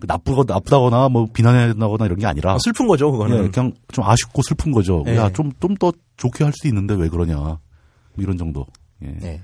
[0.08, 3.52] 나쁘거 나쁘다거나 뭐 비난한다거나 이런 게 아니라 아, 슬픈 거죠 예, 그거는.
[3.52, 5.04] 그냥 좀 아쉽고 슬픈 거죠.
[5.08, 5.16] 예.
[5.18, 7.60] 야좀 좀 더 좋게 할 수 있는데 왜 그러냐 뭐
[8.18, 8.66] 이런 정도.
[9.04, 9.16] 예.
[9.24, 9.42] 예.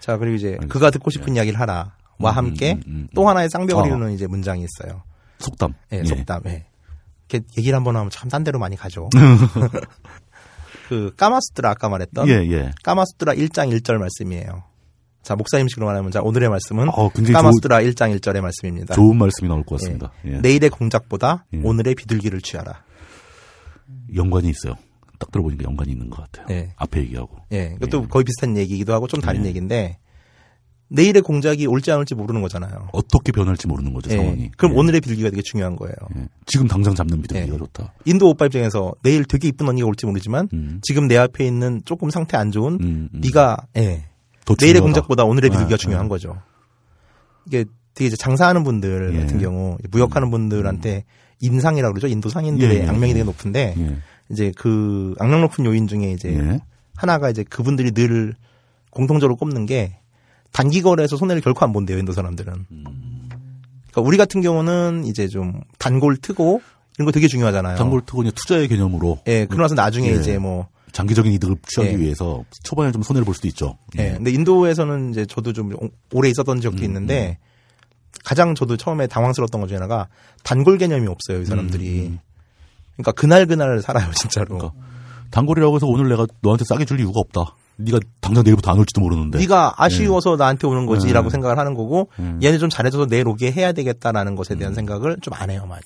[0.00, 0.72] 자 그리고 이제 알겠습니다.
[0.72, 1.88] 그가 듣고 싶은 이야기를 하라와
[2.20, 3.08] 음, 함께 음, 음, 음.
[3.14, 3.86] 또 하나의 쌍벽을 아.
[3.86, 5.02] 이루는 이제 문장이 있어요.
[5.38, 5.74] 속담.
[5.92, 6.42] 예, 속담.
[6.46, 6.66] 예.
[7.28, 9.08] 이렇게 얘기를 한번 하면 참 딴 데로 많이 가죠.
[10.88, 12.70] 그 까마수트라 아까 말했던 예, 예.
[12.82, 14.62] 까마수트라 1장 1절 말씀이에요.
[15.24, 18.94] 자, 목사님식으로 말하면 자, 오늘의 말씀은 어, 굉장히 까마수트라 1장 1절의 말씀입니다.
[18.94, 19.86] 좋은 말씀이 나올 것 예.
[19.86, 20.12] 같습니다.
[20.26, 20.38] 예.
[20.40, 21.60] 내일의 공작보다 예.
[21.64, 22.84] 오늘의 비둘기를 취하라.
[24.14, 24.74] 연관이 있어요.
[25.18, 26.46] 딱 들어보니까 연관이 있는 것 같아요.
[26.50, 26.74] 예.
[26.76, 27.38] 앞에 얘기하고.
[27.52, 27.74] 예.
[27.76, 29.48] 이것도 거의 비슷한 얘기이기도 하고 좀 다른 예.
[29.48, 29.98] 얘기인데
[30.88, 32.88] 내일의 공작이 올지 안 올지 모르는 거잖아요.
[32.92, 34.16] 어떻게 변할지 모르는 거죠, 예.
[34.16, 34.50] 상황이.
[34.58, 34.78] 그럼 예.
[34.78, 35.94] 오늘의 비둘기가 되게 중요한 거예요.
[36.16, 36.28] 예.
[36.44, 37.58] 지금 당장 잡는 비둘기가 예.
[37.58, 37.94] 좋다.
[38.04, 40.80] 인도 오빠 입장에서 내일 되게 이쁜 언니가 올지 모르지만 음.
[40.82, 43.20] 지금 내 앞에 있는 조금 상태 안 좋은 음, 음.
[43.22, 44.04] 네가 예.
[44.44, 44.80] 더 내일의.
[44.80, 45.76] 공작보다 오늘의 예, 비둘기가 예.
[45.76, 46.40] 중요한 거죠.
[47.46, 47.64] 이게
[47.94, 49.20] 되게 이제 장사하는 분들 예.
[49.20, 51.04] 같은 경우 무역하는 분들한테
[51.40, 52.08] 인상이라고 그러죠.
[52.08, 53.14] 인도 상인들의 예, 예, 악명이 예.
[53.14, 53.96] 되게 높은데 예.
[54.30, 56.60] 이제 그 악명 높은 요인 중에 이제 예.
[56.96, 58.34] 하나가 이제 그분들이 늘
[58.90, 59.98] 공통적으로 꼽는 게
[60.52, 61.98] 단기 거래에서 손해를 결코 안 본대요.
[61.98, 62.66] 인도 사람들은.
[63.90, 66.62] 그러니까 우리 같은 경우는 이제 좀 단골 트고
[66.96, 67.76] 이런 거 되게 중요하잖아요.
[67.76, 70.12] 단골 트고 그냥 투자의 개념으로 예, 그러고 나서 나중에 예.
[70.12, 71.98] 이제 뭐 장기적인 이득을 취하기 예.
[71.98, 73.76] 위해서 초반에 좀 손해를 볼 수도 있죠.
[73.98, 74.12] 예.
[74.12, 77.36] 근데 인도에서는 이제 저도 좀 오- 오래 있었던 적도 음, 있는데
[78.24, 80.08] 가장 저도 처음에 당황스러웠던 것 중에 하나가
[80.44, 82.06] 단골 개념이 없어요, 이 사람들이.
[82.06, 82.18] 음,
[82.96, 84.56] 그러니까 그날 그날 살아요, 진짜로.
[84.56, 84.72] 그러니까
[85.30, 87.56] 단골이라고 해서 오늘 내가 너한테 싸게 줄 이유가 없다.
[87.76, 89.40] 네가 당장 내일부터 안 올지도 모르는데.
[89.40, 91.32] 네가 아쉬워서 나한테 오는 거지라고 네.
[91.32, 92.38] 생각을 하는 거고 음.
[92.40, 95.82] 얘는 좀 잘해줘서 내일 오게 해야 되겠다라는 것에 대한 생각을 좀 안 해요, 많이.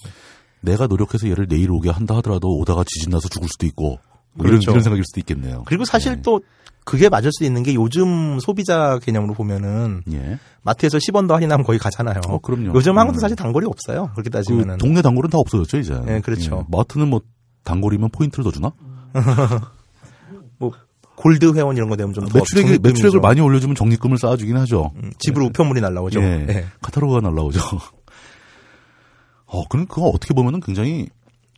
[0.60, 3.98] 내가 노력해서 얘를 내일 오게 한다 하더라도 오다가 지진 나서 죽을 수도 있고 뭐
[4.36, 4.62] 그렇죠.
[4.62, 5.62] 이런 이런 생각일 수도 있겠네요.
[5.66, 6.22] 그리고 사실 예.
[6.22, 6.40] 또
[6.84, 10.38] 그게 맞을 수 있는 게 요즘 소비자 개념으로 보면은 예.
[10.62, 12.20] 마트에서 10원 더 할인하면 거의 가잖아요.
[12.28, 12.72] 어, 그럼요.
[12.74, 13.20] 요즘 한국도 음.
[13.20, 14.10] 사실 단골이 없어요.
[14.12, 14.78] 그렇게 그 따지면은.
[14.78, 16.00] 동네 단골은 다 없어졌죠 이제.
[16.08, 16.66] 예, 그렇죠.
[16.70, 17.20] 마트는 뭐
[17.64, 18.72] 단골이면 포인트를 더 주나?
[20.58, 20.72] 뭐
[21.16, 22.88] 골드 회원 이런 거 되면 좀더 매출액 적립금이죠.
[22.88, 24.92] 매출액을 많이 올려주면 적립금을 쌓아주긴 하죠.
[24.96, 26.22] 음, 집으로 우편물이 날라오죠.
[26.22, 26.46] 예.
[26.48, 26.66] 예.
[26.80, 27.60] 카타로그가 날라오죠.
[29.46, 31.08] 어, 그럼 그거 어떻게 보면은 굉장히,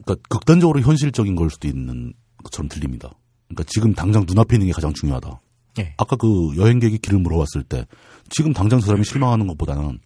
[0.04, 3.10] 그러니까 극단적으로 현실적인 걸 수도 있는 것처럼 들립니다.
[3.48, 5.40] 그러니까 지금 당장 눈앞에 있는 게 가장 중요하다.
[5.78, 5.94] 예.
[5.98, 7.86] 아까 그 여행객이 길을 물어봤을 때
[8.28, 10.00] 지금 당장 저 사람이 실망하는 것보다는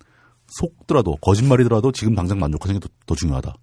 [0.49, 3.55] 속더라도 거짓말이더라도 지금 당장 만족하는 게 더 중요하다.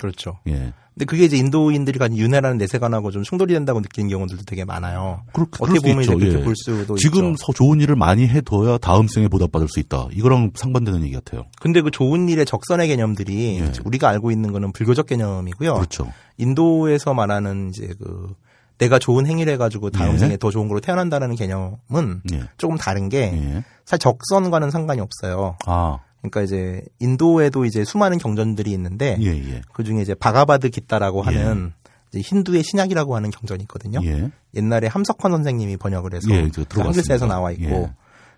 [0.00, 0.38] 그렇죠.
[0.48, 0.72] 예.
[0.98, 5.22] 근데 그게 이제 인도인들이 가진 윤회라는 내세관하고 좀 충돌이 된다고 느끼는 경우들도 되게 많아요.
[5.32, 6.12] 그렇, 어떻게 보면 이제.
[6.12, 6.42] 그렇게 예.
[6.42, 7.46] 볼 수도 지금 있죠.
[7.46, 10.08] 서 좋은 일을 많이 해둬야 다음 생에 보답받을 수 있다.
[10.10, 11.44] 이거랑 상반되는 얘기 같아요.
[11.60, 13.72] 근데 그 좋은 일의 적선의 개념들이 예.
[13.84, 15.74] 우리가 알고 있는 거는 불교적 개념이고요.
[15.74, 16.12] 그렇죠.
[16.36, 18.34] 인도에서 말하는 이제 그
[18.78, 20.18] 내가 좋은 행위를 해가지고 다음 예.
[20.18, 22.42] 생에 더 좋은 걸로 태어난다는 개념은 예.
[22.56, 23.64] 조금 다른 게 예.
[23.84, 25.56] 사실 적선과는 상관이 없어요.
[25.64, 29.62] 아, 그러니까 이제 인도에도 이제 수많은 경전들이 있는데 예, 예.
[29.72, 31.36] 그 중에 이제 바가바드 기타라고 예.
[31.36, 31.72] 하는
[32.08, 34.00] 이제 힌두의 신약이라고 하는 경전이 있거든요.
[34.04, 34.30] 예.
[34.54, 36.50] 옛날에 함석헌 선생님이 번역을 해서 예.
[36.70, 37.92] 한길사에서 나와 있고, 예.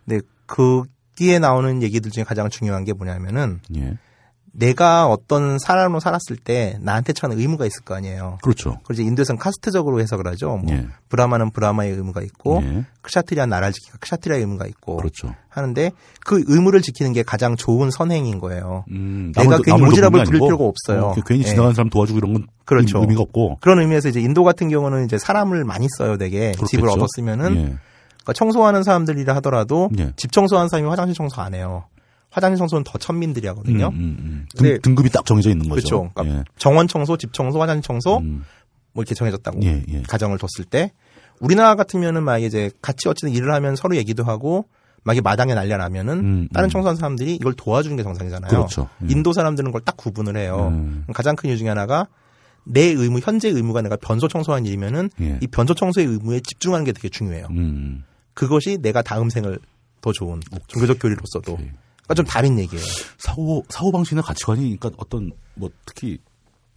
[0.04, 3.96] 근데 거기에 나오는 얘기들 중에 가장 중요한 게 뭐냐면은 예.
[4.52, 8.38] 내가 어떤 사람으로 살았을 때 나한테 처하는 의무가 있을 거 아니에요.
[8.42, 8.78] 그렇죠.
[8.84, 10.56] 그래서 인도에서는 카스트적으로 해석을 하죠.
[10.56, 10.86] 뭐 예.
[11.08, 12.84] 브라마는 브라마의 의무가 있고 예.
[13.02, 15.34] 크샤트리아 나라를 지키가 크샤트리아의 의무가 있고 그렇죠.
[15.48, 15.92] 하는데
[16.26, 18.84] 그 의무를 지키는 게 가장 좋은 선행인 거예요.
[18.90, 21.06] 음, 내가 남을- 괜히 오지랖을 부릴 필요가 없어요.
[21.06, 21.44] 어, 괜히 예.
[21.44, 22.98] 지나가는 사람 도와주고 이런 건 그렇죠.
[22.98, 23.58] 의- 의미가 없고.
[23.60, 27.00] 그런 의미에서 이제 인도 같은 경우는 이제 사람을 많이 써요, 되게 집을 그렇겠죠.
[27.00, 27.76] 얻었으면은 예.
[28.22, 30.12] 그러니까 청소하는 사람들이라 하더라도 예.
[30.16, 31.84] 집 청소하는 사람이 화장실 청소 안 해요.
[32.30, 33.88] 화장실 청소는 더 천민들이 하거든요.
[33.88, 34.46] 음, 음, 음.
[34.56, 35.74] 근데- 등, 급이 딱 정해져 있는 거죠.
[35.88, 36.10] 그렇죠.
[36.14, 36.44] 그러니까 예.
[36.58, 38.44] 정원 청소, 집 청소, 화장실 청소 음,
[38.92, 40.02] 뭐 이렇게 정해졌다고 예, 예.
[40.02, 40.92] 가정을 뒀을 때
[41.40, 44.66] 우리나라 같으면은 막 이제 같이 어쨌든 일을 하면 서로 얘기도 하고
[45.02, 46.70] 만약에 마당에 난리가 나면은 음, 다른 음.
[46.70, 48.50] 청소하는 사람들이 이걸 도와주는 게 정상이잖아요.
[48.50, 48.88] 그렇죠.
[49.02, 49.10] 음.
[49.10, 50.68] 인도 사람들은 그걸 딱 구분을 해요.
[50.72, 51.06] 음.
[51.14, 52.06] 가장 큰 이유 중에 하나가
[52.64, 55.38] 내 의무, 현재 의무가 내가 변소 청소한 일이면은 예.
[55.40, 57.46] 이 변소 청소의 의무에 집중하는 게 되게 중요해요.
[57.50, 58.04] 음.
[58.34, 59.58] 그것이 내가 다음 생을
[60.02, 61.52] 더 좋은 종교적 교리로서도.
[61.54, 61.70] 오케이.
[62.10, 62.84] 그러니까 좀 다른 얘기예요.
[63.18, 66.18] 사고 사고 방식이나 가치관이 그러니까 어떤 뭐 특히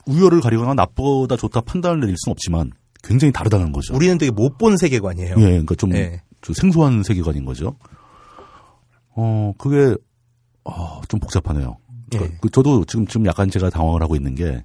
[0.05, 2.71] 우열을 가리거나 나쁘다 좋다 판단을 내릴 수는 없지만
[3.03, 3.95] 굉장히 다르다는 거죠.
[3.95, 5.35] 우리는 되게 못 본 세계관이에요.
[5.39, 6.21] 예, 그러니까 좀, 예.
[6.41, 7.75] 좀 생소한 세계관인 거죠.
[9.15, 9.95] 어, 그게
[10.65, 11.77] 어, 좀 복잡하네요.
[12.11, 12.37] 그러니까 예.
[12.39, 14.63] 그 저도 지금 지금 약간 제가 당황을 하고 있는 게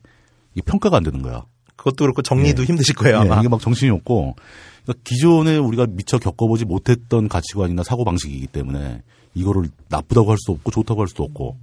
[0.55, 1.47] 이게 평가가 안 되는 거야.
[1.77, 2.67] 그것도 그렇고 정리도 예.
[2.67, 3.17] 힘드실 거예요.
[3.17, 3.39] 예, 아마.
[3.41, 4.37] 이게 막 정신이 없고
[4.85, 9.03] 그러니까 기존에 우리가 미처 겪어보지 못했던 가치관이나 사고 방식이기 때문에
[9.39, 11.57] 이거를 나쁘다고 할 수도 없고 좋다고 할 수도 없고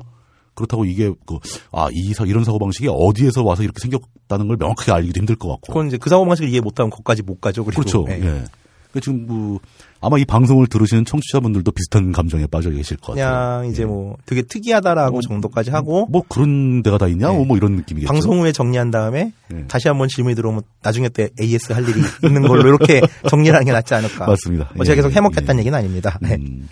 [0.55, 1.37] 그렇다고 이게 그
[1.71, 5.67] 아 이 이런 사고 방식이 어디에서 와서 이렇게 생겼다는 걸 명확하게 알기도 힘들 것 같고
[5.73, 7.65] 그건 이제 그 사고 방식을 이해 못하면 거기까지 못 가죠.
[7.65, 8.05] 그리고 그렇죠.
[8.09, 8.13] 예.
[8.13, 8.43] 예.
[8.91, 9.59] 그러니까 지금 뭐
[9.99, 13.59] 아마 이 방송을 들으시는 청취자분들도 비슷한 감정에 빠져 계실 것 같아요.
[13.59, 13.85] 그냥 이제 예.
[13.85, 17.33] 뭐 되게 특이하다라고 정도까지 하고 뭐 그런 데가 다 있냐?
[17.33, 17.43] 예.
[17.43, 18.07] 뭐 이런 느낌이겠죠.
[18.11, 19.65] 방송 후에 정리한 다음에 예.
[19.67, 23.73] 다시 한번 질문이 들어오면 나중에 때 AS 할 일이 있는 걸로 이렇게 정리를 하는 게
[23.73, 24.27] 낫지 않을까.
[24.27, 24.71] 맞습니다.
[24.75, 25.59] 뭐 제가 예, 계속 해먹겠다는 예.
[25.59, 26.17] 얘기는 아닙니다.
[26.21, 26.35] 네.
[26.35, 26.69] 음,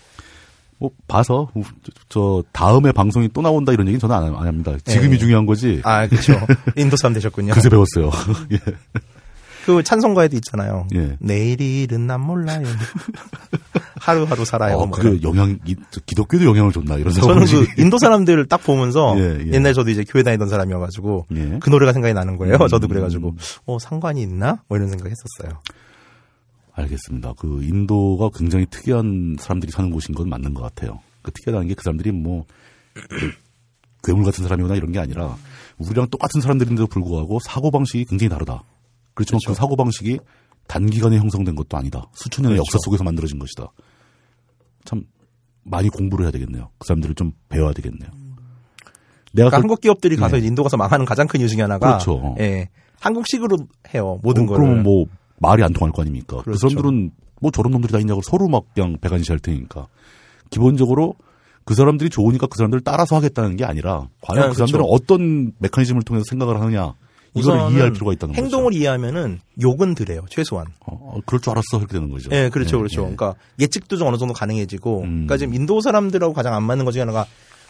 [0.84, 4.76] 뭐 봐서 뭐 저, 저 다음에 방송이 또 나온다 이런 얘기는 저는 안, 안 합니다.
[4.84, 5.18] 지금이 예.
[5.18, 5.80] 중요한 거지.
[5.86, 6.34] 아, 그렇죠.
[6.76, 7.54] 인도 사람 되셨군요.
[7.54, 8.12] 그새 배웠어요.
[8.52, 8.58] 예.
[9.66, 10.86] 그 찬송가에도 있잖아요.
[10.94, 11.16] 예.
[11.22, 12.68] 내일은 난 몰라요.
[13.96, 14.76] 하루하루 살아요.
[14.76, 15.58] 어, 뭐 그게 영향
[16.06, 17.46] 기독교도 영향을 줬나 이런 사고 저는.
[17.46, 19.54] 그 인도 사람들을 딱 보면서 예, 예.
[19.54, 21.60] 옛날에 저도 이제 교회 다니던 사람이어가지고 예.
[21.62, 22.56] 그 노래가 생각이 나는 거예요.
[22.56, 22.68] 음.
[22.68, 23.36] 저도 그래가지고
[23.68, 24.62] 어 상관이 있나?
[24.68, 25.62] 뭐 이런 생각했었어요.
[26.74, 27.34] 알겠습니다.
[27.38, 31.00] 그 인도가 굉장히 특이한 사람들이 사는 곳인 건 맞는 것 같아요.
[31.22, 33.32] 그 특이하다는 게 그 사람들이 뭐그
[34.04, 35.38] 괴물 같은 사람이거나 이런 게 아니라
[35.78, 38.64] 우리랑 똑같은 사람들인데도 불구하고 사고 방식이 굉장히 다르다.
[39.14, 40.20] 그렇지만 그 사고 방식이
[40.68, 42.08] 단기간에 형성된 것도 아니다.
[42.14, 43.68] 수천 년의 역사 속에서 만들어진 것이다.
[44.86, 45.04] 참
[45.64, 46.70] 많이 공부를 해야 되겠네요.
[46.78, 48.10] 그 사람들을 좀 배워야 되겠네요.
[49.34, 50.46] 내가 그러니까 그- 한국 기업들이 가서 네.
[50.48, 52.36] 인도 가서 망하는 가장 큰 이유 중에 하나가 그렇죠.
[52.40, 52.70] 예,
[53.00, 53.58] 한국식으로
[53.94, 54.64] 해요 모든 어, 거를.
[54.66, 55.06] 그러면 뭐
[55.40, 56.38] 말이 안 통할 거 아닙니까?
[56.38, 56.70] 그 그렇죠.
[56.70, 57.12] 사람들은
[57.42, 59.88] 뭐 저런 놈들이 다 있냐고 서로 막 그냥 배관시 할 테니까.
[60.50, 61.16] 기본적으로
[61.66, 64.94] 그 사람들이 좋으니까 그 사람들을 따라서 하겠다는 게 아니라 과연 네, 그 사람들은 그렇죠.
[64.94, 66.94] 어떤 메커니즘을 통해서 생각을 하느냐
[67.36, 68.78] 이거를 우선은 이해할 필요가 있다는 행동을 거죠.
[68.78, 70.68] 이해하면은 욕은 드려요 최소한.
[70.86, 72.30] 어, 어, 그럴 줄 알았어 이렇게 되는 거죠.
[72.32, 73.02] 예, 그렇죠, 예, 그렇죠.
[73.02, 73.16] 예.
[73.16, 75.10] 그러니까 예측도 좀 어느 정도 가능해지고, 음.
[75.10, 77.26] 그러니까 지금 인도 사람들하고 가장 안 맞는 것 중에 하나가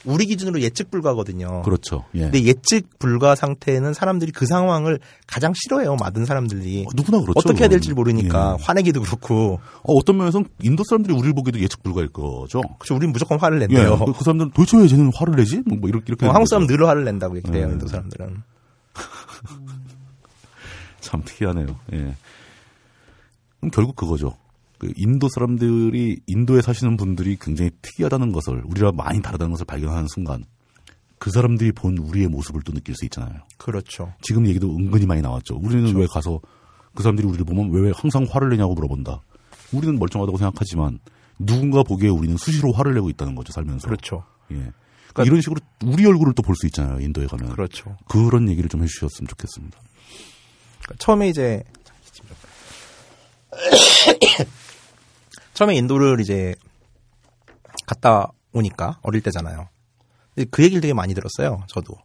[0.06, 1.62] 우리 기준으로 예측 불가거든요.
[1.64, 2.06] 그렇죠.
[2.16, 2.22] 예.
[2.22, 5.96] 근데 예측 불가 상태는 사람들이 그 상황을 가장 싫어해요.
[5.96, 6.84] 맞은 사람들이.
[6.86, 7.34] 어, 누구나 그렇죠.
[7.38, 8.64] 어떻게 해야 될지 모르니까 예.
[8.64, 9.60] 화내기도 그렇고.
[9.84, 12.62] 어, 어떤 면에서는 인도 사람들이 우리를 보기에도 예측 불가일 거죠.
[12.80, 12.96] 그렇죠.
[12.96, 13.68] 우린 무조건 화를 예.
[13.68, 14.00] 낸대요.
[14.00, 15.62] 그, 그 사람들은 도대체 왜 쟤는 화를 내지?
[15.66, 16.48] 뭐, 뭐 이렇게 이렇게 어, 한국.
[16.48, 17.68] 사람 늘 화를 낸다고 얘기 돼요.
[17.68, 17.72] 예.
[17.72, 18.44] 인도 사람들은.
[21.00, 21.68] 참 특이하네요.
[21.94, 22.16] 예.
[23.60, 24.36] 그럼 결국 그거죠.
[24.84, 30.44] 그 인도 사람들이 인도에 사시는 분들이 굉장히 특이하다는 것을 우리랑 많이 다르다는 것을 발견하는 순간
[31.20, 33.40] 그 사람들이 본 우리의 모습을 또 느낄 수 있잖아요.
[33.58, 34.14] 그렇죠.
[34.22, 35.56] 지금 얘기도 은근히 많이 나왔죠.
[35.56, 36.42] 우리는 왜 가서
[36.94, 39.22] 그 사람들이 우리를 보면 왜 항상 화를 내냐고 물어본다.
[39.72, 41.00] 우리는 멀쩡하다고 생각하지만
[41.40, 43.88] 누군가 보기에 우리는 수시로 화를 내고 있다는 거죠 살면서.
[43.88, 44.26] 그렇죠.
[44.52, 44.74] 예.
[45.14, 47.54] 그러니까 이런 식으로 우리 얼굴을 또 볼 수 있잖아요 인도에 가면.
[47.54, 47.96] 그렇죠.
[48.10, 49.80] 그런 얘기를 좀 해주셨으면 좋겠습니다.
[50.82, 51.64] 그러니까 처음에 이제
[55.54, 56.56] 처음에 인도를 이제
[57.86, 59.68] 갔다 오니까 어릴 때잖아요.
[60.52, 61.64] 그 얘기를 되게 많이 들었어요.
[61.68, 61.96] 저도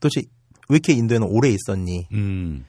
[0.00, 0.22] 도대체
[0.68, 2.08] 왜 이렇게 인도에는 오래 있었니?
[2.12, 2.64] 음,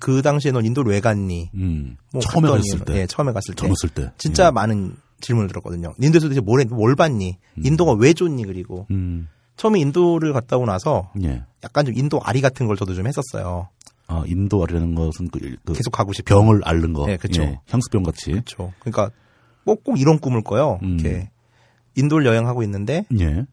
[0.00, 1.50] 그 당시에 넌 인도를 왜 갔니?
[1.54, 1.96] 음.
[2.12, 4.50] 뭐 처음에 갔을 때, 예, 처음에 갔을 때, 젊었을 때, 진짜 예.
[4.50, 5.94] 많은 질문을 들었거든요.
[6.00, 7.38] 인도에서 도대체 뭘, 했- 뭘 봤니?
[7.64, 8.44] 인도가 왜 좋니?
[8.44, 11.44] 그리고 음, 처음에 인도를 갔다 오고 나서 예.
[11.64, 13.68] 약간 좀 인도 아리 같은 걸 저도 좀 했었어요.
[14.06, 17.10] 아, 인도 알이라는 것은 그, 그 계속 가고 싶은 병을 앓는 거.
[17.10, 17.60] 예, 그쵸.
[17.68, 18.30] 향수병 같이.
[18.32, 18.72] 그렇죠.
[18.80, 19.10] 그러니까
[19.68, 20.78] 꼭, 꼭 이런 꿈을 꿔요.
[20.82, 20.98] 음.
[20.98, 21.28] 이렇게
[21.94, 23.44] 인도를 여행하고 있는데 예.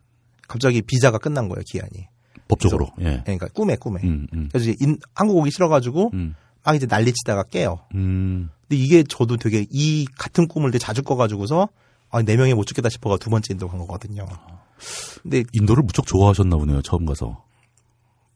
[0.47, 2.07] 갑자기 비자가 끝난 거예요, 기한이.
[2.47, 2.87] 법적으로.
[3.01, 3.21] 예.
[3.25, 3.99] 그러니까 꿈에 꿈에.
[4.03, 4.47] 음, 음.
[4.51, 6.35] 그래서 이제 인- 한국 오기 싫어가지고 음.
[6.63, 7.79] 막 이제 난리치다가 깨요.
[7.95, 8.49] 음.
[8.61, 11.67] 근데 이게 저도 되게 이 같은 꿈을 되게 자주 꿔가지고서
[12.11, 14.25] 아, 네 명에 못 죽겠다 싶어가 두 번째 인도 간 거거든요.
[15.21, 17.43] 근데 인도를 무척 좋아하셨나 보네요, 처음 가서.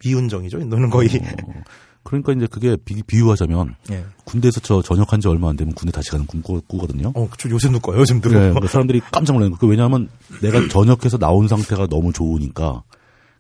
[0.04, 1.10] 미운정이죠, 인도는 거의.
[1.10, 1.54] 어,
[2.10, 4.04] 그러니까 이제 그게 비, 비유하자면 예.
[4.26, 7.12] 군대에서 저 전역한 지 얼마 안 되면 군대 다시 가는 꿈 꾸, 꾸거든요.
[7.14, 7.50] 어, 그쵸.
[7.50, 8.30] 요즘도 꺼요, 요즘도.
[8.30, 9.58] 네, 사람들이 깜짝 놀라는 거.
[9.60, 10.10] 그 왜냐하면
[10.42, 12.84] 내가 전역해서 나온 상태가 너무 좋으니까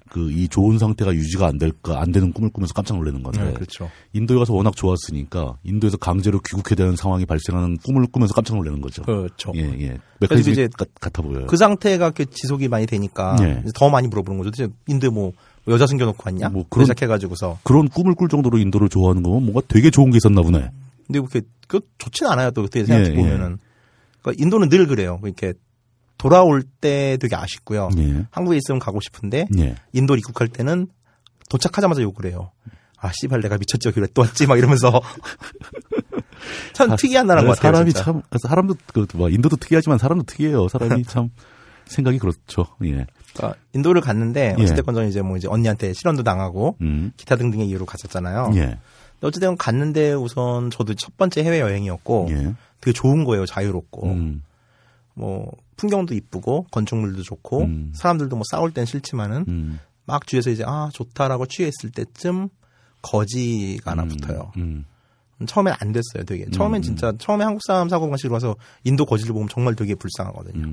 [0.09, 3.53] 그 이 좋은 상태가 유지가 안 될까 안 되는 꿈을 꾸면서 깜짝 놀라는 건데 네,
[3.53, 3.89] 그렇죠.
[4.13, 9.03] 인도에 가서 워낙 좋았으니까 인도에서 강제로 귀국해야 되는 상황이 발생하는 꿈을 꾸면서 깜짝 놀라는 거죠.
[9.03, 9.51] 그렇죠.
[9.55, 9.97] 예, 예.
[10.20, 11.45] 메커니즘이 이제 같, 같아 보여요.
[11.47, 13.63] 그 상태가 지속이 많이 되니까 예.
[13.76, 14.67] 더 많이 물어보는 거죠.
[14.88, 15.32] 인도에 뭐
[15.70, 16.49] 여자 숨겨놓고 왔냐?
[16.49, 17.59] 뭐뭐 그런- 시작해가지고서.
[17.63, 20.70] 그런 꿈을 꿀 정도로 인도를 좋아하는 거면 뭔가 되게 좋은 게 있었나 보네.
[21.07, 22.51] 근데 그렇게 그 좋진 않아요.
[22.51, 23.57] 또 그때 생각해 예, 보면은.
[24.22, 25.20] 그러니까 인도는 늘 그래요.
[25.24, 25.53] 이렇게
[26.17, 27.89] 돌아올 때 되게 아쉽고요.
[27.97, 28.26] 예.
[28.32, 29.76] 한국에 있으면 가고 싶은데 예.
[29.93, 30.88] 인도 입국할 때는
[31.49, 32.51] 도착하자마자 욕을 해요.
[33.01, 35.01] 아 씨발 내가 미쳤지 여기 왜또 왔지 막 이러면서
[36.74, 37.74] 참 특이한 나라인 것 같아요.
[37.74, 38.03] 사람이 진짜.
[38.05, 40.67] 참 사람도 그 뭐, 인도도 특이하지만 사람도 특이해요.
[40.67, 41.30] 사람이 참
[41.86, 42.65] 생각이 그렇죠.
[42.86, 43.05] 예.
[43.34, 44.64] 그러니까 인도를 갔는데 예.
[44.64, 47.12] 어찌됐건 저는 이제 뭐 이제 언니한테 실언도 당하고 음.
[47.18, 48.52] 기타 등등의 이유로 갔었잖아요.
[48.56, 48.60] 예.
[48.60, 52.56] 근데 어찌됐건 갔는데 우선 저도 첫 번째 해외 여행이었고 예.
[52.82, 53.46] 되게 좋은 거예요.
[53.46, 54.44] 자유롭고 음.
[55.14, 57.94] 뭐 풍경도 이쁘고 건축물도 좋고 음.
[57.96, 59.80] 사람들도 뭐 싸울 땐 싫지만은 음.
[60.06, 62.50] 막 주위에서 이제 아 좋다라고 취했을 때쯤
[63.02, 64.08] 거지가 하나 음.
[64.10, 64.52] 붙어요.
[64.58, 64.86] 음.
[65.46, 66.26] 처음엔 안 됐어요.
[66.26, 66.82] 되게 처음엔 음.
[66.82, 70.68] 진짜 처음에 한국 사람 사고 방식으로 와서 인도 거지를 보면 정말 되게 불쌍하거든요.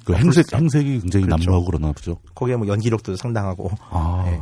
[0.00, 0.04] 음.
[0.04, 0.60] 그 행색 불쌍.
[0.60, 1.44] 행색이 굉장히 그렇죠.
[1.44, 2.18] 남루하고 그러나 보죠.
[2.34, 4.24] 거기에 뭐 연기력도 상당하고 아.
[4.26, 4.40] 예.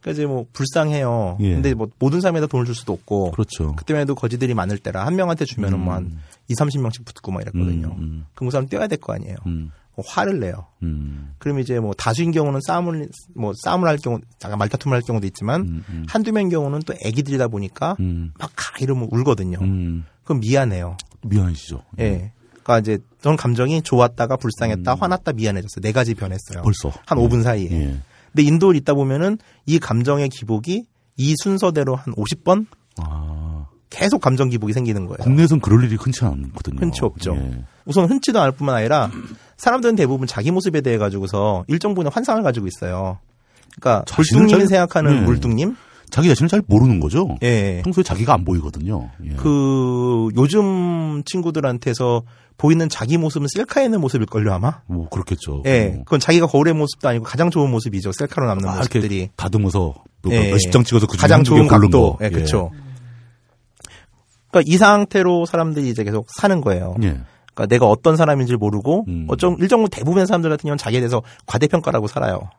[0.00, 1.38] 그러니까 이제 뭐 불쌍해요.
[1.40, 1.54] 예.
[1.54, 3.74] 근데 뭐 모든 사람에다 돈을 줄 수도 없고 그렇죠.
[3.76, 7.88] 그때만 해도 거지들이 많을 때라 한 명한테 주면은 뭐한 2, 30명씩 붙고 막 이랬거든요.
[7.88, 8.26] 음, 음.
[8.34, 9.36] 그럼 그 사람 뛰어야 될 거 아니에요.
[9.46, 9.70] 음.
[9.96, 10.66] 뭐 화를 내요.
[10.84, 11.34] 음.
[11.38, 15.62] 그럼 이제 뭐 다수인 경우는 싸움을 뭐 싸움을 할 경우 약간 말다툼을 할 경우도 있지만
[15.62, 15.84] 음.
[15.90, 16.06] 음.
[16.08, 18.32] 한두 명 경우는 또 애기들이다 보니까 음.
[18.38, 19.58] 막가 이러면 울거든요.
[19.60, 20.04] 음.
[20.22, 20.96] 그럼 미안해요.
[21.22, 21.82] 미안하시죠.
[21.98, 22.32] 예.
[22.68, 25.80] 그러니까 이제 저는 감정이 좋았다가 불쌍했다, 화났다, 미안해졌어요.
[25.80, 26.60] 네 가지 변했어요.
[26.60, 26.62] 음.
[26.62, 27.22] 벌써 한 예.
[27.26, 27.68] 5분 사이에.
[27.70, 27.96] 예.
[28.32, 30.84] 근데 인도를 있다 보면은 이 감정의 기복이
[31.16, 32.66] 이 순서대로 한 50번
[32.98, 33.64] 아.
[33.88, 35.16] 계속 감정 기복이 생기는 거예요.
[35.20, 36.78] 국내에선 그럴 일이 흔치 않거든요.
[36.78, 37.34] 흔치 없죠.
[37.36, 37.64] 예.
[37.86, 39.10] 우선 흔치도 않을 뿐만 아니라
[39.56, 43.18] 사람들은 대부분 자기 모습에 대해 가지고서 일정 부분의 환상을 가지고 있어요.
[43.80, 45.22] 그러니까 물뚱님이 잘- 생각하는 네.
[45.22, 45.74] 물뚱님,
[46.10, 47.36] 자기 자신을 잘 모르는 거죠.
[47.42, 49.10] 예, 평소에 자기가 안 보이거든요.
[49.24, 49.30] 예.
[49.36, 52.22] 그 요즘 친구들한테서
[52.58, 54.80] 보이는 자기 모습은 셀카에 있는 모습일 걸요 아마.
[54.86, 55.62] 뭐 그렇겠죠.
[55.64, 56.04] 예, 뭐.
[56.04, 58.12] 그건 자기가 거울의 모습도 아니고 가장 좋은 모습이죠.
[58.12, 59.30] 셀카로 남는 아, 모습들이.
[59.36, 62.16] 다듬어서 뭐 예, 몇십 장 찍어서 그 중에 가장 좋은 각도.
[62.16, 62.24] 거.
[62.24, 62.70] 예, 그렇죠.
[64.50, 66.94] 그러니까 이 상태로 사람들이 이제 계속 사는 거예요.
[67.02, 67.20] 예.
[67.54, 69.26] 그러니까 내가 어떤 사람인지 모르고 음.
[69.28, 72.50] 어쩜 일정 부분 대부분의 사람들 같은 경우는 자기에 대해서 과대평가라고 살아요.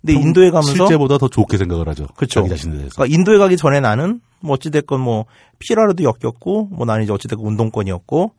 [0.00, 2.06] 근데 평- 인도에 가면서 실제보다 더 좋게 생각을 하죠.
[2.16, 2.40] 그렇죠.
[2.40, 2.94] 자기 자신에 대해서.
[2.96, 5.26] 그러니까 인도에 가기 전에 나는 뭐 어찌됐건 뭐
[5.58, 8.32] 피라로도 엮였고 뭐 나는 이제 어찌됐건 운동권이었고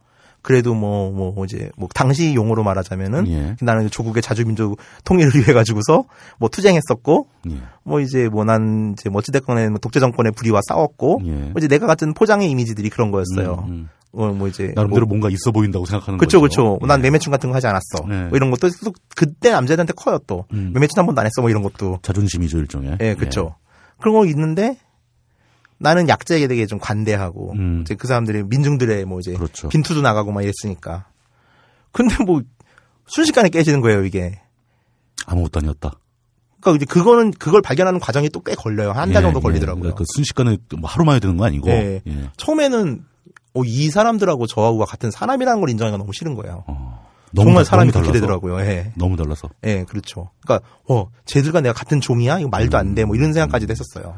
[0.46, 3.56] 그래도 뭐, 뭐, 이제, 뭐, 당시 용어로 말하자면은, 예.
[3.62, 6.04] 나는 조국의 자주민족 통일을 위해 가지고서,
[6.38, 7.56] 뭐, 투쟁했었고, 예.
[7.84, 11.32] 뭐, 이제, 뭐, 난, 이제, 뭐 어찌됐건 뭐 독재 정권의 불의와 싸웠고, 예.
[11.32, 13.66] 뭐 이제 내가 같은 포장의 이미지들이 그런 거였어요.
[13.68, 13.90] 음, 음.
[14.14, 14.72] 어, 뭐, 이제.
[14.76, 16.78] 나름대로 뭐, 뭔가 있어 보인다고 생각하는 그쵸, 거죠.
[16.78, 16.86] 그쵸.
[16.86, 17.04] 난 예.
[17.06, 18.06] 매매충 같은 거 하지 않았어.
[18.08, 18.26] 네.
[18.26, 20.46] 뭐 이런 것도, 또 그때 남자들한테 커요, 또.
[20.54, 20.74] 음.
[20.76, 22.02] 매매충 한 번도 안 했어, 뭐 이런 것도.
[22.04, 22.98] 자존심이죠 일종의.
[23.02, 23.56] 예, 그쵸.
[24.00, 24.78] 그런 거 있는데,
[25.78, 27.82] 나는 약자에게 되게 좀 관대하고, 음.
[27.82, 29.68] 이제 그 사람들이 민중들의 뭐 이제, 그렇죠.
[29.70, 31.06] 빈투도 나가고 막 이랬으니까.
[31.92, 32.42] 근데 뭐,
[33.08, 34.40] 순식간에 깨지는 거예요, 이게.
[35.28, 35.92] 아무것도 아니었다.
[36.62, 38.92] 그러니까 이제 그거는, 그걸 발견하는 과정이 또 꽤 걸려요.
[38.92, 39.44] 한달 예, 정도 예.
[39.44, 39.82] 걸리더라고요.
[39.82, 41.70] 그러니까 그 순식간에 뭐 하루 만에 되는 거 아니고.
[41.70, 42.02] 예.
[42.08, 42.30] 예.
[42.38, 43.04] 처음에는,
[43.54, 46.64] 어, 이 사람들하고 저하고가 같은 사람이라는 걸 인정하기가 너무 싫은 거예요.
[46.68, 47.06] 어.
[47.36, 48.14] 정말 다- 사람이 그렇게 달라서.
[48.22, 48.60] 되더라고요.
[48.62, 48.92] 예.
[48.96, 49.50] 너무 달라서.
[49.66, 50.30] 예, 그렇죠.
[50.46, 52.40] 그러니까 어, 쟤들과 내가 같은 종이야?
[52.40, 53.04] 이거 말도 안 돼.
[53.04, 54.16] 뭐 이런 생각까지도 했었어요.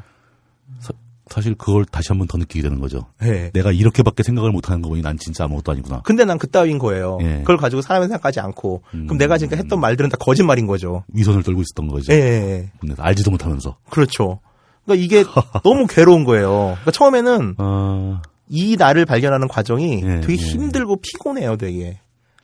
[1.29, 3.05] 사, 사실 그걸 다시 한번 더 느끼게 되는 거죠.
[3.23, 3.51] 예.
[3.53, 6.01] 내가 이렇게밖에 생각을 못하는 거 보니 난 진짜 아무것도 아니구나.
[6.03, 7.17] 근데 난 그따위인 거예요.
[7.21, 7.39] 예.
[7.39, 9.05] 그걸 가지고 사람의 생각하지 않고 음.
[9.05, 11.03] 그럼 내가 지금 했던 말들은 다 거짓말인 거죠.
[11.13, 12.13] 위선을 떨고 있었던 거죠.
[12.13, 12.71] 예.
[12.79, 13.77] 근데 알지도 못하면서.
[13.89, 14.39] 그렇죠.
[14.85, 15.23] 그러니까 이게
[15.63, 16.49] 너무 괴로운 거예요.
[16.81, 20.37] 그러니까 처음에는 아, 이 나를 발견하는 과정이 예, 되게 예.
[20.37, 21.99] 힘들고 피곤해요, 되게.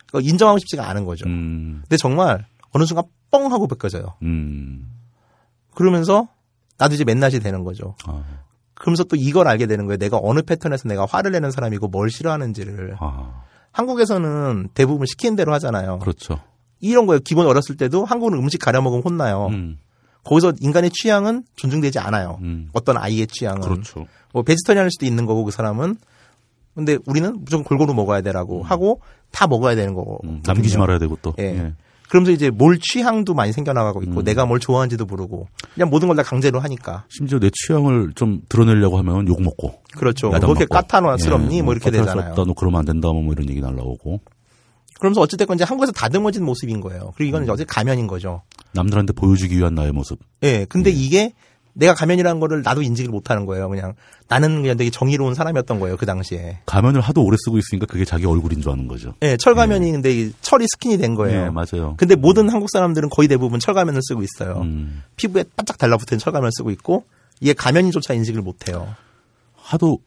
[0.08, 1.26] 그러니까 인정하고 싶지가 않은 거죠.
[1.28, 4.14] 음, 근데 정말 어느 순간 뻥 하고 벗겨져요.
[4.22, 4.90] 음,
[5.74, 6.28] 그러면서
[6.78, 7.96] 나도 이제 맨낯이 되는 거죠.
[8.06, 8.24] 아,
[8.76, 9.98] 그러면서 또 이걸 알게 되는 거예요.
[9.98, 12.96] 내가 어느 패턴에서 내가 화를 내는 사람이고 뭘 싫어하는지를.
[13.00, 16.00] 아, 한국에서는 대부분 시키는 대로 하잖아요.
[16.00, 16.40] 그렇죠.
[16.80, 17.20] 이런 거예요.
[17.24, 19.48] 기본 어렸을 때도 한국은 음식 가려 먹으면 혼나요.
[19.48, 19.80] 음,
[20.24, 22.40] 거기서 인간의 취향은 존중되지 않아요.
[22.42, 23.62] 음, 어떤 아이의 취향은.
[23.62, 24.06] 그렇죠.
[24.34, 25.98] 뭐 베지터리안일 수도 있는 거고 그 사람은.
[26.76, 29.00] 근데 우리는 무조건 골고루 먹어야 되라고 하고
[29.32, 30.20] 다 먹어야 되는 거고.
[30.24, 31.34] 음, 남기지 말아야 되고 또.
[31.40, 31.44] 예.
[31.44, 31.74] 예.
[32.14, 34.24] 그러면서 이제 뭘 취향도 많이 생겨나가고 있고 음.
[34.24, 37.06] 내가 뭘 좋아하는지도 모르고 그냥 모든 걸 다 강제로 하니까.
[37.10, 39.82] 심지어 내 취향을 좀 드러내려고 하면 욕 먹고.
[39.98, 40.30] 그렇죠.
[40.30, 40.88] 뭐 그렇게 맞고.
[40.88, 41.58] 까탈스럽니?
[41.58, 42.36] 예, 뭐 이렇게 되잖아요.
[42.36, 44.22] 너 그러면 안 된다, 뭐 이런 얘기 날라오고.
[45.00, 47.14] 그러면서 어찌됐건 이제 한국에서 다듬어진 모습인 거예요.
[47.16, 48.44] 그리고 이거는 이제 어제 가면인 거죠.
[48.74, 50.20] 남들한테 보여주기 위한 나의 모습.
[50.44, 50.66] 예.
[50.70, 51.34] 근데 이게
[51.74, 53.68] 내가 가면이라는 거를 나도 인지를 못 하는 거예요.
[53.68, 53.94] 그냥
[54.28, 55.98] 나는 그냥 되게 정의로운 사람이었던 거예요.
[55.98, 56.60] 그 당시에.
[56.66, 59.14] 가면을 하도 오래 쓰고 있으니까 그게 자기 얼굴인 줄 아는 거죠.
[59.24, 59.38] 예.
[59.38, 61.46] 철가면이 근데 이 철이 스킨이 된 거예요.
[61.46, 61.96] 예, 맞아요.
[61.98, 64.62] 근데 모든 한국 사람들은 거의 대부분 철가면을 쓰고 있어요.
[64.62, 67.06] 음, 피부에 바짝 달라붙은 철가면을 쓰고 있고
[67.40, 68.96] 이게 가면인조차 인식을 못 해요.
[69.56, 70.00] 하도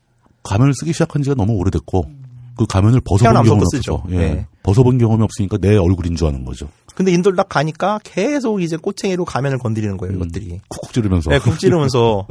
[0.43, 2.09] 가면을 쓰기 시작한 지가 너무 오래됐고,
[2.57, 3.63] 그 가면을 벗어본 경험이.
[3.63, 4.17] 없어서, 예.
[4.17, 4.47] 네.
[4.63, 6.69] 벗어본 경험이 없으니까 내 얼굴인 줄 아는 거죠.
[6.95, 10.17] 근데 인도를 딱 가니까 계속 이제 꼬챙이로 가면을 건드리는 거예요.
[10.17, 10.61] 이것들이.
[10.69, 11.33] 쿡쿡 찌르면서.
[11.33, 12.27] 예, 국 찌르면서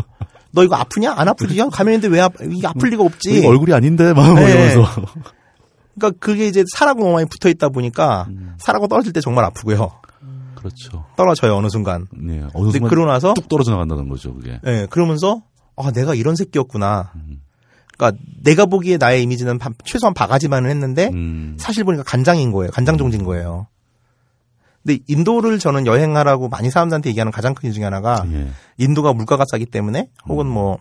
[0.52, 1.14] 너 이거 아프냐?
[1.16, 1.58] 안 아프지?
[1.60, 3.46] 야, 가면인데 왜 아, 이게 아플 리가 없지?
[3.46, 4.50] 얼굴이 아닌데, 막 네.
[4.52, 4.86] 이러면서.
[5.98, 8.56] 그러니까 그게 이제 살하고 너무 많이 붙어 있다 보니까 음.
[8.58, 9.92] 살하고 떨어질 때 정말 아프고요.
[10.56, 11.06] 그렇죠.
[11.16, 12.08] 떨어져요 어느 순간.
[12.12, 12.42] 네.
[12.54, 14.60] 어느 순간 그러고 나서 뚝 떨어져 나간다는 거죠, 그게.
[14.66, 15.44] 예, 그러면서
[15.76, 17.12] 아 내가 이런 새끼였구나.
[17.16, 17.42] 음.
[17.98, 21.56] 그러니까 내가 보기에 나의 이미지는 바- 최소한 바가지만은 했는데 음.
[21.60, 22.72] 사실 보니까 간장인 거예요.
[22.72, 23.68] 간장 종진 거예요.
[24.84, 28.50] 근데 인도를 저는 여행하라고 많이 사람들한테 얘기하는 가장 큰 이유 중에 하나가 예.
[28.78, 30.78] 인도가 물가가 싸기 때문에 혹은 뭐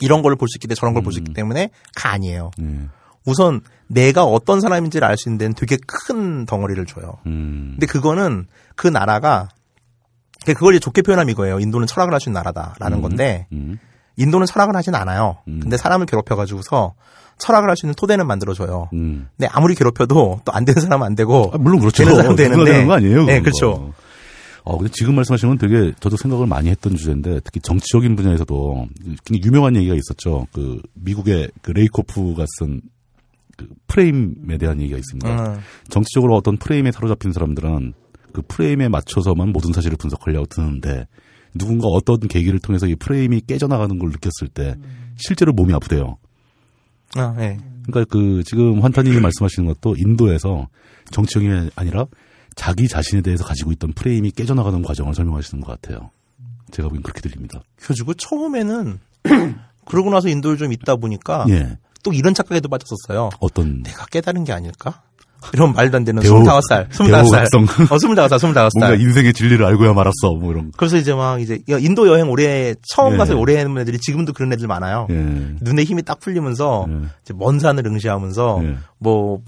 [0.00, 2.52] 이런 걸 볼 수 있기 때문에 저런 걸 볼 수 있기 때문에 가 아니에요.
[2.60, 2.88] 예.
[3.26, 7.16] 우선 내가 어떤 사람인지를 알 수 있는 데는 되게 큰 덩어리를 줘요.
[7.26, 7.72] 음.
[7.74, 8.46] 근데 그거는
[8.76, 9.48] 그 나라가
[10.46, 11.58] 그걸 이제 좋게 표현하면 이거예요.
[11.58, 13.02] 인도는 철학을 할 수 있는 나라다라는 음.
[13.02, 13.78] 건데 음.
[14.20, 15.38] 인도는 철학을 하진 않아요.
[15.48, 15.60] 음.
[15.60, 16.94] 근데 사람을 괴롭혀가지고서
[17.38, 18.90] 철학을 할 수 있는 토대는 만들어줘요.
[18.92, 19.28] 음.
[19.36, 22.04] 근데 아무리 괴롭혀도 또 안 되는 사람은 안 되고 아, 물론 그렇죠.
[22.04, 23.24] 되는 사람은 누가 되는데 되는 거 아니에요?
[23.24, 23.72] 네, 그렇죠.
[23.72, 23.92] 거.
[24.64, 28.86] 어, 근데 지금 말씀하시는 건 되게 저도 생각을 많이 했던 주제인데 특히 정치적인 분야에서도
[29.24, 30.46] 굉장히 유명한 얘기가 있었죠.
[30.52, 32.82] 그 미국의 그 레이코프가 쓴
[33.60, 35.52] 그 프레임에 대한 얘기가 있습니다.
[35.52, 35.60] 음,
[35.90, 37.92] 정치적으로 어떤 프레임에 사로잡힌 사람들은
[38.32, 41.06] 그 프레임에 맞춰서만 모든 사실을 분석하려고 드는데
[41.54, 44.76] 누군가 어떤 계기를 통해서 이 프레임이 깨져나가는 걸 느꼈을 때
[45.16, 46.18] 실제로 몸이 아프대요.
[47.16, 47.58] 아, 네.
[47.86, 50.68] 그러니까 그 지금 환타님이 말씀하시는 것도 인도에서
[51.10, 52.06] 정치형이 아니라
[52.54, 56.10] 자기 자신에 대해서 가지고 있던 프레임이 깨져나가는 과정을 설명하시는 것 같아요.
[56.70, 57.62] 제가 보기엔 그렇게 들립니다.
[57.76, 59.00] 그래가지고 처음에는
[59.84, 61.78] 그러고 나서 인도를 좀 있다 보니까 예.
[62.02, 63.30] 또 이런 착각에도 빠졌었어요.
[63.40, 65.02] 어떤 내가 깨달은 게 아닐까?
[65.54, 67.30] 이런 말도 안 되는 배우- 25살, 배우 25살.
[67.32, 67.62] 각성.
[67.64, 68.70] 어, 25살, 25살.
[68.78, 70.34] 뭔가 인생의 진리를 알고야 말았어.
[70.40, 70.70] 뭐 이런.
[70.76, 73.16] 그래서 이제 막 이제 야, 인도 여행 오래 처음 예.
[73.16, 75.06] 가서 오래 하는 애들이 지금도 그런 애들 많아요.
[75.10, 75.14] 예.
[75.60, 76.94] 눈에 힘이 딱 풀리면서 예.
[77.24, 78.76] 이제 먼 산을 응시하면서 예.
[78.98, 79.40] 뭐뭐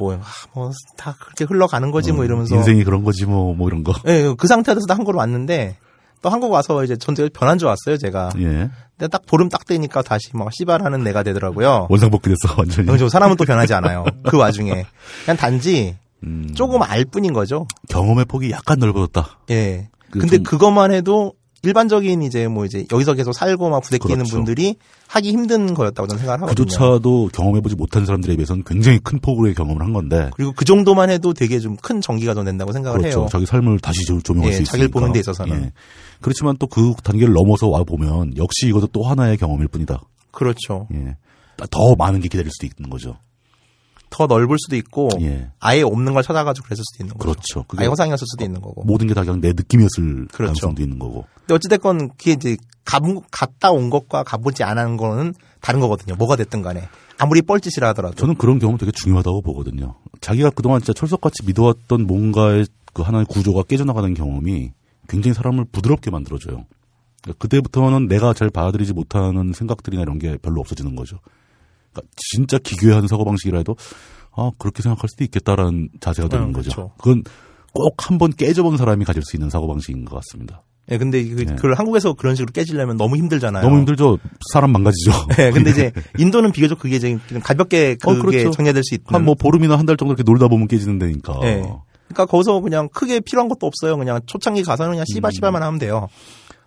[0.55, 3.93] 뭐 다 그렇게 흘러가는 거지 뭐 어, 이러면서 인생이 그런 거지 뭐 뭐 이런 거.
[4.07, 5.77] 예, 그 상태에서 한국으로 왔는데
[6.23, 8.31] 또 한국 와서 이제 전제 변한 줄 왔어요 제가.
[8.39, 8.71] 예.
[8.97, 11.89] 근데 딱 보름 딱 되니까 다시 막 씨발하는 내가 되더라고요.
[11.91, 12.87] 원상복귀 됐어 완전히.
[12.87, 14.05] 그래서 사람은 또 변하지 않아요.
[14.29, 14.87] 그 와중에
[15.25, 17.67] 그냥 단지 음, 조금 알 뿐인 거죠.
[17.89, 19.39] 경험의 폭이 약간 넓어졌다.
[19.51, 19.89] 예.
[20.11, 21.35] 그 근데 좀- 그것만 해도
[21.65, 24.35] 일반적인 이제 뭐 이제 여기서 계속 살고 막 부대끼는 그렇죠.
[24.37, 24.75] 분들이
[25.09, 26.65] 하기 힘든 거였다고 저는 생각을 하거든요.
[26.65, 30.31] 그조차도 경험해보지 못한 사람들에 비해서는 굉장히 큰 폭으로의 경험을 한 건데.
[30.37, 33.21] 그리고 그 정도만 해도 되게 좀큰 전기가 좀 된다고 생각을 그렇죠.
[33.21, 33.29] 해요.
[33.31, 34.73] 자기 삶을 다시 조- 조명할 예, 수 있으니까.
[34.73, 35.65] 자기를 보는 데 있어서는.
[35.67, 35.73] 예.
[36.21, 40.01] 그렇지만 또 그 단계를 넘어서 와 보면 역시 이것도 또 하나의 경험일 뿐이다.
[40.33, 40.89] 그렇죠.
[40.95, 41.17] 예.
[41.71, 43.17] 더 많은 게 기다릴 수도 있는 거죠.
[44.13, 45.49] 더 넓을 수도 있고 예.
[45.59, 47.33] 아예 없는 걸 찾아가지고 그랬을 수도 있는 거죠.
[47.33, 47.65] 그렇죠.
[47.67, 48.85] 그게 아예 허상이었을 수도 있는 거고.
[48.85, 50.37] 모든 게 다 그냥 내 느낌이었을 그렇죠.
[50.53, 51.25] 가능성도 있는 거고.
[51.41, 56.15] 근데 어찌됐건 그게 이제 가본, 갔다 온 것과 가보지 않은 거는 다른 거거든요.
[56.17, 56.89] 뭐가 됐든 간에.
[57.19, 58.15] 아무리 뻘짓이라 하더라도.
[58.17, 59.95] 저는 그런 경험 되게 중요하다고 보거든요.
[60.21, 64.73] 자기가 그동안 진짜 철석같이 믿어왔던 뭔가의 그 하나의 구조가 깨져나가는 경험이
[65.09, 66.65] 굉장히 사람을 부드럽게 만들어줘요.
[67.23, 71.19] 그러니까 그때부터는 내가 잘 받아들이지 못하는 생각들이나 이런 게 별로 없어지는 거죠.
[71.93, 73.77] 그러니까 진짜 기괴한 사고 방식이라 해도
[74.35, 76.71] 아, 그렇게 생각할 수도 있겠다라는 자세가 되는 음, 거죠.
[76.71, 76.93] 그렇죠.
[76.99, 77.23] 그건
[77.73, 80.63] 꼭 한 번 깨져본 사람이 가질 수 있는 사고 방식인 것 같습니다.
[80.91, 83.63] 예, 근데 그, 그걸 한국에서 그런 식으로 깨지려면 너무 힘들잖아요.
[83.63, 83.67] 네.
[83.69, 84.19] 너무 힘들죠?
[84.53, 85.13] 사람 망가지죠?
[85.39, 88.51] 예, 근데 이제 인도는 비교적 그게 그냥 가볍게 그게 어, 그렇죠.
[88.51, 89.07] 정리될 수 있는.
[89.07, 91.39] 한뭐 보름이나 한 달 정도 이렇게 놀다 보면 깨지는 데니까.
[91.45, 91.63] 예.
[92.09, 93.97] 그러니까 거기서 그냥 크게 필요한 것도 없어요.
[93.97, 95.15] 그냥 초창기 가서는 그냥 음.
[95.15, 96.09] 씨발 씨발만 하면 돼요.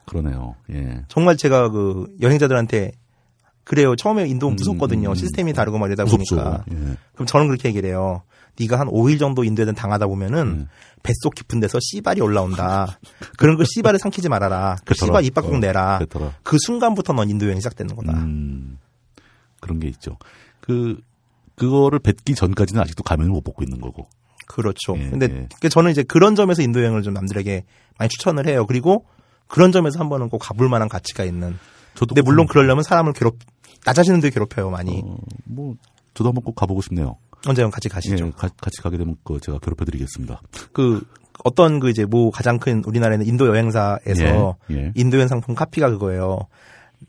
[0.08, 0.56] 그러네요.
[0.74, 1.04] 예.
[1.10, 2.94] 정말 제가 그 여행자들한테
[3.66, 3.96] 그래요.
[3.96, 5.10] 처음에 인도 는 무섭거든요.
[5.10, 5.16] 음.
[5.16, 6.36] 시스템이 다르고 말이다 무섭죠.
[6.36, 6.64] 보니까.
[6.72, 6.98] 예.
[7.14, 8.22] 그럼 저는 그렇게 얘기를 해요.
[8.60, 10.68] 네가 한 5일 정도 인도에 당하다 보면은 음.
[11.04, 13.00] 뱃속 깊은 데서 씨발이 올라온다.
[13.38, 14.78] 그런 거 씨발을 삼키지 말아라.
[14.86, 14.94] 그.
[14.94, 15.98] 씨발 입 밖으로 어, 내라.
[15.98, 16.34] 그렇더라.
[16.44, 18.14] 그 순간부터 넌 인도 여행이 시작되는 거다.
[18.14, 18.78] 음,
[19.60, 20.18] 그런 게 있죠.
[20.62, 21.00] 그,
[21.56, 24.08] 그거를 뱉기 전까지는 아직도 가면을 못 벗고 있는 거고.
[24.48, 24.96] 그렇죠.
[24.98, 25.70] 예, 근데 예.
[25.70, 27.64] 저는 이제 그런 점에서 인도 여행을 좀 남들에게
[27.98, 28.66] 많이 추천을 해요.
[28.68, 29.06] 그리고
[29.48, 31.58] 그런 점에서 한 번은 꼭 가볼 만한 가치가 있는.
[31.96, 33.38] 저도 근데 물론 꼭 그러려면 사람을 괴롭,
[33.86, 35.02] 나 자신을 되게 괴롭혀요, 많이.
[35.06, 35.76] 어, 뭐,
[36.14, 37.18] 저도 한번 꼭 가보고 싶네요.
[37.48, 38.26] 언제 같이 가시죠.
[38.26, 40.42] 예, 가- 같이 가게 되면 그 제가 괴롭혀드리겠습니다.
[40.74, 41.04] 그
[41.44, 44.92] 어떤 그 이제 뭐 가장 큰 우리나라에는 인도 여행사에서 예, 예.
[44.96, 46.40] 인도 여행 상품 카피가 그거예요.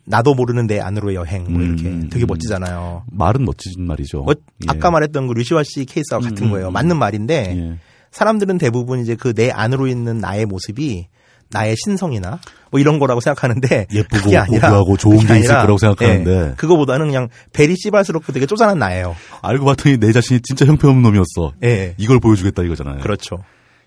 [0.05, 2.27] 나도 모르는 내 안으로의 여행 뭐 이렇게 음, 되게 음.
[2.27, 3.05] 멋지잖아요.
[3.13, 4.23] 말은 멋진 말이죠.
[4.23, 4.67] 어, 예.
[4.69, 6.69] 아까 말했던 그 류시화 씨 케이스와 같은 음, 거예요.
[6.69, 7.79] 음, 맞는 말인데 예.
[8.11, 11.09] 사람들은 대부분 이제 그 내 안으로 있는 나의 모습이
[11.51, 12.41] 나의 신성이나
[12.71, 16.31] 뭐 이런 거라고 생각하는데 예쁘고 그게 아니라 고귀하고 좋은 게 있을 거라고 생각하는데.
[16.31, 19.15] 예, 그거보다는 그냥 베리 씨발스럽고 되게 쪼잔한 나예요.
[19.43, 21.55] 알고 봤더니 내 자신이 진짜 형편없는 놈이었어.
[21.65, 21.95] 예.
[21.99, 23.01] 이걸 보여주겠다 이거잖아요.
[23.01, 23.45] 그렇죠.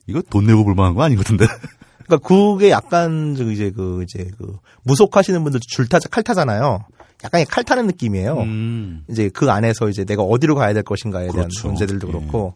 [0.08, 1.46] 이거 돈 내고 볼 만한 거 아니거든데.
[2.08, 6.86] 그러니까 그게 약간 저 이제 그 이제 그 무속하시는 분들 줄타 칼 타잖아요.
[7.24, 8.40] 약간 칼 타는 느낌이에요.
[8.40, 9.04] 음.
[9.10, 11.68] 이제 그 안에서 이제 내가 어디로 가야 될 것인가에 대한 그렇죠.
[11.68, 12.12] 문제들도 예.
[12.12, 12.56] 그렇고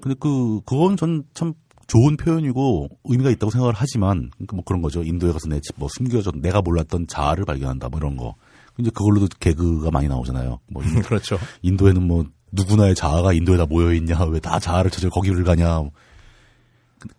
[0.00, 1.54] 근데 그, 그건 전 참
[1.90, 5.02] 좋은 표현이고 의미가 있다고 생각을 하지만, 그러니까 뭐 그런 거죠.
[5.02, 8.36] 인도에 가서 내, 집 뭐 숨겨져, 내가 몰랐던 자아를 발견한다, 뭐 이런 거.
[8.78, 10.60] 이제 그걸로도 개그가 많이 나오잖아요.
[10.70, 11.36] 뭐, 인- 그렇죠.
[11.62, 14.22] 인도에는 뭐, 누구나의 자아가 인도에 다 모여 있냐?
[14.24, 15.82] 왜 다 자아를 찾아 거기를 가냐?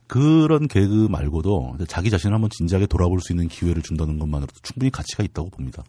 [0.08, 5.24] 그런 개그 말고도 자기 자신을 한번 진지하게 돌아볼 수 있는 기회를 준다는 것만으로도 충분히 가치가
[5.24, 5.84] 있다고 봅니다.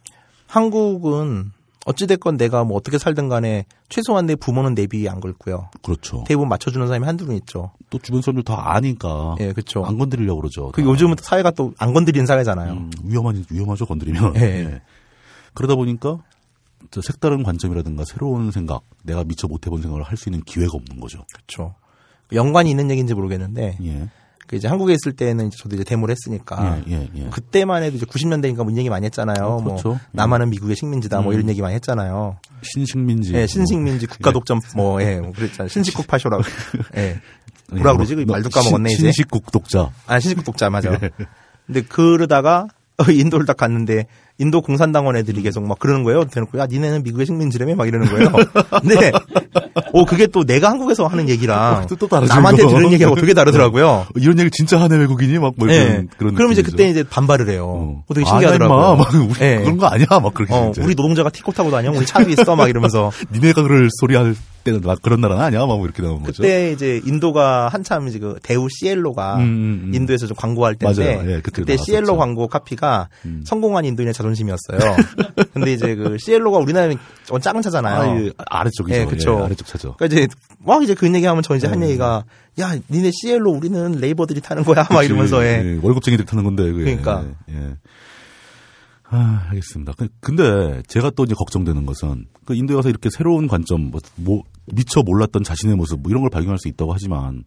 [0.47, 1.53] 한국은
[1.85, 5.69] 어찌됐건 내가 뭐 어떻게 살든 간에 최소한 내 부모는 내비 안 걸고요.
[5.83, 6.25] 그렇죠.
[6.27, 7.73] 대부분 맞춰주는 사람이 한둘은 있죠.
[7.91, 9.85] 또 주변 사람들 다 아니까 예, 그렇죠.
[9.85, 10.71] 안 건드리려고 그러죠.
[10.73, 10.89] 그 다.
[10.89, 12.73] 요즘은 또 사회가 또 안 건드리는 사회잖아요.
[12.73, 14.35] 음, 위험한 위험하죠 건드리면.
[14.37, 14.41] 예.
[14.41, 14.83] 예.
[15.55, 16.19] 그러다 보니까
[16.91, 21.01] 저 색다른 관점이라든가 새로운 생각, 내가 미처 못 해본 생각을 할 수 있는 기회가 없는
[21.01, 21.25] 거죠.
[21.35, 21.75] 그렇죠.
[22.33, 24.09] 연관이 있는 얘기인지 모르겠는데 예.
[24.53, 27.31] 그 이제 한국에 있을 때는 이제 저도 이제 데모를 했으니까 예, 예, 예.
[27.31, 29.47] 그때만 해도 이제 90년대니까 뭐 이런 얘기 많이 했잖아요.
[29.47, 29.99] 어, 뭐 그렇죠.
[30.11, 31.39] 남한은 미국의 식민지다 뭐 음.
[31.39, 32.37] 이런 얘기 많이 했잖아요.
[32.61, 33.33] 신식민지.
[33.33, 35.69] 예, 신식민지 국가 독점 뭐 예, 뭐 그랬잖아요.
[35.71, 36.43] 신식국 파쇼라고.
[36.99, 37.01] 예.
[37.01, 37.21] 예,
[37.75, 38.15] 뭐라 그러지?
[38.15, 39.03] 그 말도 까먹었네, 신- 이제.
[39.13, 39.91] 신식국 독자.
[40.07, 40.93] 아, 신식국 독자 맞아.
[41.03, 41.11] 예.
[41.65, 42.67] 근데 그러다가
[43.09, 44.05] 인도를 딱 갔는데
[44.43, 46.25] 인도 공산당원 애들이 계속 막 그러는 거예요.
[46.25, 48.29] 대놓고 야 니네는 미국의 식민지라며 막 이러는 거예요.
[48.83, 49.13] 근데
[49.93, 52.73] 오 그게 또 내가 한국에서 하는 얘기랑 어, 또- 또 다르죠, 남한테 이거.
[52.73, 54.07] 들은 얘기하고 되게 다르더라고요.
[54.17, 56.05] 이런 얘기 진짜 하네 외국인이 막뭐 예.
[56.19, 56.35] 그런.
[56.35, 56.63] 그럼 이제.
[56.63, 57.67] 그때 이제 반발을 해요.
[57.67, 58.05] 어.
[58.09, 58.79] 어, 되게 신기하더라고요.
[58.79, 58.95] 임마.
[58.97, 59.57] 막 우리 예.
[59.63, 60.53] 그런 거 아니야 막 그렇게.
[60.55, 60.73] 어.
[60.81, 61.91] 우리 노동자가 티코 타고 다녀?
[61.93, 62.57] 우리 차도 있어?
[62.57, 63.11] 막 이러면서.
[63.33, 66.43] 니네가 그럴 소리 할 때는 막 그런 나라는 아니야 막 이렇게 나오는 거죠.
[66.43, 69.95] 그때 이제 인도가 한참 이제 그 대우 시엘로가 음, 음, 음.
[69.95, 71.31] 인도에서 좀 광고할 때인데 맞아요.
[71.31, 71.77] 예, 그때 그때.
[71.77, 73.43] 시엘로 광고 카피가 음.
[73.45, 74.79] 성공한 인도인의 자존 심이었어요.
[75.53, 76.97] 근데 이제 그 시엘로가 우리나라는
[77.31, 78.01] 어, 작은 차잖아요.
[78.01, 78.97] 아, 예, 아래쪽이죠.
[78.99, 79.39] 예, 그쵸.
[79.41, 79.95] 예, 아래쪽 차죠.
[79.97, 80.29] 그러니까 이제
[80.65, 81.89] 막 이제 그 얘기하면 저 이제 한 음.
[81.89, 82.25] 얘기가
[82.61, 85.63] 야 니네 시엘로 우리는 레이버들이 타는 거야 막 이러면서 예.
[85.65, 86.65] 예, 월급쟁이들 타는 건데.
[86.71, 86.85] 그게.
[86.85, 87.25] 그러니까.
[87.51, 87.55] 예.
[87.55, 87.77] 예.
[89.15, 89.93] 아, 알겠습니다.
[89.99, 94.43] 그- 근데 제가 또 이제 걱정되는 것은 그 인도에 가서 이렇게 새로운 관점, 뭐, 뭐
[94.73, 97.45] 미처 몰랐던 자신의 모습, 뭐 이런 걸 발견할 수 있다고 하지만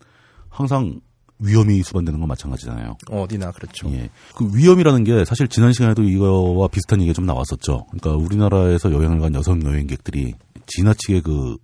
[0.49, 0.99] 항상
[1.40, 2.98] 위험이 수반되는 건 마찬가지잖아요.
[3.10, 3.90] 어디나 그렇죠.
[3.91, 4.10] 예.
[4.36, 7.88] 그 위험이라는 게 사실 지난 시간에도 이거와 비슷한 얘기가 좀 나왔었죠.
[7.91, 10.34] 그러니까 우리나라에서 여행을 간 여성 여행객들이
[10.68, 11.57] 지나치게 그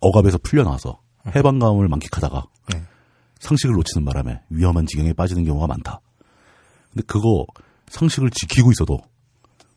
[0.00, 1.00] 억압에서 풀려나서
[1.34, 2.82] 해방감을 만끽하다가 네.
[3.38, 6.00] 상식을 놓치는 바람에 위험한 지경에 빠지는 경우가 많다.
[6.92, 7.46] 근데 그거
[7.88, 8.98] 상식을 지키고 있어도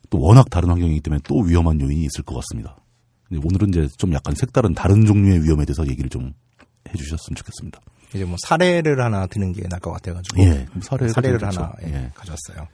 [0.09, 2.77] 또 워낙 다른 환경이기 때문에 또 위험한 요인이 있을 것 같습니다.
[3.31, 6.33] 오늘은 이제 좀 약간 색다른 다른 종류의 위험에 대해서 얘기를 좀
[6.89, 7.79] 해주셨으면 좋겠습니다.
[8.15, 11.73] 이제 뭐 사례를 하나 드는 게 나을 것 같아가지고 예, 사례를 사례를 좀 하나.
[11.85, 12.11] 예, 예.
[12.15, 12.67] 가져왔어요.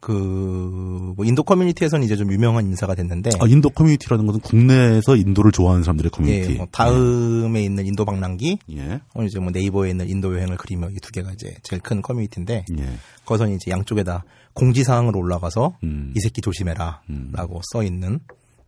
[0.00, 5.82] 그뭐 인도 커뮤니티에서는 이제 좀 유명한 인사가 됐는데 아, 인도 커뮤니티라는 것은 국내에서 인도를 좋아하는
[5.82, 6.52] 사람들의 커뮤니티.
[6.52, 9.00] 예, 뭐 다음에 있는 인도 방랑기, 예.
[9.14, 12.66] 어, 이제 뭐 네이버에 있는 인도 여행을 그리며 이 두 개가 이제 제일 큰 커뮤니티인데
[12.78, 12.86] 예.
[13.24, 16.12] 거기서 이제 양쪽에다 공지사항으로 올라가서 음.
[16.16, 18.20] 이 새끼 조심해라라고 써 있는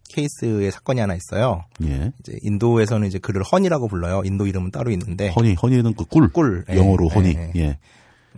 [0.08, 1.64] 케이스의 사건이 하나 있어요.
[1.84, 2.12] 예.
[2.20, 4.22] 이제 인도에서는 이제 그를 허니라고 불러요.
[4.24, 6.28] 인도 이름은 따로 있는데 허니, 허니는 그 꿀.
[6.28, 6.64] 꿀.
[6.70, 7.34] 예, 영어로 허니.
[7.36, 7.78] 예, 예.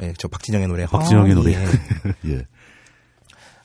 [0.03, 1.43] 예, 저 박진영의 노래 박진영의 허니.
[1.55, 1.65] 노래.
[2.27, 2.31] 예.
[2.33, 2.47] 예.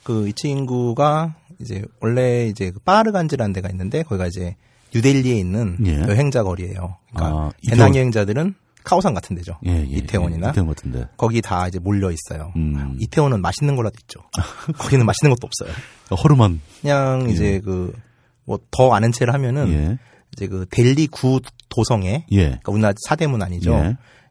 [0.02, 4.54] 그이 친구가 이제 원래 이제 그 파르간지라는 데가 있는데 거기가 이제
[4.94, 6.00] 뉴델리에 있는 예.
[6.00, 6.96] 여행자 거리예요.
[7.12, 7.94] 그러니까 아, 배낭.
[7.94, 8.54] 여행자들은
[8.86, 9.58] 카오산 같은 데죠.
[9.66, 9.82] 예, 예.
[9.84, 11.06] 이태원이나 예, 이태원 같은데.
[11.16, 12.52] 거기 다 이제 몰려 있어요.
[12.56, 12.96] 음.
[13.00, 14.20] 이태원은 맛있는 거라도 있죠.
[14.78, 15.74] 거기는 맛있는 것도 없어요.
[16.22, 16.60] 허름한.
[16.80, 17.92] 그냥 이제 그
[18.48, 19.98] 뭐 더 아는 체를 하면은 예.
[20.32, 22.42] 이제 그 델리 구 도성에 예.
[22.44, 23.72] 그러니까 우리나라 사대문 아니죠.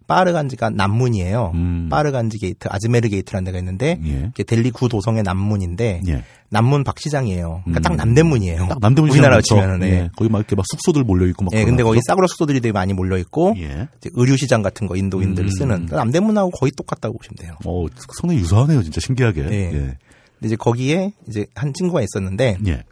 [0.05, 0.07] 예.
[0.07, 1.51] 파르간지가 남문이에요.
[1.55, 1.87] 음.
[1.89, 4.43] 파르간지 게이트, 아즈메르 게이트라는 데가 있는데 예.
[4.43, 6.23] 델리 구 도성의 남문인데 예.
[6.49, 7.63] 남문 밖 시장이에요.
[7.65, 7.81] 그러니까 음.
[7.81, 8.67] 딱 남대문이에요.
[8.67, 9.87] 딱 남대문 우리나라 시장 치면은.
[9.87, 10.09] 예.
[10.15, 11.53] 거기 막 이렇게 막 숙소들 몰려 있고 막.
[11.53, 11.99] 예, 근데 거기?
[12.07, 13.87] 싸구려 숙소들이 되게 많이 몰려 있고 예.
[13.97, 15.49] 이제 의류시장 같은 거 인도인들 음.
[15.49, 17.55] 쓰는 남대문하고 거의 똑같다고 보시면 돼요.
[17.65, 17.85] 어,
[18.21, 19.41] 성능이 유사하네요, 진짜 신기하게.
[19.49, 19.55] 예.
[19.55, 19.71] 예.
[19.71, 19.97] 근데
[20.43, 22.83] 이제 거기에 이제 한 친구가 있었는데 예.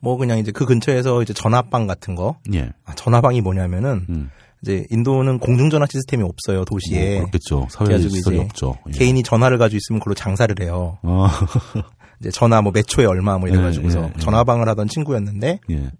[0.00, 2.72] 뭐 그냥 이제 그 근처에서 이제 전화방 같은 거 예.
[2.84, 4.30] 아, 전화방이 뭐냐면은 음.
[4.66, 7.68] 이제 인도는 공중전화 시스템이 없어요 도시에 뭐 그렇겠죠.
[7.70, 8.76] 사회 시설이 없죠.
[8.88, 8.98] 예.
[8.98, 10.98] 개인이 전화를 가지고 있으면 그걸로 장사를 해요.
[11.02, 11.30] 아,
[12.20, 14.20] 이제 전화 뭐 몇 초에 얼마 뭐 이래가지고서 예, 예, 예.
[14.20, 15.90] 전화방을 하던 친구였는데 예.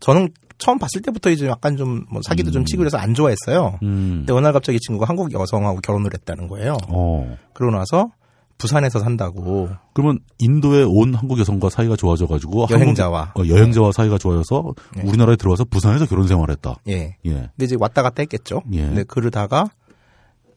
[0.00, 3.78] 저는 처음 봤을 때부터 이제 약간 좀 뭐 사기도 좀 치고 그래서 안 좋아했어요.
[3.82, 4.18] 음.
[4.20, 6.78] 근데 어느 날 갑자기 친구가 한국 여성하고 결혼을 했다는 거예요.
[6.88, 7.36] 어.
[7.52, 8.10] 그러고 나서
[8.58, 13.32] 부산에서 산다고 그러면 인도에 온 한국 여성과 사이가 좋아져가지고 여행자와.
[13.34, 15.02] 한국, 어, 여행자와 사이가 좋아져서 예.
[15.02, 16.76] 우리나라에 들어와서 부산에서 결혼 생활했다.
[16.88, 17.16] 예.
[17.26, 17.30] 예.
[17.30, 18.62] 근데 이제 왔다 갔다 했겠죠.
[18.72, 18.82] 예.
[18.86, 19.66] 근데 그러다가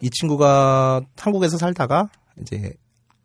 [0.02, 2.10] 이 친구가 한국에서 살다가
[2.42, 2.74] 이제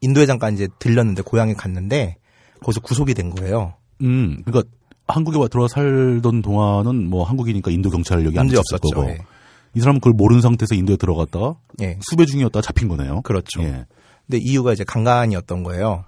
[0.00, 2.16] 인도에 잠깐 이제 들렸는데 고향에 갔는데
[2.60, 3.74] 거기서 구속이 된 거예요.
[4.02, 4.68] 음, 그러니까
[5.06, 8.88] 한국에 와 들어와 살던 동안은 뭐 한국이니까 인도 경찰력이 안 없었죠.
[8.94, 9.18] 거고 예.
[9.74, 11.98] 이 사람은 그걸 모르는 상태에서 인도에 들어갔다가 예.
[12.02, 13.22] 수배 중이었다가 잡힌 거네요.
[13.22, 13.62] 그렇죠.
[13.62, 13.86] 예.
[14.26, 16.04] 근데 이유가 이제 강간이었던 거예요.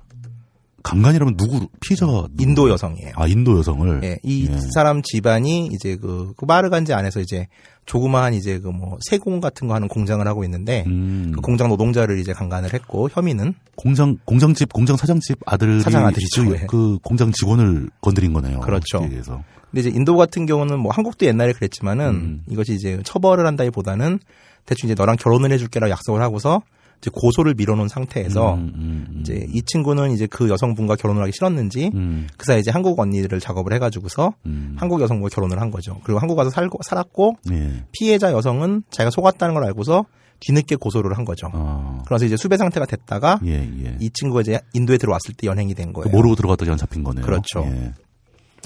[0.87, 3.13] 강간이라면 누구 피해자가 인도 여성이에요.
[3.17, 4.57] 아 인도 여성을 예, 이 예.
[4.73, 7.49] 사람 집안이 이제 그, 그 마르간지 안에서 이제
[7.87, 12.21] 조그마한 이제 그 뭐 세공 같은 거 하는 공장을 하고 있는데 음, 그 공장 노동자를
[12.21, 16.67] 이제 강간을 했고 혐의는 공장 공장집 공장 사장집 아들이 사장 아들이죠, 그, 예.
[16.69, 18.61] 그 공장 직원을 건드린 거네요.
[18.61, 19.03] 그렇죠.
[19.03, 19.43] 얘기해서.
[19.73, 22.43] 근데 이제 인도 같은 경우는 뭐 한국도 옛날에 그랬지만은 음.
[22.49, 24.21] 이것이 이제 처벌을 한다기보다는
[24.67, 26.63] 대충 이제 너랑 결혼을 해줄게라고 약속을 하고서
[27.01, 29.21] 이제 고소를 밀어놓은 상태에서 음, 음, 음.
[29.21, 33.39] 이제 이 친구는 이제 그 여성분과 결혼을 하기 싫었는지 음, 그 사이 이제 한국 언니들을
[33.41, 34.75] 작업을 해가지고서 음.
[34.79, 36.01] 한국 여성과 결혼을 한 거죠.
[36.05, 37.85] 그리고 한국 가서 살고 살았고 예.
[37.93, 40.07] 피해자 여성은 자기가 속았다는 걸 알고서
[40.41, 41.49] 뒤늦게 고소를 한 거죠.
[41.53, 43.97] 아, 그래서 이제 수배 상태가 됐다가 예, 예.
[44.01, 46.15] 이 친구가 이제 인도에 들어왔을 때 연행이 된그 거예요.
[46.15, 47.25] 모르고 들어갔더니 안 잡힌 거네요.
[47.25, 47.61] 그렇죠.
[47.65, 47.93] 예.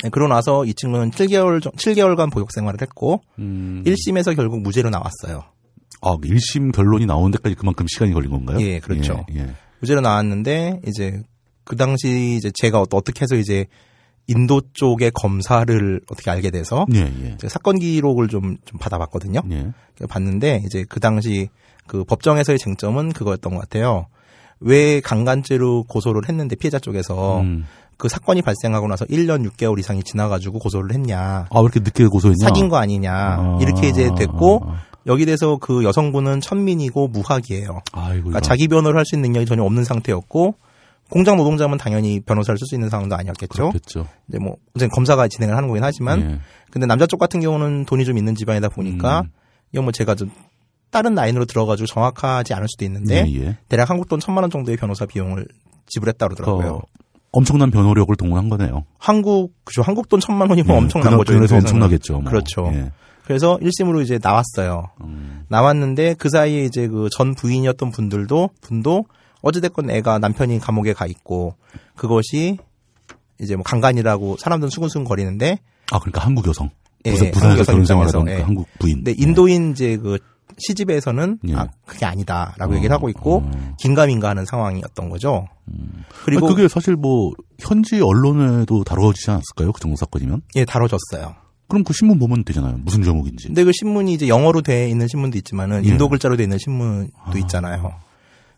[0.03, 3.83] 네, 그러고 나서 이 친구는 7개월 7개월간 보육 생활을 했고 음.
[3.87, 5.45] 1심에서 결국 무죄로 나왔어요.
[6.03, 8.61] 아, 1심 결론이 나오는 데까지 그만큼 시간이 걸린 건가요?
[8.61, 9.25] 예, 그렇죠.
[9.35, 9.51] 예, 예.
[9.81, 11.23] 무죄로 나왔는데 이제
[11.65, 13.67] 그 당시 이제 제가 어- 어떻게 해서 이제
[14.27, 17.49] 인도 쪽의 검사를 어떻게 알게 돼서 예, 예.
[17.49, 19.41] 사건 기록을 좀, 좀 받아봤거든요.
[19.51, 19.71] 예.
[20.09, 21.49] 봤는데 이제 그 당시
[21.87, 24.07] 그 법정에서의 쟁점은 그거였던 것 같아요.
[24.61, 27.67] 왜 강간죄로 고소를 했는데 피해자 쪽에서 음.
[27.97, 31.47] 그 사건이 발생하고 나서 1년 6개월 이상이 지나가지고 고소를 했냐.
[31.51, 32.47] 아, 왜 이렇게 늦게 고소했냐?
[32.47, 33.13] 사귄 거 아니냐.
[33.13, 37.81] 아, 이렇게 이제 됐고 아, 여기 대해서 그 여성분은 천민이고 무학이에요.
[37.93, 38.25] 아, 아이고.
[38.25, 38.41] 그러니까.
[38.41, 40.55] 자기 변호를 할 수 있는 능력이 전혀 없는 상태였고
[41.11, 43.71] 공장 노동자면 당연히 변호사를 쓸 수 있는 상황도 아니었겠죠.
[43.71, 44.07] 그렇겠죠.
[44.29, 46.39] 이제 뭐 어쨌든 검사가 진행을 하는 거긴 하지만 예.
[46.71, 49.31] 근데 남자 쪽 같은 경우는 돈이 좀 있는 집안이다 보니까 음.
[49.73, 50.31] 이건 뭐 제가 좀
[50.91, 53.57] 다른 라인으로 들어가지고 정확하지 않을 수도 있는데 예, 예.
[53.69, 55.47] 대략 한국 돈 천만 원 정도의 변호사 비용을
[55.87, 56.81] 지불했다 그러더라고요.
[56.81, 57.01] 그
[57.33, 58.85] 엄청난 변호력을 동원한 거네요.
[58.99, 60.79] 한국 그죠 한국 돈 천만 원이면 예.
[60.79, 61.33] 엄청난 그나- 거죠.
[61.35, 61.57] 그래서.
[61.57, 62.21] 엄청나겠죠.
[62.21, 62.31] 뭐.
[62.31, 62.71] 그렇죠.
[63.31, 63.39] 예.
[63.39, 64.91] 그래서 1심으로 이제 나왔어요.
[65.03, 65.45] 음.
[65.49, 69.05] 나왔는데 그 사이에 이제 그 전 부인이었던 분들도 분도
[69.43, 71.55] 어찌됐건 애가 남편이 감옥에 가 있고
[71.97, 72.59] 그것이
[73.41, 75.59] 이제 뭐 강간이라고 사람들은 수근수근 거리는데
[75.93, 76.71] 아, 그러니까 한국 여성.
[77.07, 78.41] 예, 부산, 예, 부산에서 결혼 생활하던 예.
[78.43, 78.97] 한국 부인.
[78.97, 80.19] 근데 인도인 이제 그
[80.59, 81.55] 시집에서는 예.
[81.55, 83.75] 아 그게 아니다라고 어, 얘기를 하고 있고 어.
[83.79, 85.47] 긴가민가 하는 상황이었던 거죠.
[86.25, 89.73] 그리고 그리고 그게 사실 뭐 현지 언론에도 다뤄지지 않았을까요?
[89.73, 90.43] 그 정도 사건이면?
[90.57, 91.35] 예 다뤄졌어요.
[91.71, 92.79] 그럼 그 신문 보면 되잖아요.
[92.85, 93.47] 무슨 제목인지.
[93.47, 95.89] 근데 그 신문이 이제 영어로 돼 있는 신문도 있지만은 예.
[95.89, 97.33] 인도 글자로 돼 있는 신문도 아.
[97.39, 97.93] 있잖아요.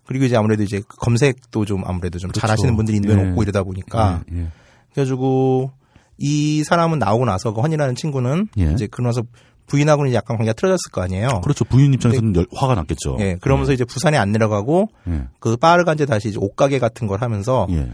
[0.05, 2.41] 그리고 이제 아무래도 이제 검색도 좀 아무래도 좀 그렇죠.
[2.41, 3.29] 잘하시는 분들이 인도에 예.
[3.31, 4.47] 없고 이러다 보니까 예, 예.
[4.93, 5.71] 그래가지고
[6.19, 8.73] 이 사람은 나오고 나서 그 헌이라는 친구는 예.
[8.73, 9.23] 이제 그러면서
[9.67, 11.41] 부인하고는 이제 약간 관계가 틀어졌을 거 아니에요.
[11.43, 11.65] 그렇죠.
[11.65, 13.17] 부인 입장에서는 열- 화가 났겠죠.
[13.21, 15.29] 예, 그러면서 이제 부산에 안 내려가고 예.
[15.39, 17.91] 그 빠르간제 다시 이제 옷가게 같은 걸 하면서 예.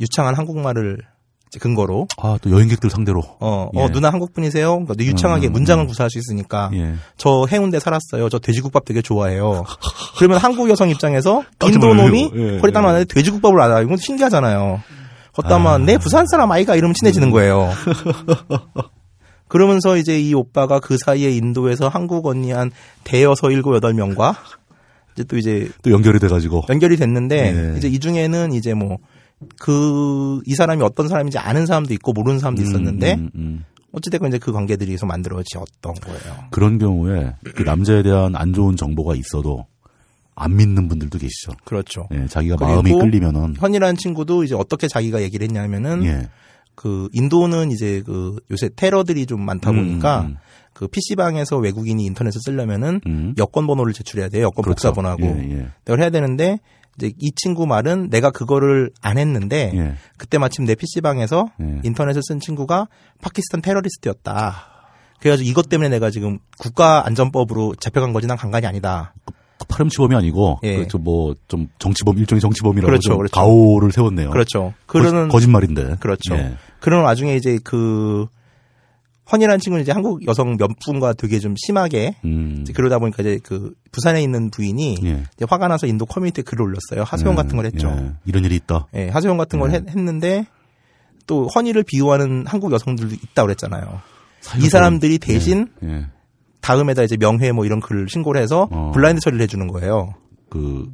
[0.00, 0.98] 유창한 한국말을
[1.60, 3.22] 근거로 아, 또 여행객들 상대로.
[3.40, 3.80] 어, 예.
[3.80, 4.70] 어 누나 한국 분이세요?
[4.70, 5.86] 그러니까 유창하게 음, 문장을 음.
[5.86, 6.94] 구사할 수 있으니까 예.
[7.16, 8.28] 저 해운대 살았어요.
[8.28, 9.64] 저 돼지국밥 되게 좋아해요.
[10.18, 11.94] 그러면 한국 여성 입장에서 인도.
[11.94, 12.86] 놈이 예, 허리 딱 예.
[12.86, 13.84] 놨는데 돼지국밥을 알아요.
[13.84, 14.80] 이건 신기하잖아요.
[15.34, 15.84] 걷다만 아.
[15.84, 17.70] 내 부산 사람 아이가 이러면 친해지는 거예요.
[19.48, 22.70] 그러면서 이제 이 오빠가 그 사이에 인도에서 한국 언니 한
[23.04, 24.34] 대여섯 일곱 여덟 명과
[25.14, 26.64] 이제 또 이제 또 연결이 돼가지고.
[26.70, 27.76] 연결이 됐는데 예.
[27.76, 28.98] 이제 이 중에는 이제 뭐
[29.58, 33.64] 그 이 사람이 어떤 사람인지 아는 사람도 있고 모르는 사람도 있었는데 음, 음, 음.
[33.92, 36.44] 어찌됐건 이제 그 관계들이 계속 만들어졌던 거예요.
[36.50, 39.66] 그런 경우에 그 남자에 대한 안 좋은 정보가 있어도
[40.34, 41.52] 안 믿는 분들도 계시죠.
[41.64, 42.08] 그렇죠.
[42.12, 46.28] 예, 자기가 마음이 끌리면은 현이라는 친구도 이제 어떻게 자기가 얘기를 했냐면은 예.
[46.74, 50.36] 그 인도는 이제 그 요새 테러들이 좀 많다 음, 보니까 음,
[50.72, 53.34] 그 PC방에서 외국인이 인터넷을 쓰려면은 음.
[53.36, 54.44] 여권 번호를 제출해야 돼요.
[54.44, 54.88] 여권 그렇죠.
[54.88, 55.22] 복사번호하고.
[55.22, 55.66] 예, 예.
[55.84, 56.60] 그걸 해야 되는데
[56.96, 59.94] 이제 이 친구 말은 내가 그거를 안 했는데 예.
[60.18, 61.80] 그때 마침 내 PC방에서 예.
[61.84, 62.88] 인터넷을 쓴 친구가
[63.20, 64.68] 파키스탄 테러리스트였다.
[65.20, 69.14] 그래가지고 이것 때문에 내가 지금 국가안전법으로 잡혀간 거지 난 강간이 아니다.
[69.58, 70.84] 그 파렴치범이 아니고 예.
[70.86, 73.32] 그뭐 좀 정치범 일종의 정치범이라고 그렇죠, 좀 그렇죠.
[73.32, 74.30] 가오를 세웠네요.
[74.30, 74.74] 그렇죠.
[74.86, 75.96] 거, 그러는 거짓말인데.
[76.00, 76.34] 그렇죠.
[76.34, 76.56] 예.
[76.80, 78.26] 그런 와중에 이제 그
[79.32, 82.64] 헌이라는 친구는 이제 한국 여성 몇 분과 되게 좀 심하게 음.
[82.74, 85.24] 그러다 보니까 이제 그 부산에 있는 부인이 예.
[85.34, 87.04] 이제 화가 나서 인도 커뮤니티에 글을 올렸어요.
[87.04, 87.88] 하소연 예, 같은 걸 했죠.
[87.88, 88.12] 예.
[88.26, 88.86] 이런 일이 있다.
[88.94, 89.76] 예, 하소연 같은 걸 예.
[89.76, 90.46] 했, 했는데
[91.26, 94.00] 또 헌이를 비호하는 한국 여성들도 있다 그랬잖아요.
[94.40, 95.88] 사유가 이 사람들이 좀- 대신 예.
[95.88, 96.06] 예.
[96.60, 98.92] 다음에다 이제 명회 뭐 이런 글을 신고를 해서 어.
[98.94, 100.14] 블라인드 처리를 해주는 거예요.
[100.50, 100.86] 그,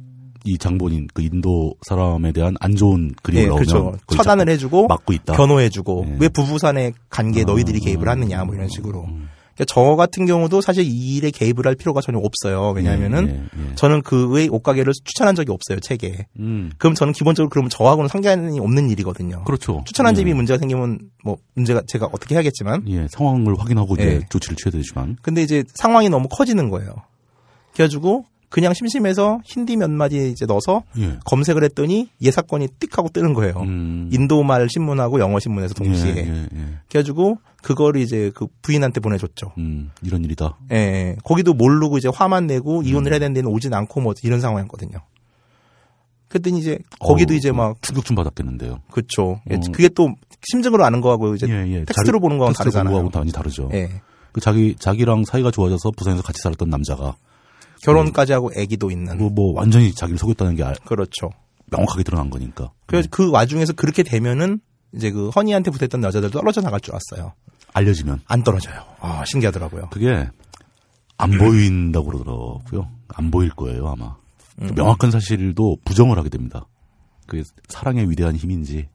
[0.45, 3.63] 이 장본인, 그 인도 사람에 대한 안 좋은 글이 예, 올라오면.
[3.65, 3.97] 그렇죠.
[4.15, 5.33] 처단을 해주고 막고 있다.
[5.33, 6.17] 변호해주고 예.
[6.19, 9.05] 왜 부부산의 관계에 너희들이 아, 개입을 음, 하느냐 뭐 이런 식으로.
[9.05, 9.29] 음.
[9.55, 12.71] 그러니까 저 같은 경우도 사실 이 일에 개입을 할 필요가 전혀 없어요.
[12.71, 13.75] 왜냐하면은 예.
[13.75, 16.27] 저는 그의 옷가게를 추천한 적이 없어요 책에.
[16.39, 16.71] 음.
[16.77, 19.43] 그럼 저는 기본적으로 그러면 저하고는 상관이 없는 일이거든요.
[19.43, 19.83] 그렇죠.
[19.85, 20.15] 추천한 예.
[20.15, 24.03] 집이 문제가 생기면 뭐 문제가 제가 어떻게 해야겠지만 예, 상황을 확인하고 예.
[24.03, 25.17] 이제 조치를 취해야 되지만.
[25.21, 26.95] 근데 이제 상황이 너무 커지는 거예요.
[27.73, 31.19] 그래가지고 그냥 심심해서 힌디 몇 마디 이제 넣어서 예.
[31.25, 33.53] 검색을 했더니 얘 사건이 띡 하고 뜨는 거예요.
[33.59, 34.09] 음.
[34.11, 36.15] 인도말 신문하고 영어 신문에서 동시에.
[36.15, 36.77] 예, 예, 예.
[36.89, 39.53] 그래가지고 그거를 이제 그 부인한테 보내줬죠.
[39.59, 40.57] 음, 이런 일이다.
[40.71, 41.15] 예, 예.
[41.23, 42.47] 거기도 모르고 이제 화만 음.
[42.47, 44.99] 내고 이혼을 해야 되는 데는 오진 않고 뭐 이런 상황이었거든요.
[46.29, 48.81] 그랬더니 이제 거기도 어우, 이제 막 충격 좀 받았겠는데요.
[49.51, 49.59] 예, 어.
[49.71, 50.09] 그게 또
[50.49, 51.85] 심증으로 아는 거하고 이제 예, 예.
[51.85, 52.95] 텍스트로 보는 텍스트로 다르잖아요.
[52.95, 53.69] 보는 거하고 다르죠.
[53.73, 54.01] 예.
[54.31, 57.15] 그 자기 자기랑 사이가 좋아져서 부산에서 같이 살았던 남자가
[57.81, 59.17] 결혼까지 하고 아기도 있는.
[59.17, 61.29] 뭐, 뭐 완전히 자기를 속였다는 게 알- 그렇죠.
[61.71, 62.71] 명확하게 드러난 거니까.
[62.87, 64.59] 그래서 그 와중에서 그렇게 되면은
[64.93, 67.33] 이제 그 허니한테 붙었던 여자들도 떨어져 나갈 줄 알았어요.
[67.73, 68.81] 알려지면 안 떨어져요.
[68.99, 69.89] 아, 신기하더라고요.
[69.91, 70.27] 그게
[71.17, 72.89] 안 보인다고 그러더라고요.
[73.09, 74.15] 안 보일 거예요 아마.
[74.61, 74.71] 음.
[74.75, 76.65] 명확한 사실도 부정을 하게 됩니다.
[77.27, 78.87] 그게 사랑의 위대한 힘인지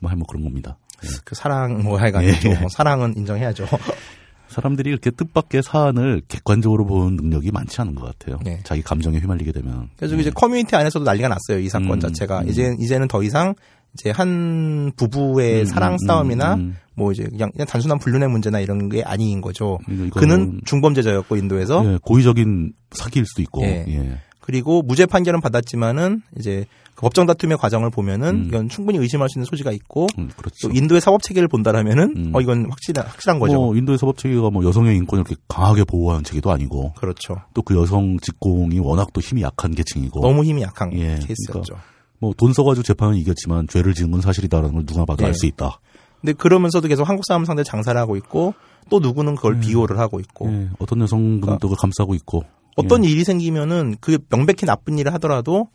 [0.00, 0.78] 뭐할뭐 그런 겁니다.
[1.04, 1.08] 예.
[1.24, 2.38] 그 사랑 뭐 하여간 예.
[2.40, 3.66] 또 사랑은 인정해야죠.
[4.52, 8.38] 사람들이 이렇게 뜻밖의 사안을 객관적으로 보는 능력이 많지 않은 것 같아요.
[8.44, 8.60] 네.
[8.64, 9.88] 자기 감정에 휘말리게 되면.
[9.96, 11.58] 그래서 이제 커뮤니티 안에서도 난리가 났어요.
[11.58, 12.48] 이 사건 음, 자체가 음.
[12.48, 13.54] 이제 이제는 더 이상
[13.94, 16.76] 이제 한 부부의 음, 사랑 음, 싸움이나 음.
[16.94, 19.78] 뭐 이제 그냥, 그냥 단순한 불륜의 문제나 이런 게 아닌 거죠.
[20.14, 23.62] 그는 중범죄자였고 인도에서 예, 고의적인 사기일 수도 있고.
[23.62, 23.84] 예.
[23.88, 24.18] 예.
[24.40, 28.44] 그리고 무죄 판결은 받았지만은 이제 그 법정 다툼의 과정을 보면은 음.
[28.46, 30.68] 이건 충분히 의심할 수 있는 소지가 있고 음, 그렇죠.
[30.68, 32.32] 또 인도의 사법 체계를 본다라면은 음.
[32.34, 33.54] 어 이건 확실한 확실한 거죠.
[33.54, 37.36] 뭐 인도의 사법 체계가 뭐 여성의 인권을 이렇게 강하게 보호하는 체계도 아니고 그렇죠.
[37.54, 41.74] 또 그 여성 직공이 워낙 또 힘이 약한 계층이고 너무 힘이 약한 예, 케이스였죠.
[42.18, 45.28] 뭐돈 써가지고 재판은 이겼지만 죄를 지은 건 사실이다라는 걸 누가 봐도 예.
[45.28, 45.80] 알수 있다.
[46.20, 48.54] 근데 그러면서도 계속 한국 사람 상대 장사를 하고 있고
[48.90, 52.44] 또 누구는 그걸 비호를 하고 있고 예, 어떤 여성분도 그걸 감싸고 있고
[52.76, 55.68] 어떤 일이 생기면은 그게 명백히 나쁜 일을 하더라도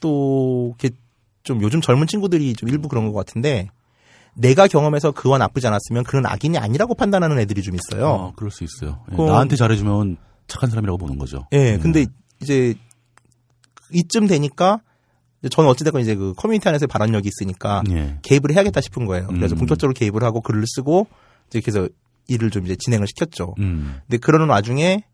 [0.00, 0.94] 또 이렇게
[1.42, 3.68] 좀 요즘 젊은 친구들이 좀 일부 그런 것 같은데
[4.34, 8.08] 내가 경험해서 그와 나쁘지 않았으면 그런 악인이 아니라고 판단하는 애들이 좀 있어요.
[8.08, 9.00] 아, 그럴 수 있어요.
[9.08, 10.16] 예, 그건- 나한테 잘해주면
[10.48, 11.46] 착한 사람이라고 보는 거죠.
[11.52, 12.06] 예, 근데
[12.42, 12.74] 이제
[13.92, 14.80] 이쯤 되니까
[15.50, 18.18] 저는 어찌됐건 이제 그 커뮤니티 안에서 발언력이 있으니까 예.
[18.22, 19.26] 개입을 해야겠다 싶은 거예요.
[19.28, 19.58] 그래서 음.
[19.58, 21.06] 본격적으로 개입을 하고 글을 쓰고
[21.48, 21.86] 이제 해서
[22.28, 23.54] 일을 좀 이제 진행을 시켰죠.
[23.58, 24.00] 음.
[24.06, 25.04] 근데 그러는 와중에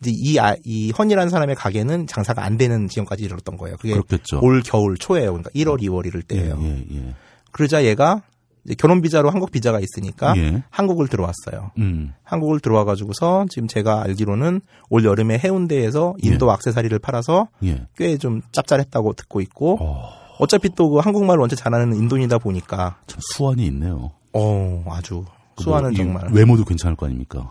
[0.00, 3.76] 이제 이, 아, 이 헌이라는 사람의 가게는 장사가 안 되는 지경까지 이르렀던 거예요.
[3.76, 4.40] 그게 그렇겠죠.
[4.42, 5.32] 올 겨울 초예요.
[5.32, 6.58] 그러니까 1월, 2월 이럴 예, 때예요.
[6.62, 7.14] 예, 예.
[7.52, 8.22] 그러자 얘가
[8.64, 10.62] 이제 결혼 비자로 한국 비자가 있으니까 예.
[10.70, 11.70] 한국을 들어왔어요.
[11.78, 12.12] 음.
[12.24, 14.60] 한국을 들어와 가지고서 지금 제가 알기로는
[14.90, 17.86] 올 여름에 해운대에서 인도 악세사리를 팔아서 예.
[17.96, 23.64] 꽤좀 짭짤했다고 듣고 있고 어, 어차피 또 그 한국말을 원체 잘하는 인도인이다 보니까 참 수완이
[23.66, 24.10] 있네요.
[24.32, 25.24] 어 아주
[25.56, 27.50] 그 뭐, 이 정말 외모도 괜찮을 거 아닙니까?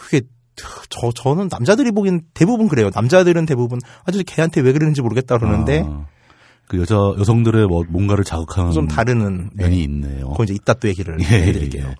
[0.00, 0.22] 그게
[0.88, 2.90] 저 저는 남자들이 보기엔 대부분 그래요.
[2.94, 6.06] 남자들은 대부분 아주 걔한테 왜 그러는지 모르겠다 그러는데 아,
[6.66, 9.82] 그 여자 여성들의 뭐 뭔가를 자극하는 좀 다르는 면이 예.
[9.84, 10.30] 있네요.
[10.30, 11.88] 그거 이제 이따 또 얘기를 예, 해드릴게요.
[11.88, 11.94] 예.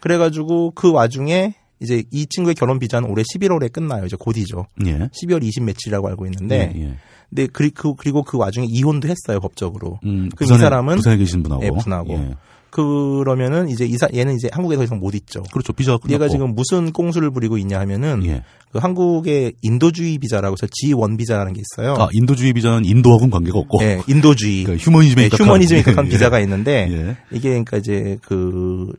[0.00, 4.06] 그래가지고 그 와중에 이제 이 친구의 결혼 비자는 올해 11월에 끝나요.
[4.06, 4.66] 이제 곧이죠.
[4.86, 5.08] 예.
[5.08, 6.96] 12월 20 며칠이라고 알고 있는데, 예, 예.
[7.28, 9.98] 근데 그리, 그, 그리고 그 와중에 이혼도 했어요 법적으로.
[10.04, 12.34] 음, 그이 사람은 부산에 계신 분하고 예, 분하고.
[12.78, 12.82] 예.
[12.82, 15.42] 그러면은 이제 이사 얘는 이제 한국에 더 이상 못 있죠.
[15.52, 15.72] 그렇죠.
[15.72, 16.14] 비자가 끝났고.
[16.14, 18.42] 얘가 지금 무슨 꽁수를 부리고 있냐 하면은 예.
[18.72, 21.94] 그 한국의 인도주의 비자라고 해서 G1 비자라는 게 있어요.
[21.94, 24.64] 아 인도주의 비자는 인도하고는 관계가 없고 예, 인도주의.
[24.64, 26.10] 그러니까 휴머니즘에 예, 입각한 휴머니즘에 입각한 예.
[26.10, 27.16] 비자가 있는데 예.
[27.30, 28.92] 이게 그러니까 이제 그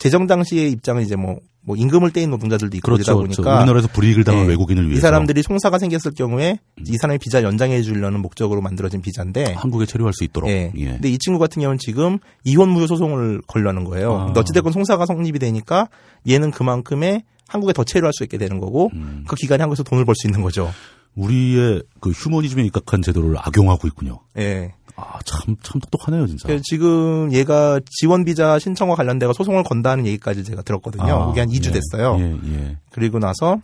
[0.00, 1.36] 재정 당시의 입장은 이제 뭐,
[1.70, 3.18] 뭐 임금을 떼인 노동자들도 있고 그러다 그렇죠.
[3.18, 3.42] 그렇죠.
[3.42, 4.48] 보니까 우리나라에서 불이익을 당한 예.
[4.48, 9.52] 외국인을 위해서 이 사람들이 송사가 생겼을 경우에 이 사람의 비자 연장해 주려는 목적으로 만들어진 비자인데
[9.52, 10.50] 한국에 체류할 수 있도록.
[10.50, 10.72] 예.
[10.76, 10.86] 예.
[10.86, 14.12] 근데 이 친구 같은 경우는 지금 이혼 무효 소송을 걸려는 거예요.
[14.12, 14.32] 아.
[14.36, 15.88] 어찌됐건 송사가 성립이 되니까
[16.28, 19.24] 얘는 그만큼의 한국에 더 체류할 수 있게 되는 거고 음.
[19.28, 20.72] 그 기간에 한국에서 돈을 벌 수 있는 거죠.
[21.16, 24.20] 우리의 그 휴머니즘에 입각한 제도를 악용하고 있군요.
[24.38, 24.74] 예.
[25.00, 26.46] 아, 참, 참 똑똑하네요, 진짜.
[26.46, 31.04] 그래서 지금 얘가 지원 비자 신청과 관련돼서 소송을 건다는 얘기까지 제가 들었거든요.
[31.04, 31.72] 아, 그게 한 2주 예.
[31.72, 32.16] 됐어요.
[32.18, 32.76] 예, 예.
[32.92, 33.60] 그리고 나서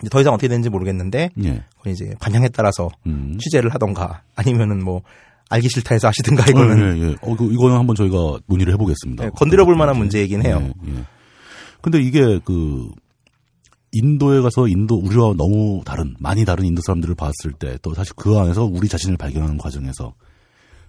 [0.00, 1.64] 이제 더 이상 어떻게 되는지 모르겠는데 예.
[1.86, 3.36] 이제 반향에 따라서 음.
[3.40, 5.02] 취재를 하던가 아니면은 뭐
[5.50, 7.16] 알기 싫다 해서 하시든가 이거는 예, 예.
[7.20, 9.24] 어, 그, 이거는 한번 저희가 논의를 해보겠습니다.
[9.24, 10.60] 예, 건드려 볼 만한 예, 문제이긴 해요.
[10.86, 11.04] 예, 예.
[11.80, 12.88] 근데 이게 그,
[13.94, 18.36] 인도에 가서 인도, 우리와 너무 다른, 많이 다른 인도 사람들을 봤을 때, 또 사실 그
[18.36, 20.14] 안에서 우리 자신을 발견하는 과정에서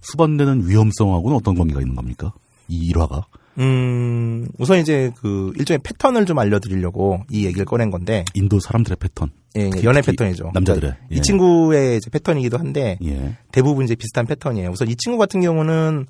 [0.02, 2.34] 수반되는 위험성하고는 어떤 관계가 있는 겁니까?
[2.68, 3.26] 이 일화가?
[3.58, 9.32] 음, 우선 이제 그 일종의 패턴을 좀 알려드리려고 이 얘기를 꺼낸 건데, 인도 사람들의 패턴.
[9.56, 10.52] 예, 특히 연애 패턴이죠.
[10.54, 10.94] 남자들의.
[11.12, 11.16] 예.
[11.16, 13.38] 이 친구의 패턴이기도 한데, 예.
[13.52, 14.72] 대부분 이제 비슷한 패턴이에요.
[14.72, 16.06] 우선 이 친구 같은 경우는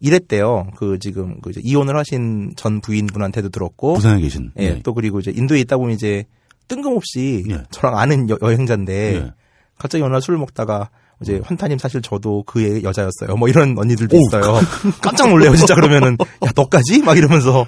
[0.00, 0.70] 이랬대요.
[0.76, 4.50] 그 지금 그 이혼을 하신 전 부인분한테도 들었고, 부산에 계신.
[4.58, 6.24] 예, 또 그리고 이제 인도에 있다 보면 이제
[6.66, 7.62] 뜬금없이 예.
[7.70, 9.32] 저랑 아는 여, 행자인데 예.
[9.78, 10.90] 갑자기 어느 날 술을 먹다가
[11.20, 13.36] 이제 환타님 사실 저도 그의 여자였어요.
[13.36, 14.60] 뭐 이런 언니들도 오, 있어요.
[15.00, 16.16] 깜짝 놀래요, 진짜 그러면은
[16.46, 17.66] 야 너까지 막 이러면서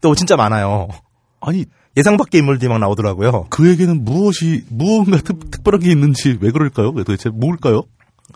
[0.00, 0.88] 또 진짜 많아요.
[1.40, 1.64] 아니
[1.96, 3.46] 예상 밖의 인물들이 막 나오더라고요.
[3.50, 6.90] 그에게는 무엇이 무언가 특, 특별한 게 있는지 왜 그럴까요?
[6.94, 7.82] 왜 도대체 뭘까요?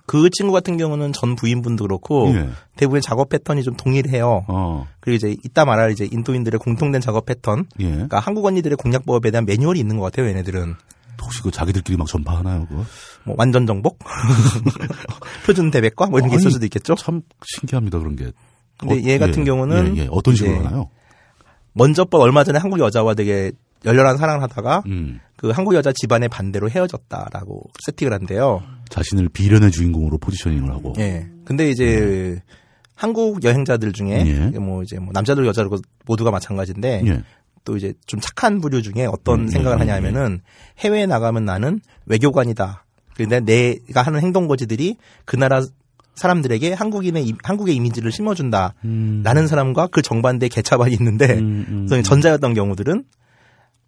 [0.07, 2.49] 그 친구 같은 경우는 전 부인분도 그렇고 예.
[2.77, 4.45] 대부분 작업 패턴이 좀 동일해요.
[4.49, 7.67] 어, 그리고 이제 이따 말할 이제 인도인들의 공통된 작업 패턴.
[7.81, 7.91] 예.
[7.91, 10.29] 그러니까 한국 언니들의 공략법에 대한 매뉴얼이 있는 것 같아요.
[10.29, 10.75] 얘네들은
[11.25, 12.67] 혹시 그 자기들끼리 막 전파하나요?
[12.67, 12.85] 그거?
[13.25, 13.99] 뭐 완전 정복,
[15.47, 16.95] 표준 대백과 뭐 이런 게 있을 아니, 수도 있겠죠.
[16.95, 18.33] 참 신기합니다 그런 게.
[18.79, 20.09] 근데 얘 같은 경우는 예, 예.
[20.11, 20.89] 어떤 식으로 하나요?
[21.73, 23.53] 먼저 법 얼마 전에 한국 여자와 되게
[23.85, 28.63] 열렬한 사랑을 하다가 음, 그 한국 여자 집안의 반대로 헤어졌다라고 세팅을 한대요.
[28.89, 30.95] 자신을 비련의 주인공으로 포지셔닝을 하고.
[30.99, 31.29] 예.
[31.45, 32.41] 근데 이제
[32.95, 34.59] 한국 여행자들 중에 예.
[34.59, 35.71] 뭐 이제 뭐 남자들 여자들
[36.05, 37.23] 모두가 마찬가지인데 예.
[37.65, 40.41] 또 이제 좀 착한 부류 중에 어떤 음, 생각을 예, 하냐면은
[40.79, 42.85] 해외에 나가면 나는 외교관이다.
[43.15, 45.63] 근데 내가 하는 행동 거지들이 그 나라
[46.15, 48.75] 사람들에게 한국인의 이- 한국의 이미지를 심어준다.
[48.85, 53.05] 음, 라는 사람과 그 정반대 개차반이 있는데 음, 음, 그래서 전자였던 경우들은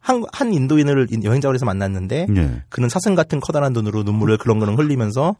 [0.00, 2.62] 한, 한 인도인을 여행자로 해서 만났는데 예.
[2.68, 5.36] 그는 사슴 같은 커다란 눈으로 눈물을 그렁그렁 흘리면서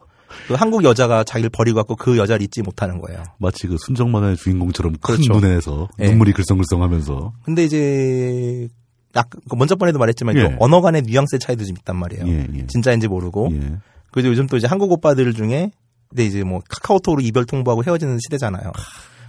[0.47, 3.23] 그 한국 여자가 자기를 버리고 갔고 그 여자를 잊지 못하는 거예요.
[3.37, 5.33] 마치 그 순정 만화의 주인공처럼 큰 그렇죠.
[5.33, 6.09] 눈에서 예.
[6.09, 7.33] 눈물이 글썽글썽하면서.
[7.43, 8.67] 근데 이제
[9.15, 10.41] 약 먼저 번에도 말했지만 예.
[10.41, 12.27] 그 언어 간의 뉘앙스의 차이도 좀 있단 말이에요.
[12.27, 12.67] 예, 예.
[12.67, 13.49] 진짜인지 모르고.
[13.53, 13.77] 예.
[14.11, 15.71] 그리고 요즘 또 이제 한국 오빠들 중에
[16.09, 18.71] 근데 이제 뭐 카카오톡으로 이별 통보하고 헤어지는 시대잖아요.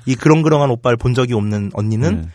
[0.06, 2.30] 이 그렁그렁한 오빠를 본 적이 없는 언니는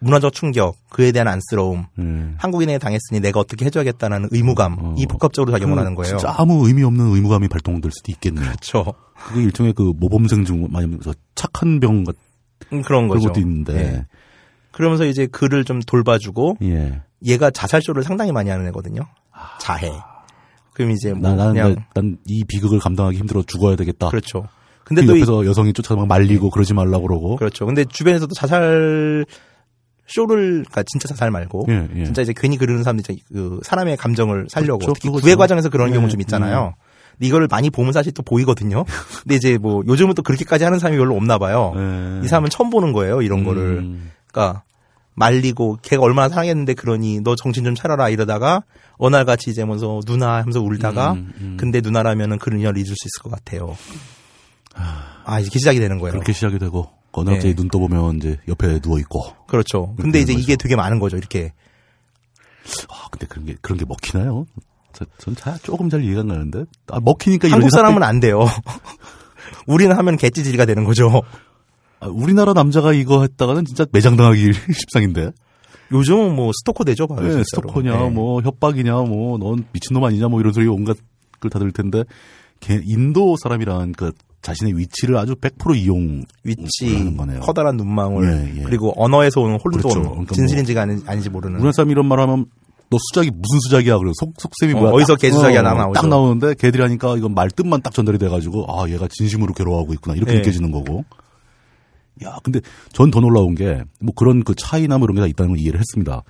[0.00, 2.34] 문화적 충격, 그에 대한 안쓰러움, 예.
[2.38, 4.94] 한국인에게 당했으니 내가 어떻게 해줘야겠다는 의무감, 어.
[4.98, 6.16] 이 복합적으로 작용을 하는 거예요.
[6.16, 8.44] 진짜 아무 의미 없는 의무감이 발동될 수도 있겠네요.
[8.44, 8.94] 그렇죠.
[9.28, 12.18] 그게 일종의 그 모범생 중 아니면 저 착한 병 같은
[12.72, 13.28] 음, 그런 거죠.
[13.28, 13.74] 것도 있는데.
[13.76, 14.06] 예.
[14.72, 17.02] 그러면서 이제 그를 좀 돌봐주고 예.
[17.26, 19.02] 얘가 자살쇼를 상당히 많이 하는 애거든요.
[19.60, 19.90] 자해.
[20.72, 24.08] 그럼 이제 뭐 나, 그냥 난 이 비극을 감당하기 힘들어 죽어야 되겠다.
[24.08, 24.44] 그렇죠.
[24.84, 27.36] 근데 그또 이- 옆에서 여성이 쫓아서 막 말리고 그러지 말라고 그러고.
[27.36, 27.66] 그렇죠.
[27.66, 29.26] 근데 주변에서도 자살
[30.10, 32.04] 쇼를 그러니까 진짜 자살 말고 예, 예.
[32.04, 34.94] 진짜 이제 괜히 그러는 사람들이 이제 그 사람의 감정을 살려고 그렇죠.
[34.94, 35.08] 특히.
[35.08, 36.74] 구애 과정에서 그런 예, 경우 좀 있잖아요.
[37.12, 38.84] 근데 이거를 많이 보면 사실 또 보이거든요.
[39.22, 41.72] 근데 이제 뭐 요즘은 또 그렇게까지 하는 사람이 별로 없나 봐요.
[41.76, 42.24] 예.
[42.24, 43.22] 이 사람은 처음 보는 거예요.
[43.22, 43.78] 이런 거를.
[43.78, 44.10] 음.
[44.26, 44.62] 그러니까
[45.14, 48.62] 말리고 걔가 얼마나 사랑했는데 그러니 너 정신 좀 차려라 이러다가
[48.96, 51.56] 어느 날 같이 이제 먼저 누나 하면서 울다가 음, 음.
[51.58, 53.76] 근데 누나라면은 그런 인연을 잊을 수 있을 것 같아요.
[55.24, 56.12] 아 이제 시작이 되는 거예요.
[56.12, 57.38] 그렇게 시작이 되고 어느 날 예.
[57.38, 59.24] 갑자기 눈 떠보면 이제 옆에 누워 있고.
[59.48, 59.94] 그렇죠.
[60.00, 61.16] 근데 이제 이게 되게 많은 거죠.
[61.16, 61.52] 이렇게
[62.88, 64.46] 아 근데 그런 게 그런 게 먹히나요?
[64.92, 66.64] 저, 전 잘, 조금 잘 이해가 안 가는데.
[66.88, 68.40] 아, 먹히니까 이런 한국 사람은 안 돼요.
[69.66, 71.22] 우리는 하면 개찌질이가 되는 거죠.
[72.00, 75.30] 아, 우리나라 남자가 이거 했다가는 진짜 매장당하기 십상인데.
[75.92, 77.20] 요즘은 뭐 스토커 되죠, 봐요.
[77.36, 77.42] 네.
[77.44, 78.10] 스토커냐, 네.
[78.10, 80.96] 뭐 협박이냐, 뭐 넌 미친놈 아니냐, 뭐 이런 소리 온갖
[81.40, 82.04] 걸 다 들을 텐데.
[82.60, 87.40] 걔 인도 사람이란 그 자신의 위치를 아주 100% 이용 위치, 거네요.
[87.40, 88.62] 커다란 눈망울, 예, 예.
[88.64, 90.00] 그리고 언어에서 오는 혼돈, 그렇죠.
[90.10, 91.56] 그러니까 진실인지가 아니, 아닌지 모르는.
[91.56, 92.46] 우리나라 사람 이런 말 하면
[92.90, 95.74] 너 수작이 무슨 수작이야 그리고 속 속셈이 어, 뭐야 어 디서 딱, 개수작이야 어, 나
[95.74, 96.00] 나오죠.
[96.00, 100.32] 딱 나오는데 걔들이 하니까 이건 말뜻만 딱 전달이 돼가지고 아 얘가 진심으로 괴로워하고 있구나 이렇게
[100.32, 100.38] 네.
[100.38, 101.04] 느껴지는 거고
[102.24, 102.60] 야 근데
[102.92, 105.78] 전 더 놀라운 게 뭐 그런 그 차이나 뭐 이런 게 다 있다는 걸 이해를
[105.78, 106.22] 했습니다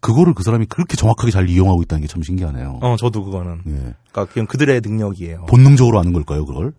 [0.00, 3.60] 그거를 그 사람이 그렇게 정확하게 잘 이용하고 있다는 게 참 신기하네요 어, 저도 그거는.
[3.68, 3.72] 예.
[4.10, 5.44] 그러니까 그냥 그들의 능력이에요.
[5.48, 6.72] 본능적으로 아는 걸까요 그걸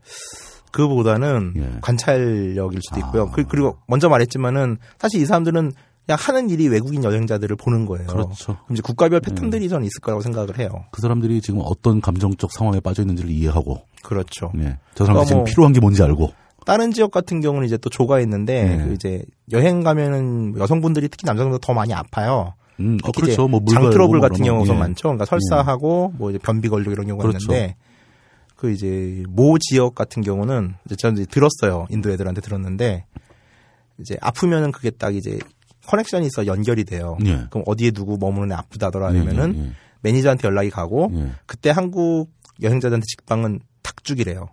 [0.72, 1.70] 그보다는 예.
[1.82, 3.24] 관찰력일 수도 있고요.
[3.24, 3.32] 아.
[3.32, 5.72] 그, 그리고 먼저 말했지만은 사실 이 사람들은
[6.06, 8.08] 그냥 하는 일이 외국인 여행자들을 보는 거예요.
[8.08, 8.46] 그렇죠.
[8.46, 10.70] 그럼 이제 국가별 패턴들이 저는 있을 거라고 생각을 해요.
[10.92, 14.52] 그 사람들이 지금 어떤 감정적 상황에 빠져 있는지를 이해하고 그렇죠.
[14.58, 14.78] 예.
[14.96, 16.32] 저 사람들이 그러니까 지금 뭐- 필요한 게 뭔지 알고
[16.66, 18.84] 다른 지역 같은 경우는 이제 또 조가 있는데 네.
[18.86, 22.54] 그 이제 여행 가면은 여성분들이 특히 남성보다 더 많이 아파요.
[22.80, 24.80] 음, 어, 그렇죠 뭐 장 트러블 뭐 같은 경우가 우선 예.
[24.80, 25.04] 많죠.
[25.10, 27.52] 그러니까 설사하고 뭐 이제 변비 걸리고 이런 경우가 그렇죠.
[27.52, 27.76] 있는데
[28.60, 31.88] 그 이제 모 지역 같은 경우는 이제 저는 이제 들었어요.
[31.90, 33.06] 인도 애들한테 들었는데
[34.02, 35.40] 이제 아프면은 그게 딱 이제
[35.88, 37.18] 커넥션이 있어 연결이 돼요.
[37.26, 37.46] 예.
[37.50, 39.72] 그럼 어디에 누구 머무는 애 아프다더라 예, 하면은 예, 예.
[40.02, 41.32] 매니저한테 연락이 가고 예.
[41.46, 42.32] 그때 한국
[42.62, 44.50] 여행자들한테 직방은 닭죽이래요.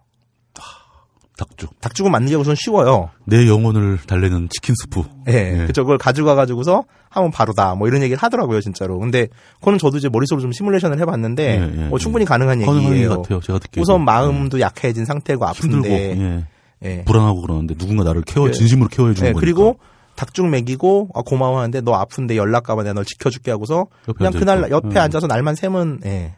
[1.37, 3.11] 닭죽 닭죽은 만들기가 우선 쉬워요.
[3.25, 5.03] 내 영혼을 달래는 치킨 스프.
[5.29, 5.67] 예, 예.
[5.67, 5.83] 그쵸.
[5.83, 6.85] 그걸 가져가 가지고서
[7.17, 7.75] 하면 바로다.
[7.75, 8.99] 뭐 이런 얘기를 하더라고요, 진짜로.
[8.99, 9.29] 근데
[9.61, 13.23] 그거는 저도 이제 머릿속으로 좀 시뮬레이션을 해봤는데, 예, 예, 뭐 충분히 가능한 가능한 얘기 얘기예요.
[13.23, 13.41] 같아요.
[13.41, 13.81] 제가 듣기에.
[13.81, 16.45] 우선 마음도 약해진 상태고 힘들고 아픈데, 예.
[16.85, 17.05] 예.
[17.05, 18.53] 불안하고 그러는데 누군가 나를 케어 예.
[18.53, 19.41] 진심으로 케어해 주는 예, 거니까.
[19.41, 19.79] 그리고
[20.15, 23.87] 닭죽 먹이고 아, 고마워하는데 너 아픈데 연락 가면 내가 널 지켜줄게 하고서
[24.17, 24.71] 그냥 그날.
[24.71, 24.99] 옆에 예.
[24.99, 26.35] 앉아서 날만 새면 예.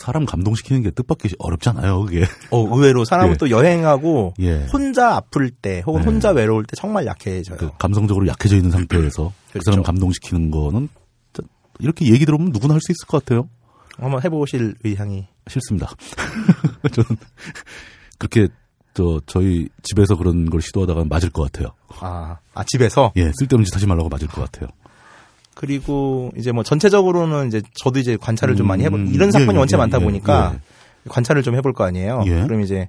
[0.00, 2.04] 사람 감동시키는 게 뜻밖의 어렵잖아요.
[2.04, 2.24] 그게.
[2.50, 3.36] 어, 의외로 사람은 예.
[3.36, 4.64] 또 여행하고 예.
[4.72, 6.04] 혼자 아플 때 혹은 예.
[6.06, 7.58] 혼자 외로울 때 정말 약해져요.
[7.58, 9.70] 그 감성적으로 약해져 있는 상태에서 그 그렇죠.
[9.70, 10.88] 사람 감동시키는 거는
[11.80, 13.48] 이렇게 얘기 들어보면 누구나 할 수 있을 것 같아요.
[13.98, 15.90] 한번 해보실 의향이 싫습니다.
[16.92, 17.18] 저는
[18.18, 18.48] 그렇게
[18.94, 21.72] 저 저희 집에서 그런 걸 시도하다가 맞을 것 같아요.
[22.00, 24.68] 아, 아 집에서 예, 쓸데없는 짓 하지 말라고 맞을 것 같아요.
[25.54, 29.58] 그리고 이제 뭐 전체적으로는 이제 저도 이제 관찰을 좀 많이 해보 음, 이런 사건이 예,
[29.58, 30.60] 원체 예, 많다 예, 보니까 예.
[31.08, 32.22] 관찰을 좀 해볼 거 아니에요.
[32.26, 32.42] 예.
[32.42, 32.88] 그럼 이제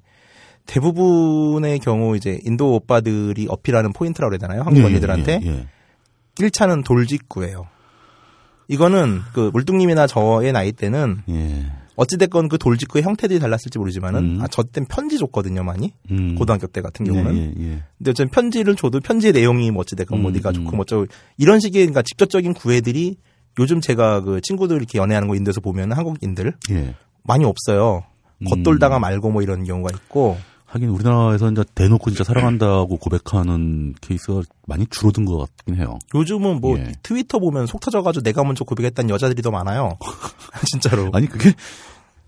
[0.67, 4.61] 대부분의 경우 이제 인도 오빠들이 어필하는 포인트라고 해야 되나요?
[4.61, 5.67] 한국 예, 언니들한테 예, 예.
[6.35, 7.67] 1차는 돌직구예요.
[8.67, 11.65] 이거는 그 물뚱님이나 저의 나이 때는 예.
[11.95, 14.41] 어찌됐건 그 돌직구의 형태들이 달랐을지 모르지만은 음.
[14.41, 15.93] 아, 저땐 편지 줬거든요, 많이.
[16.09, 16.35] 음.
[16.35, 17.35] 고등학교 때 같은 경우는.
[17.37, 17.83] 예, 예, 예.
[17.97, 20.53] 근데 어쨌든 편지를 줘도 편지의 내용이 뭐 어찌됐건 뭐 음, 네가 음.
[20.53, 21.07] 좋고 뭐 어쩌고
[21.37, 23.17] 이런 식의 그러니까 직접적인 구애들이
[23.59, 26.95] 요즘 제가 그 친구들 이렇게 연애하는 거 인도에서 보면 한국인들 예.
[27.23, 28.03] 많이 없어요.
[28.39, 28.45] 음.
[28.45, 30.37] 겉돌다가 말고 뭐 이런 경우가 있고
[30.71, 35.99] 하긴 우리나라에서 이제 대놓고 진짜 사랑한다고 고백하는 케이스가 많이 줄어든 것 같긴 해요.
[36.15, 36.93] 요즘은 뭐 예.
[37.03, 39.97] 트위터 보면 속 터져가지고 내가 먼저 고백했다는 여자들이 더 많아요.
[40.71, 41.09] 진짜로.
[41.13, 41.53] 아니 그게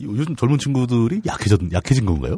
[0.01, 2.37] 요즘 젊은 친구들이 약해졌 약해진 건가요?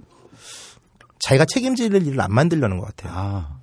[1.20, 3.12] 자기가 책임질 일을 안 만들려는 것 같아요.
[3.16, 3.60] 아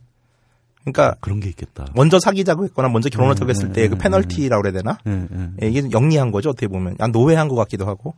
[0.80, 1.86] 그러니까 그런 게 있겠다.
[1.94, 4.98] 먼저 사귀자고 했거나 먼저 결혼하자고 음, 했을 때그 음, 페널티라고 그래야 되나?
[5.06, 5.50] 예, 예.
[5.62, 6.96] 예, 이게 영리한 거죠 어떻게 보면.
[6.98, 8.14] 아, 노예한 것 같기도 하고.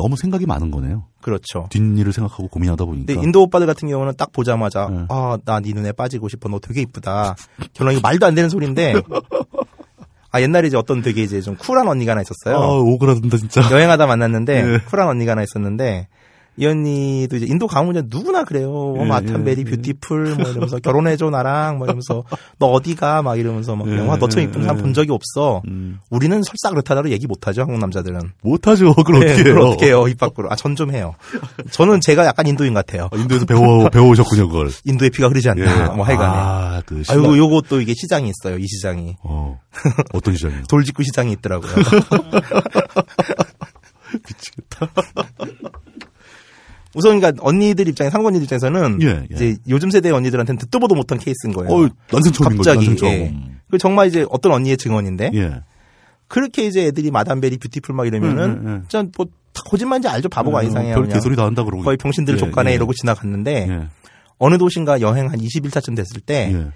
[0.00, 1.04] 너무 생각이 많은 거네요.
[1.20, 1.66] 그렇죠.
[1.70, 3.06] 뒷일을 생각하고 고민하다 보니까.
[3.06, 5.04] 근데 인도 오빠들 같은 경우는 딱 보자마자 네.
[5.10, 7.36] 아나 네 눈에 빠지고 싶어 너 되게 이쁘다
[7.74, 8.94] 결혼 이거 말도 안 되는 소리인데
[10.32, 13.68] 아 옛날에 이제 어떤 되게 이제 좀 쿨한 언니가 하나 있었어요 아 오그라든다 진짜.
[13.70, 14.78] 여행하다 만났는데 네.
[14.84, 16.08] 쿨한 언니가 하나 있었는데
[16.60, 19.70] 이 언니도 이제 인도 가면 이제 누구나 그래요 예, 어, madam 예, very 예.
[19.70, 22.22] beautiful 뭐 이러면서 결혼해줘 나랑 뭐 이러면서
[22.58, 24.82] 너 어디가 막 이러면서 막 예, 와 너처럼 이쁜 사람 예.
[24.82, 28.92] 본 적이 없어 음, 우리는 설사 그렇다고 얘기 못하죠 한국 남자들은 못하죠.
[28.94, 29.58] 그럼 네, 어떻게 해요?
[29.64, 31.14] 어떻게 해요 입 밖으로 아 전 좀 해요
[31.70, 34.70] 저는 제가 약간 인도인 같아요 아, 인도에서 배워 배워오셨군요 그걸.
[34.84, 37.02] 인도의 피가 흐르지 않나 뭐 하여간에 아, 그.
[37.08, 39.58] 아이고 또 이게 시장이 있어요 이 시장이 어,
[40.12, 40.64] 어떤 시장이요?
[40.68, 41.72] 돌직구 시장이 있더라고요
[44.12, 44.90] 미치겠다.
[46.94, 49.26] 우선 그러니까 언니들 입장에 한국 언니들 입장에서는 예, 예.
[49.30, 52.70] 이제 요즘 세대 언니들한테는 듣도 보도 못한 케이스인 거예요 어, 난생 처음인 거죠.
[52.70, 53.10] 갑자기 난생 처음.
[53.12, 53.36] 예.
[53.70, 55.62] 그 정말 이제 어떤 언니의 증언인데 예.
[56.26, 58.84] 그렇게 이제 애들이 마담베리 뷰티풀 막 이러면은 음, 음, 음.
[58.88, 59.32] 진짜 뭐다
[59.68, 61.82] 거짓말인지 알죠 바보가 이상해요 별 개소리 다 한다 그러고.
[61.82, 62.74] 거의 병신들 예, 족가네 예.
[62.74, 63.88] 이러고 지나갔는데 예.
[64.38, 66.66] 어느 도시인가 여행 한 20일차쯤 됐을 때 예.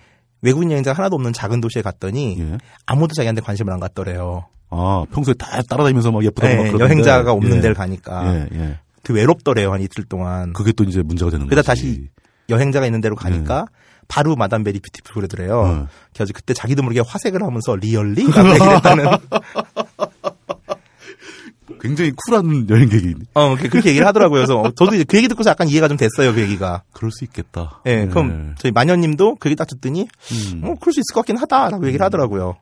[0.42, 2.58] 외국인 여행자가 하나도 없는 작은 도시에 갔더니 예.
[2.86, 6.80] 아무도 자기한테 관심을 안 갖더래요 아, 평소에 다 따라다니면서 막 예쁘다고 예, 막.
[6.80, 7.60] 여행자가 없는 예.
[7.60, 8.78] 데를 가니까 예, 예.
[9.05, 11.82] 그 외롭더래요 한 이틀 동안 그게 또 이제 문제가 되는 그러다 거지.
[11.82, 12.09] 다시
[12.48, 13.66] 여행자가 있는 데로 가니까
[14.09, 15.60] 바로 madam very beautiful 그러더래요.
[15.60, 15.89] 어.
[16.14, 18.26] 그래서 그때 자기도 모르게 화색을 하면서 Really?
[18.32, 19.05] 라고 얘기를 했다는.
[21.81, 24.39] 굉장히 쿨한 여행객이 어, 그- 그렇게 얘기를 하더라고요.
[24.40, 26.82] 그래서 어, 저도 이제 그 얘기 듣고서 약간 이해가 좀 됐어요, 그 얘기가.
[26.93, 27.81] 그럴 수 있겠다.
[27.86, 30.60] 예, 그럼 저희 마녀님도 그 얘기 딱 듣더니, 음.
[30.64, 32.56] 어, 그럴 수 있을 것 같긴 하다라고 얘기를 하더라고요.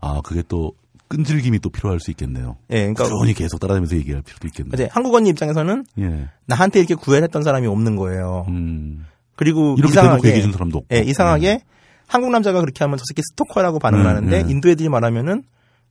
[0.00, 0.72] 아, 그게 또
[1.08, 2.56] 끈질김이 또 필요할 수 있겠네요.
[2.70, 4.72] 예, 그러니까 꾸준히 계속 따라다니면서 얘기할 필요도 있겠네요.
[4.74, 6.28] 이제 한국 언니 입장에서는 예.
[6.46, 8.44] 나한테 이렇게 구애를 했던 사람이 없는 거예요.
[8.48, 9.06] 음.
[9.36, 10.94] 그리고 이렇게 이상하게, 얘기해 준 사람도 없고.
[10.96, 11.60] 예, 이상하게
[12.08, 14.50] 한국 남자가 그렇게 하면 저 새끼 스토커라고 반응을 음, 하는데 음.
[14.50, 15.42] 인도 애들이 말하면은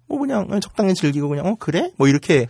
[0.08, 2.48] 뭐 그냥 적당히 즐기고 그냥 어 그래 뭐 이렇게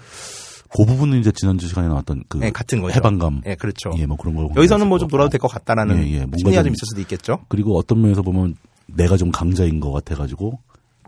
[0.75, 2.95] 그 부분은 이제 지난주 시간에 나왔던 그 예, 같은 거죠.
[2.95, 3.41] 해방감.
[3.45, 3.91] 예, 그렇죠.
[3.97, 5.29] 예, 뭐 그런 걸 여기서는 뭐좀것 놀아도.
[5.29, 7.39] 될 것 같다라는 예, 예, 뭔가 심리가 좀 좀- 있을 수도 있겠죠.
[7.47, 8.55] 그리고 어떤 면에서 보면
[8.87, 10.59] 내가 좀 강자인 것 같아가지고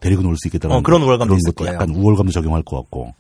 [0.02, 1.68] 데리고 놀 수 있겠다는 어, 그런 우월감도 있을 것도.
[1.68, 3.14] 약간 우월감도 적용할 것 같고.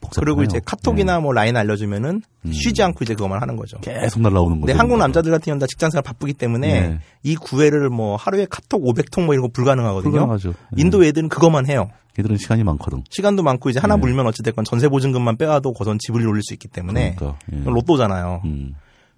[0.00, 0.34] 복잡하네요.
[0.36, 1.18] 그리고 이제 카톡이나 예.
[1.18, 2.52] 뭐 라인 알려주면은 음.
[2.52, 3.78] 쉬지 않고 이제 그것만 하는 거죠.
[3.80, 4.66] 계속 날라오는 거죠.
[4.66, 6.98] 근데 한국 남자들 같은 경우는 다 직장생활 바쁘기 때문에 예.
[7.24, 10.10] 이 구애를 뭐 하루에 카톡 500통 뭐 이런 거 불가능하거든요.
[10.12, 10.48] 불가능하죠.
[10.50, 10.54] 예.
[10.80, 11.90] 인도 애들은 그것만 해요.
[12.18, 13.02] 얘들은 시간이 많거든.
[13.10, 13.98] 시간도 많고 이제 하나 예.
[13.98, 17.38] 물면 어찌됐건 전세 보증금만 빼와도 고선 집을 올릴 수 있기 때문에 그러니까.
[17.52, 17.62] 예.
[17.64, 18.42] 로또잖아요.
[18.44, 18.74] 음.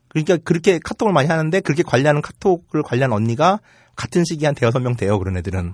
[0.08, 3.60] 그러니까 그렇게 카톡을 많이 하는데 그렇게 관리하는 카톡을 관리한 언니가
[4.00, 5.18] 같은 시기에 한 대여섯 명 돼요.
[5.18, 5.72] 그런 애들은.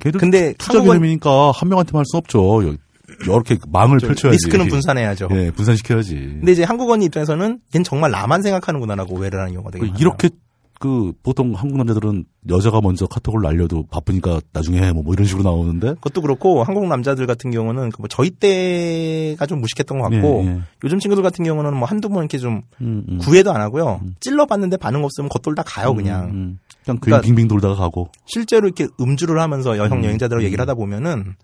[0.00, 2.66] 걔들 근데 투자 개념이니까 한 명한테만 할 수 없죠.
[2.66, 2.74] 여-
[3.22, 4.36] 이렇게 망을 펼쳐야지.
[4.36, 5.28] 리스크는 분산해야죠.
[5.32, 6.14] 예, 분산시켜야지.
[6.14, 10.00] 근데 이제 한국 언니 입장에서는 얜 정말 나만 생각하는구나라고 오해를 하는 경우가 되게 그 많아요.
[10.00, 10.30] 이렇게
[10.78, 15.42] 그 보통 한국 남자들은 여자가 먼저 카톡을 날려도 바쁘니까 나중에 해 뭐, 뭐 이런 식으로
[15.42, 20.48] 나오는데 그것도 그렇고 한국 남자들 같은 경우는 그뭐 저희 때가 좀 무식했던 것 같고 예,
[20.48, 20.60] 예.
[20.84, 23.18] 요즘 친구들 같은 경우는 뭐 한두 번 이렇게 좀 음, 음.
[23.18, 24.00] 구애도 안 하고요.
[24.20, 26.26] 찔러봤는데 반응 없으면 겉돌다 가요 그냥.
[26.26, 26.58] 음, 음.
[26.84, 28.10] 그냥 그러니까 빙빙 돌다가 가고.
[28.26, 30.46] 실제로 이렇게 음주를 하면서 여성 음, 여행자들하고 음.
[30.46, 31.34] 얘기를 하다 보면은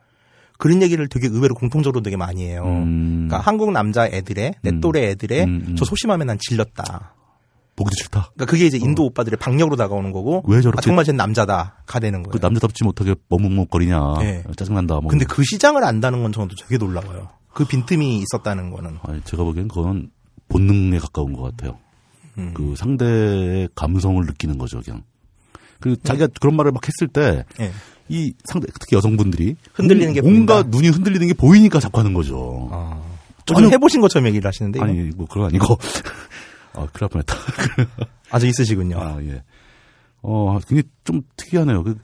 [0.58, 2.62] 그런 얘기를 되게 의외로 공통적으로 되게 많이 해요.
[2.64, 3.26] 음.
[3.26, 4.80] 그러니까 한국 남자 애들의 내 음.
[4.80, 5.76] 또래 애들의 음, 음.
[5.76, 7.14] 저 소심하면 난 질렸다.
[7.76, 8.30] 보기도 싫다.
[8.34, 10.42] 그러니까 그게 이제 인도 오빠들의 박력으로 다가오는 거고 어.
[10.46, 12.32] 왜 저렇게 아, 정말 쟤 남자다가 되는 거예요.
[12.32, 14.14] 그 남자답지 못하게 머뭇머뭇거리냐.
[14.22, 14.44] 예.
[14.56, 15.00] 짜증난다.
[15.00, 15.10] 뭐.
[15.10, 17.28] 근데 그 시장을 안다는 건또 되게 놀라워요.
[17.52, 18.98] 그 빈틈이 있었다는 거는.
[19.02, 20.10] 아니, 제가 보기엔 그건
[20.48, 21.78] 본능에 가까운 것 같아요.
[22.38, 22.52] 음.
[22.54, 25.02] 그 상대의 감성을 느끼는 거죠, 그냥.
[25.80, 27.72] 그 자기가 그런 말을 막 했을 때 예.
[28.08, 30.76] 이 상대 특히 여성분들이 흔들리는 게 뭔가 보인다.
[30.76, 32.68] 눈이 흔들리는 게 보이니까 자꾸 하는 거죠.
[32.72, 33.00] 아.
[33.46, 34.80] 전혀- 좀 해보신 것처럼 얘기를 하시는데?
[34.80, 35.76] 아니 뭐 그건 아니고
[36.74, 37.34] 아 큰일 날 뻔했다.
[38.30, 38.98] 아주 있으시군요.
[39.00, 39.42] 아 예.
[40.22, 41.82] 어 굉장히 좀 특이하네요.
[41.84, 41.96] 그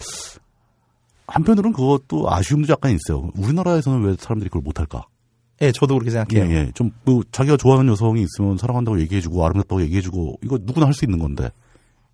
[1.27, 3.31] 한편으로는 그것도 아쉬움도 약간 있어요.
[3.37, 5.05] 우리나라에서는 왜 사람들이 그걸 못할까?
[5.63, 6.57] 예, 저도 그렇게 예, 생각해요.
[6.57, 6.73] 예.
[6.75, 11.19] 좀, 뭐, 자기가 좋아하는 여성이 있으면 사랑한다고 얘기해주고, 아름답다고 얘기해주고, 이거 누구나 할 수 있는
[11.19, 11.51] 건데,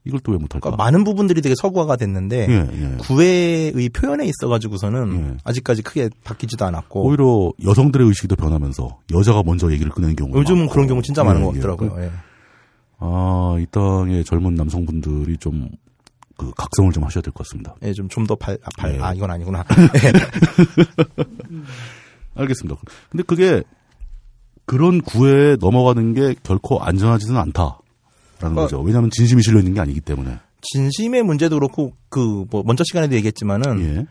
[0.04, 0.60] 이걸 또 왜 못할까?
[0.70, 2.96] 그러니까 많은 부분들이 되게 서구화가 됐는데 예, 예.
[2.98, 5.36] 구애의 표현에 있어가지고서는 예.
[5.44, 10.58] 아직까지 크게 바뀌지도 않았고 오히려 여성들의 의식이 더 변하면서 여자가 먼저 얘기를 꺼내는 경우가 요즘은
[10.60, 10.72] 많고.
[10.72, 11.60] 그런 경우 진짜 많은 예, 것 예.
[11.60, 12.10] 같더라고요.
[13.02, 13.06] 예.
[13.06, 15.68] 아, 이 땅의 젊은 남성분들이 좀,
[16.36, 17.74] 그, 각성을 좀 하셔야 될 것 같습니다.
[17.82, 19.00] 예, 좀 좀 더 발, 아, 발, 예.
[19.02, 19.64] 아, 이건 아니구나.
[22.34, 22.80] 알겠습니다.
[23.10, 23.62] 근데 그게,
[24.64, 27.76] 그런 구애에 넘어가는 게 결코 안전하지는 않다라는
[28.42, 28.54] 어.
[28.54, 28.80] 거죠.
[28.80, 30.38] 왜냐하면 진심이 실려 있는 게 아니기 때문에.
[30.62, 34.06] 진심의 문제도 그렇고, 그, 뭐, 먼저 시간에도 얘기했지만은, 예.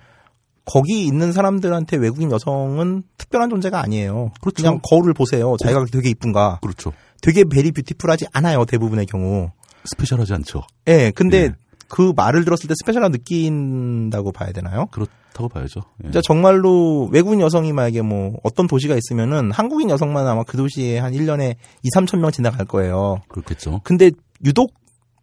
[0.63, 4.31] 거기 있는 사람들한테 외국인 여성은 특별한 존재가 아니에요.
[4.41, 4.63] 그렇죠.
[4.63, 5.55] 냥 거울을 보세요.
[5.59, 6.59] 자기가 되게 이쁜가.
[6.63, 6.91] 그렇죠.
[7.25, 8.65] 되게 베리 뷰티풀하지 않아요.
[8.65, 9.49] 대부분의 경우.
[9.85, 10.61] 스페셜하지 않죠.
[10.87, 11.51] 예, 근데 예.
[11.87, 14.85] 그 말을 들었을 때 스페셜한 느낀다고 봐야 되나요?
[14.91, 15.81] 그렇다고 봐야죠.
[16.03, 16.07] 예.
[16.07, 21.13] 진짜 정말로 외국인 여성이 만약에 뭐 어떤 도시가 있으면은 한국인 여성만 아마 그 도시에 한
[21.13, 23.21] 1년에 2, 3천 명 지나갈 거예요.
[23.27, 23.81] 그렇겠죠.
[23.83, 24.11] 근데
[24.43, 24.75] 유독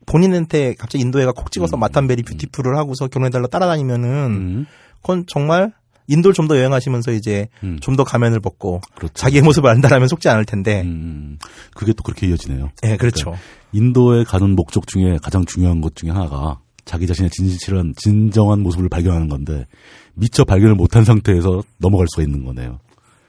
[0.07, 4.67] 본인한테 갑자기 인도애가 콕 찍어서 음, 마탄베리 뷰티풀을 하고서 결혼해달라 따라다니면은 음,
[4.97, 5.73] 그건 정말
[6.09, 9.15] 인도를 좀 더 여행하시면서 이제 음, 좀더 가면을 벗고 그렇죠.
[9.15, 10.83] 자기의 모습을 안다라면 속지 않을 텐데.
[10.83, 11.39] 음,
[11.75, 12.71] 그게 또 그렇게 이어지네요.
[12.85, 13.37] 예, 그렇죠.
[13.73, 19.29] 인도에 가는 목적 중에 가장 중요한 것 중에 하나가 자기 자신의 진실한 진정한 모습을 발견하는
[19.29, 19.67] 건데
[20.15, 22.81] 미처 발견을 못한 상태에서 넘어갈 수가 있는 거네요.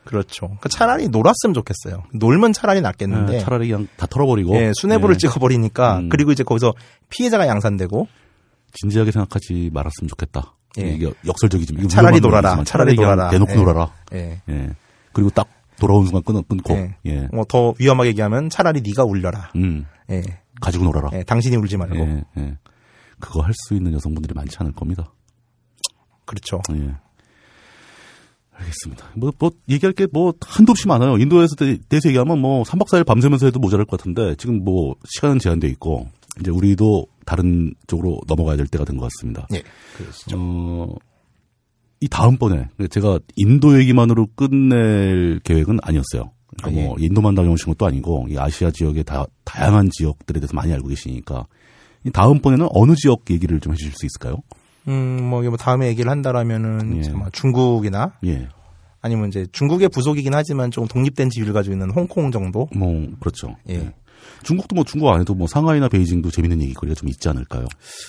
[0.06, 0.48] 그렇죠.
[0.48, 2.04] 그러니까 차라리 놀았으면 좋겠어요.
[2.14, 3.36] 놀면 차라리 낫겠는데.
[3.36, 6.10] 예, 차라리 그냥 다 털어버리고 예, 수뇌부를 예, 찍어버리니까 음.
[6.10, 6.74] 그리고 이제 거기서
[7.10, 8.08] 피해자가 양산되고
[8.74, 10.56] 진지하게 생각하지 말았으면 좋겠다.
[10.80, 10.90] 예.
[10.90, 12.64] 이게 역설적이지만 이거 차라리 놀아라.
[12.64, 13.30] 차라리 놀아라.
[13.30, 13.56] 대놓고 예.
[13.56, 13.92] 놀아라.
[14.14, 14.42] 예.
[14.50, 14.70] 예.
[15.12, 15.48] 그리고 딱
[15.80, 16.96] 돌아오는 순간 끊, 끊고 예.
[17.06, 17.28] 예.
[17.32, 19.52] 뭐 더 위험하게 얘기하면 차라리 네가 울려라.
[19.56, 19.86] 음.
[20.10, 20.22] 예.
[20.62, 21.10] 가지고 놀아라.
[21.14, 21.96] 예, 당신이 울지 말고.
[21.98, 22.58] 예, 예.
[23.20, 25.12] 그거 할 수 있는 여성분들이 많지 않을 겁니다.
[26.26, 26.62] 그렇죠.
[26.72, 26.96] 예.
[28.56, 29.08] 알겠습니다.
[29.16, 31.18] 뭐, 뭐, 얘기할 게 뭐, 한도 없이 많아요.
[31.18, 35.40] 인도에서 대, 대해서 얘기하면 뭐, 3박 4일 밤새면서 해도 모자랄 것 같은데, 지금 뭐, 시간은
[35.40, 36.08] 제한돼 있고,
[36.40, 39.48] 이제 우리도 다른 쪽으로 넘어가야 될 때가 된 것 같습니다.
[39.54, 39.62] 예.
[39.98, 40.36] 그렇죠.
[40.38, 40.96] 어,
[42.00, 46.32] 이 다음번에, 제가 인도 얘기만으로 끝낼 계획은 아니었어요.
[46.58, 46.88] 그러니까 아, 예.
[46.88, 51.46] 뭐, 인도만 다녀오신 것도 아니고, 이 아시아 지역의 다, 다양한 지역들에 대해서 많이 알고 계시니까,
[52.04, 54.38] 이 다음번에는 어느 지역 얘기를 좀 해주실 수 있을까요?
[54.88, 57.02] 음, 뭐, 뭐 다음에 얘기를 한다라면은, 예.
[57.32, 58.50] 중국이나, 예.
[59.02, 62.68] 아니면 이제 중국의 부속이긴 하지만 좀 독립된 지위를 가지고 있는 홍콩 정도?
[62.76, 63.56] 뭐, 그렇죠.
[63.70, 63.94] 예.
[64.44, 67.66] 중국도 뭐 중국 안에도 뭐 상하이나 베이징도 재밌는 얘기거리가 좀 있지 않을까요?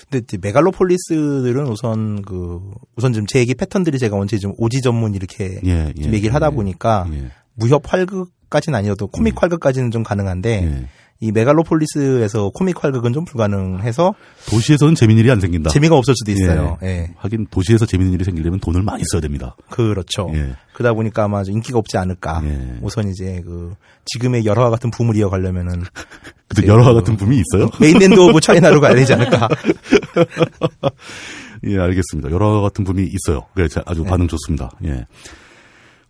[0.09, 2.59] 근데 메갈로폴리스들은 우선 그,
[2.95, 6.01] 우선 지금 제 얘기 패턴들이 제가 원체 좀 오지 전문 이렇게 예, 예.
[6.01, 10.87] 좀 얘기를 하다 예, 보니까 예, 무협 활극까지는 아니어도 코믹 활극까지는 좀 가능한데, 예.
[11.21, 14.13] 이 메갈로폴리스에서 코믹 활극은 좀 불가능해서
[14.49, 15.69] 도시에서는 재밌는 일이 안 생긴다.
[15.69, 16.77] 재미가 없을 수도 있어요.
[16.83, 17.13] 예.
[17.17, 19.55] 하긴 도시에서 재밌는 일이 생기려면 돈을 많이 써야 됩니다.
[19.69, 20.29] 그렇죠.
[20.33, 20.55] 예.
[20.73, 22.41] 그러다 보니까 아마 좀 인기가 없지 않을까.
[22.43, 22.77] 예.
[22.81, 23.73] 우선 이제 그
[24.05, 25.83] 지금의 열화와 같은 붐을 이어가려면은
[26.49, 27.69] 근데 네, 열화와 그- 같은 붐이 있어요?
[27.79, 29.47] Mainland of China로 가야 되지 않을까.
[31.67, 32.29] 예, 알겠습니다.
[32.29, 33.41] 열화와 같은 붐이 있어요.
[33.55, 34.09] 그래, 자, 아주 네.
[34.09, 34.69] 반응 좋습니다.
[34.83, 35.05] 예.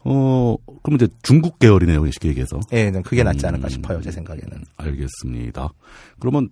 [0.05, 2.59] 어, 그럼 이제 중국 계열이네요, 쉽게 얘기해서.
[2.71, 3.69] 예, 네, 그게 낫지 않을까 음.
[3.69, 4.63] 싶어요, 제 생각에는.
[4.77, 5.69] 알겠습니다.
[6.19, 6.49] 그러면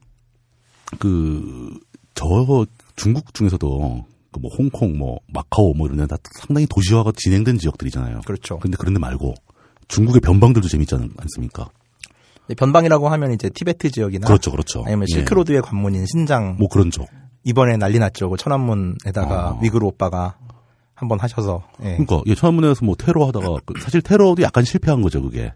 [1.00, 1.80] 그
[2.16, 2.66] 저
[2.96, 8.22] 중국 중에서도 그 뭐 홍콩, 뭐 마카오 뭐 이런 데다 상당히 도시화가 진행된 지역들이잖아요.
[8.26, 8.58] 그렇죠.
[8.58, 9.36] 근데 그런 데 말고
[9.88, 11.70] 중국의 변방들도 재밌지 않, 않습니까?
[12.58, 14.84] 변방이라고 하면 이제 티베트 지역이나 그렇죠, 그렇죠.
[14.86, 15.14] 아니면 예.
[15.14, 17.08] 실크로드의 관문인 신장 뭐 그런 쪽.
[17.44, 18.30] 이번에 난리 났죠.
[18.30, 19.60] 그 천안문에다가 어.
[19.62, 20.38] 위그루 오빠가
[20.96, 21.98] 한번 하셔서 예.
[21.98, 25.54] 그러니까 예, 천안문에서 뭐 테러 하다가 그 사실 테러도 약간 실패한 거죠, 그게.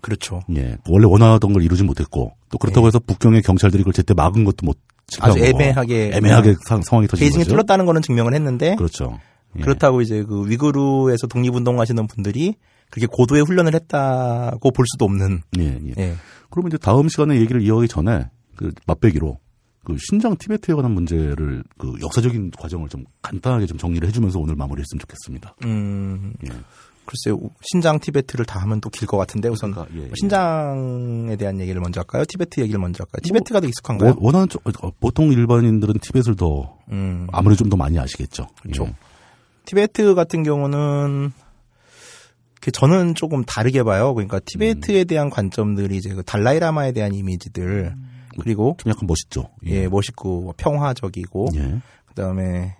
[0.00, 0.42] 그렇죠.
[0.56, 0.76] 예.
[0.88, 4.78] 원래 원하던 걸 이루지 못했고 또 그렇다고 해서 북경의 경찰들이 그걸 제때 막은 것도 못
[4.78, 5.18] 예.
[5.20, 5.38] 아주.
[5.38, 7.54] 애매하게 애매하게 상, 상황이 터진 베이징이 거죠.
[7.54, 9.18] 뚫렸다는 거는 증명을 했는데 그렇죠.
[9.56, 9.60] 예.
[9.60, 12.54] 그렇다고 이제 그 위그루에서 독립운동하시는 분들이
[12.90, 15.94] 그렇게 고도의 훈련을 했다고 볼 수도 없는 예, 예.
[15.98, 16.14] 예.
[16.50, 19.38] 그러면 이제 다음 시간에 얘기를 이어가기 전에 그 맛배기로
[19.86, 24.98] 그 신장 티베트에 관한 문제를 그 역사적인 과정을 좀 간단하게 좀 정리를 해주면서 오늘 마무리했으면
[24.98, 25.54] 좋겠습니다.
[25.64, 26.48] 음, 예.
[27.04, 27.38] 글쎄요.
[27.62, 30.10] 신장 티베트를 다 하면 또 길 것 같은데 우선 그러니까, 예, 예.
[30.18, 32.24] 신장에 대한 얘기를 먼저 할까요?
[32.28, 33.20] 티베트 얘기를 먼저 할까요?
[33.22, 34.14] 티베트가 더 익숙한가요?
[34.14, 38.48] 뭐, 원하는 쪽- 어, 보통 일반인들은 티벳을 더 음, 아무래도 좀 더 많이 아시겠죠.
[38.62, 38.86] 그렇죠.
[38.86, 38.94] 예.
[39.66, 41.30] 티베트 같은 경우는
[42.60, 44.12] 그 저는 조금 다르게 봐요.
[44.14, 45.06] 그러니까 티베트에 음.
[45.06, 47.94] 대한 관점들이 이제 그 달라이라마에 대한 이미지들
[48.40, 49.50] 그리고 좀 약간 멋있죠.
[49.66, 51.80] 예, 멋있고 뭐 평화적이고 예.
[52.06, 52.76] 그다음에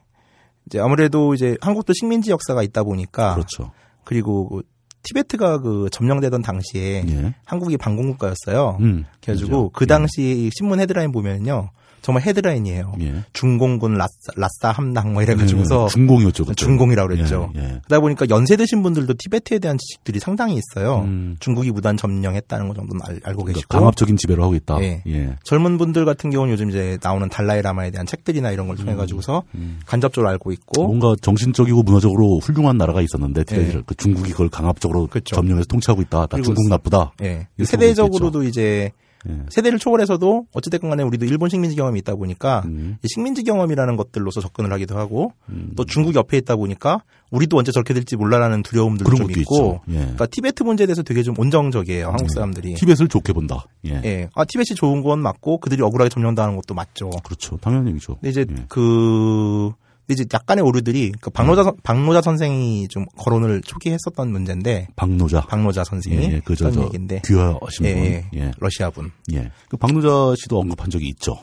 [0.67, 3.73] 이제 아무래도 이제 한국도 식민지 역사가 있다 보니까 그렇죠.
[4.05, 4.63] 그리고 그
[5.03, 7.35] 티베트가 그 점령되던 당시에 예.
[7.45, 8.79] 한국이 반공국가였어요.
[8.81, 9.05] 음.
[9.23, 9.71] 그래가지고 그죠.
[9.73, 11.71] 그 당시 신문 헤드라인 보면요.
[12.07, 12.93] 정말 헤드라인이에요.
[13.01, 13.25] 예.
[13.33, 16.45] 중공군 라싸, 라싸 함당 뭐 이래가지고서 예, 중공이었죠.
[16.45, 16.55] 그때.
[16.55, 17.51] 중공이라고 그랬죠.
[17.57, 17.67] 예, 예.
[17.85, 21.01] 그러다 보니까 연세 드신 분들도 티베트에 대한 지식들이 상당히 있어요.
[21.01, 21.37] 음.
[21.41, 24.81] 중국이 무단 점령했다는 것 정도는 알, 알고 그러니까 계시고 강압적인 지배를 하고 있다.
[24.83, 25.03] 예.
[25.09, 25.35] 예.
[25.43, 29.43] 젊은 분들 같은 경우는 요즘 이제 나오는 달라이 라마에 대한 책들이나 이런 걸 통해 가지고서
[29.57, 29.81] 음.
[29.85, 33.83] 간접적으로 알고 있고 뭔가 정신적이고 문화적으로 훌륭한 나라가 있었는데 티베트를 예.
[33.85, 35.35] 그 중국이 그걸 강압적으로 그쵸.
[35.35, 36.29] 점령해서 통치하고 있다.
[36.29, 37.15] 나 중국 나쁘다.
[37.23, 37.49] 예.
[37.61, 38.93] 세대적으로도 이제
[39.29, 39.39] 예.
[39.51, 42.97] 세대를 초월해서도 어찌됐건 간에 우리도 일본 식민지 경험이 있다 보니까 음.
[43.03, 45.73] 이 식민지 경험이라는 것들로서 접근을 하기도 하고 음.
[45.77, 49.81] 또 중국 옆에 있다 보니까 우리도 언제 저렇게 될지 몰라라는 두려움들도 좀 있고.
[49.89, 49.95] 예.
[49.99, 53.65] 그러니까 티베트 문제에 대해서 되게 좀 온정적이에요 한국 사람들이 티벳을 좋게 본다.
[53.87, 54.01] 예.
[54.05, 54.29] 예.
[54.35, 57.57] 아 티베트이 좋은 건 맞고 그들이 억울하게 점령당하는 것도 맞죠 그렇죠.
[57.59, 58.17] 당연한 얘기죠.
[58.17, 58.65] 근데 이제 예.
[58.69, 59.73] 그
[60.07, 65.43] 근데 이제 약간의 오류들이 그 박노자 선- 박노자 선생이 좀 거론을 초기에 했었던 문제인데 박노자.
[65.43, 66.41] 박노자 선생이 예, 예.
[66.45, 68.03] 그저 얘기인데 귀화하신 예, 분.
[68.05, 68.25] 예.
[68.35, 68.53] 예.
[68.59, 69.11] 러시아 분.
[69.33, 69.51] 예.
[69.69, 71.37] 그 박노자 씨도 언급한 적이 있죠.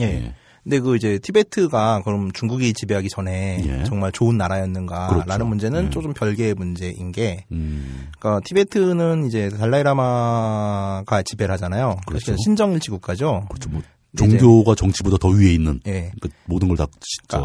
[0.00, 0.04] 예.
[0.04, 0.34] 예.
[0.62, 3.84] 근데 그 이제 티베트가 그럼 중국이 지배하기 전에 예.
[3.84, 5.44] 정말 좋은 나라였는가라는 그렇죠.
[5.46, 5.90] 문제는 예.
[5.90, 8.08] 조금 별개의 문제인 게 음.
[8.18, 11.96] 그러니까 티베트는 이제 달라이라마가 지배를 하잖아요.
[12.06, 12.36] 그렇죠.
[12.36, 13.46] 신정일치 국가죠.
[13.48, 13.70] 그렇죠.
[13.70, 13.80] 뭐
[14.16, 16.12] 종교가 정치보다 더 위에 있는 예.
[16.20, 17.38] 그 모든 걸다 진짜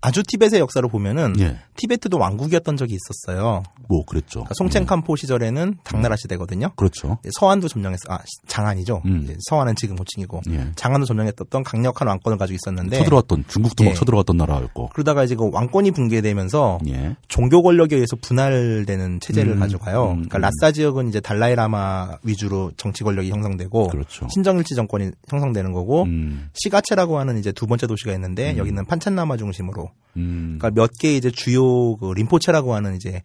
[0.00, 1.58] 아주 티벳의 역사를 보면은 예.
[1.76, 3.64] 티베트도 왕국이었던 적이 있었어요.
[3.88, 4.40] 뭐 그랬죠.
[4.40, 6.70] 그러니까 송첸칸포 시절에는 당나라 시대거든요.
[6.76, 7.18] 그렇죠.
[7.38, 8.04] 서한도 점령했어.
[8.08, 9.02] 아, 시- 장안이죠.
[9.06, 9.34] 음.
[9.48, 10.42] 서한은 지금 호칭이고.
[10.50, 10.70] 예.
[10.76, 13.88] 장안도 점령했었던 강력한 왕권을 가지고 있었는데 쳐들어왔던 중국도 예.
[13.88, 14.90] 막 쳐들어왔던 나라였고.
[14.92, 17.16] 그러다가 이제 그 왕권이 붕괴되면서 예.
[17.26, 20.10] 종교 권력에 의해서 분할되는 체제를 음, 가져가요.
[20.10, 20.40] 음, 그러니까 음.
[20.42, 24.28] 라싸 지역은 이제 달라이라마 위주로 정치 권력이 형성되고 그렇죠.
[24.32, 26.50] 신정일치 정권이 형성되는 거고 음.
[26.54, 28.58] 시가체라고 하는 이제 두 번째 도시가 있는데 음.
[28.58, 30.56] 여기는 판첸나마 중심으로 음.
[30.58, 33.22] 그러니까 몇 개 이제 주요 그 림포체라고 하는 이제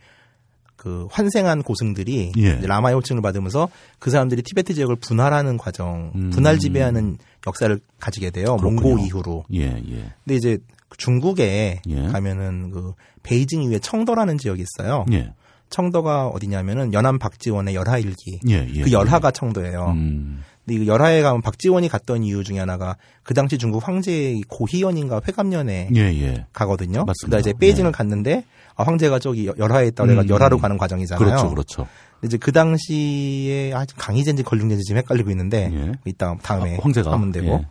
[0.76, 2.56] 그 환생한 고승들이 예.
[2.56, 3.69] 라마의 호칭을 받으면서
[3.99, 6.30] 그 사람들이 티베트 지역을 분할하는 과정, 음.
[6.30, 7.18] 분할 지배하는
[7.48, 8.57] 역사를 가지게 돼요.
[8.57, 8.81] 그렇군요.
[8.81, 9.45] 몽고 이후로.
[9.53, 10.14] 예, 예.
[10.26, 10.57] 근데 이제
[10.98, 12.02] 중국에 예.
[12.07, 15.06] 가면은 그 베이징 이후에 청도라는 지역이 있어요.
[15.14, 15.34] 예.
[15.69, 18.41] 청도가 어디냐면은 연안 박지원의 열하일기.
[18.49, 18.81] 예, 예.
[18.84, 19.91] 그 열하가 청도예요.
[19.95, 20.44] 음.
[20.65, 25.90] 근데 이 열하에 가면 박지원이 갔던 이유 중에 하나가 그 당시 중국 황제의 고희연인가 회감년에
[25.95, 26.45] 예, 예.
[26.53, 27.03] 가거든요.
[27.06, 27.38] 맞습니다.
[27.38, 27.91] 그다 이제 베이징을 예.
[27.91, 28.45] 갔는데
[28.76, 30.30] 아, 황제가 저기 열하에 있다 그래가 음.
[30.30, 31.26] 열하로 가는 과정이잖아요.
[31.26, 31.88] 그렇죠, 그렇죠.
[32.23, 35.91] 이제 그 당시에 아, 강희제인지 걸륭제인지 지금 헷갈리고 있는데 예.
[36.06, 37.11] 이따 다음에 아, 황제가?
[37.11, 37.68] 하면 되고 예.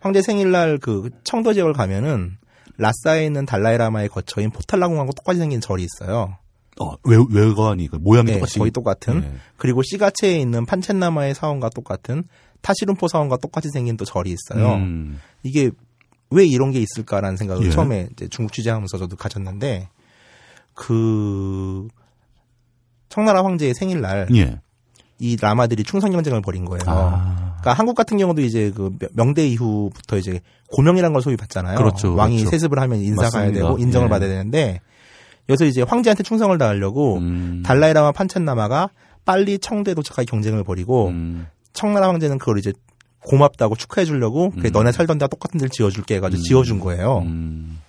[0.00, 2.36] 황제 생일날 그 청도 지역을 가면은
[2.76, 6.36] 라싸에 있는 달라이라마의 거처인 포탈라궁하고 똑같이 생긴 절이 있어요.
[6.80, 8.58] 어, 외, 외관이, 그 모양이 네, 똑같이.
[8.58, 9.22] 거의 똑같은.
[9.24, 9.32] 예.
[9.56, 12.24] 그리고 시가체에 있는 판첸나마의 사원과 똑같은
[12.62, 14.74] 타시룸포 사원과 똑같이 생긴 또 절이 있어요.
[14.76, 15.20] 음.
[15.42, 15.70] 이게
[16.30, 17.70] 왜 이런 게 있을까라는 생각을 예.
[17.70, 19.88] 처음에 이제 중국 취재하면서 저도 가졌는데
[20.74, 21.88] 그
[23.08, 24.60] 청나라 황제의 생일날 예.
[25.18, 26.80] 이 라마들이 충성 경쟁을 벌인 거예요.
[26.86, 27.56] 아.
[27.60, 30.40] 그러니까 한국 같은 경우도 이제 그 명대 이후부터 이제
[30.72, 31.76] 고명이라는 걸 소위 받잖아요.
[31.76, 32.50] 그렇죠, 왕이 그렇죠.
[32.50, 33.66] 세습을 하면 인사 가야 맞습니다.
[33.66, 34.10] 되고 인정을 예.
[34.10, 34.80] 받아야 되는데
[35.48, 37.62] 여기서 이제 황제한테 충성을 다하려고 음.
[37.64, 38.90] 달라이라마 판첸나마가
[39.24, 41.46] 빨리 청대에 도착하기 경쟁을 벌이고 음.
[41.72, 42.72] 청나라 황제는 그걸 이제
[43.20, 44.72] 고맙다고 축하해 주려고 그래, 음.
[44.72, 46.42] 너네 살던 데와 똑같은 데를 지어줄게 해가지고 음.
[46.42, 47.18] 지어준 거예요.
[47.18, 47.80] 음.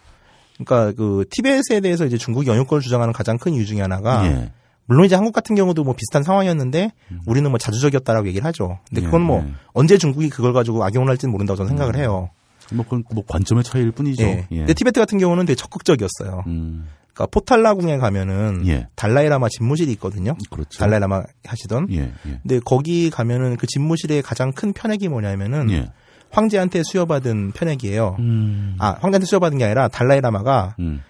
[0.57, 4.51] 그러니까 그 티벳에 대해서 이제 중국이 영유권을 주장하는 가장 큰 이유 중에 하나가 예.
[4.85, 6.91] 물론 이제 한국 같은 경우도 뭐 비슷한 상황이었는데
[7.25, 8.79] 우리는 뭐 자주적이었다라고 얘기를 하죠.
[8.87, 9.51] 근데 예, 그건 뭐 예.
[9.73, 12.29] 언제 중국이 그걸 가지고 악용을 할지는 모른다고 저는 생각을 해요.
[12.71, 14.23] 뭐, 그건 뭐 관점의 차이일 뿐이죠.
[14.23, 14.47] 예.
[14.51, 14.57] 예.
[14.57, 16.43] 근데 티베트 같은 경우는 되게 적극적이었어요.
[16.47, 16.87] 음.
[17.13, 18.87] 그러니까 포탈라궁에 가면은 예.
[18.95, 20.35] 달라이라마 집무실이 있거든요.
[20.49, 20.79] 그렇죠.
[20.79, 21.87] 달라이라마 하시던.
[21.91, 22.39] 예, 예.
[22.41, 25.91] 근데 거기 가면은 그 집무실의 가장 큰 편액이 뭐냐면은 예.
[26.31, 28.15] 황제한테 수여받은 편액이에요.
[28.19, 28.75] 음.
[28.79, 31.03] 아, 황제한테 수여받은 게 아니라 달라이라마가 음.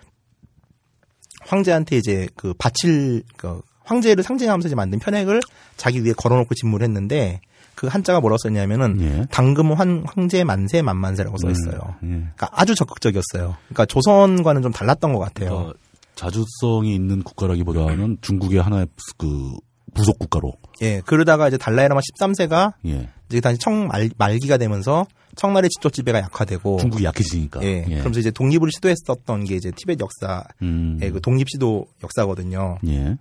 [1.48, 5.40] 황제한테 이제 그 바칠 그 황제를 상징하면서 이제 만든 편액을
[5.78, 7.40] 자기 위에 걸어놓고 집무를 했는데
[7.76, 9.26] 그 한자가 뭐라고 썼냐면은 예.
[9.32, 11.96] 당금 환, 황제 만세 만만세라고 써 있어요.
[12.04, 12.08] 예.
[12.08, 13.56] 그러니까 아주 적극적이었어요.
[13.68, 15.50] 그러니까 조선과는 좀 달랐던 것 같아요.
[15.50, 15.74] 그러니까
[16.16, 18.88] 자주성이 있는 국가라기보다는 중국의 하나의
[19.18, 19.54] 그
[19.94, 20.54] 부속 국가로.
[20.82, 23.10] 예, 그러다가 이제 달라이라마 13세가 예.
[23.30, 27.64] 이제 다시 청 말, 말기가 되면서 청나라의 직접 지배가 약화되고 중국이 약해지니까.
[27.64, 31.00] 예, 그러면서 이제 독립을 시도했었던 게 이제 티벳 역사의 음.
[31.00, 32.78] 그 독립 시도 역사거든요.
[32.88, 33.18] 예.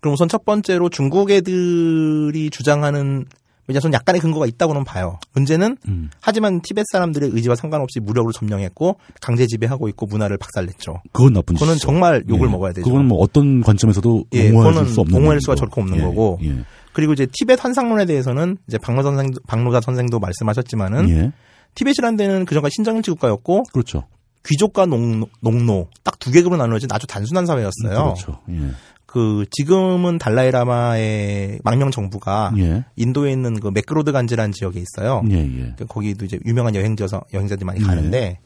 [0.00, 3.26] 그럼 우선 첫 번째로 중국 애들이 주장하는
[3.72, 5.18] 왜냐면 약간의 근거가 있다고는 봐요.
[5.32, 6.10] 문제는 음.
[6.20, 11.02] 하지만 티벳 사람들의 의지와 상관없이 무력으로 점령했고 강제 지배하고 있고 문화를 박살냈죠.
[11.12, 11.86] 그건 나쁜 그거는 짓이죠.
[11.86, 12.50] 정말 욕을 예.
[12.50, 12.84] 먹어야 되죠.
[12.84, 15.54] 그거는 뭐 어떤 관점에서도 예, 옹호할 그거는 수 없는 옹호할 수가.
[15.54, 16.38] 저렇게 없는 예, 거고.
[16.42, 16.64] 예.
[16.92, 21.32] 그리고 이제 티벳 환상론에 대해서는 이제 박노 선생 박노자 선생도 말씀하셨지만은 예.
[21.76, 24.04] 티벳이라는 데는 그전까지 신정일치 국가였고 그렇죠.
[24.46, 28.14] 귀족과 농, 농노 딱 두 계급으로 나누어진 아주 단순한 사회였어요.
[28.14, 28.40] 그렇죠.
[28.50, 28.58] 예.
[29.10, 32.84] 그 지금은 달라이라마의 망명 정부가 예.
[32.94, 35.22] 인도에 있는 그 맥그로드 간지라는 지역에 있어요.
[35.30, 35.74] 예, 예.
[35.76, 37.86] 그 거기도 이제 유명한 여행자서 여행자들이 많이 네.
[37.86, 38.38] 가는데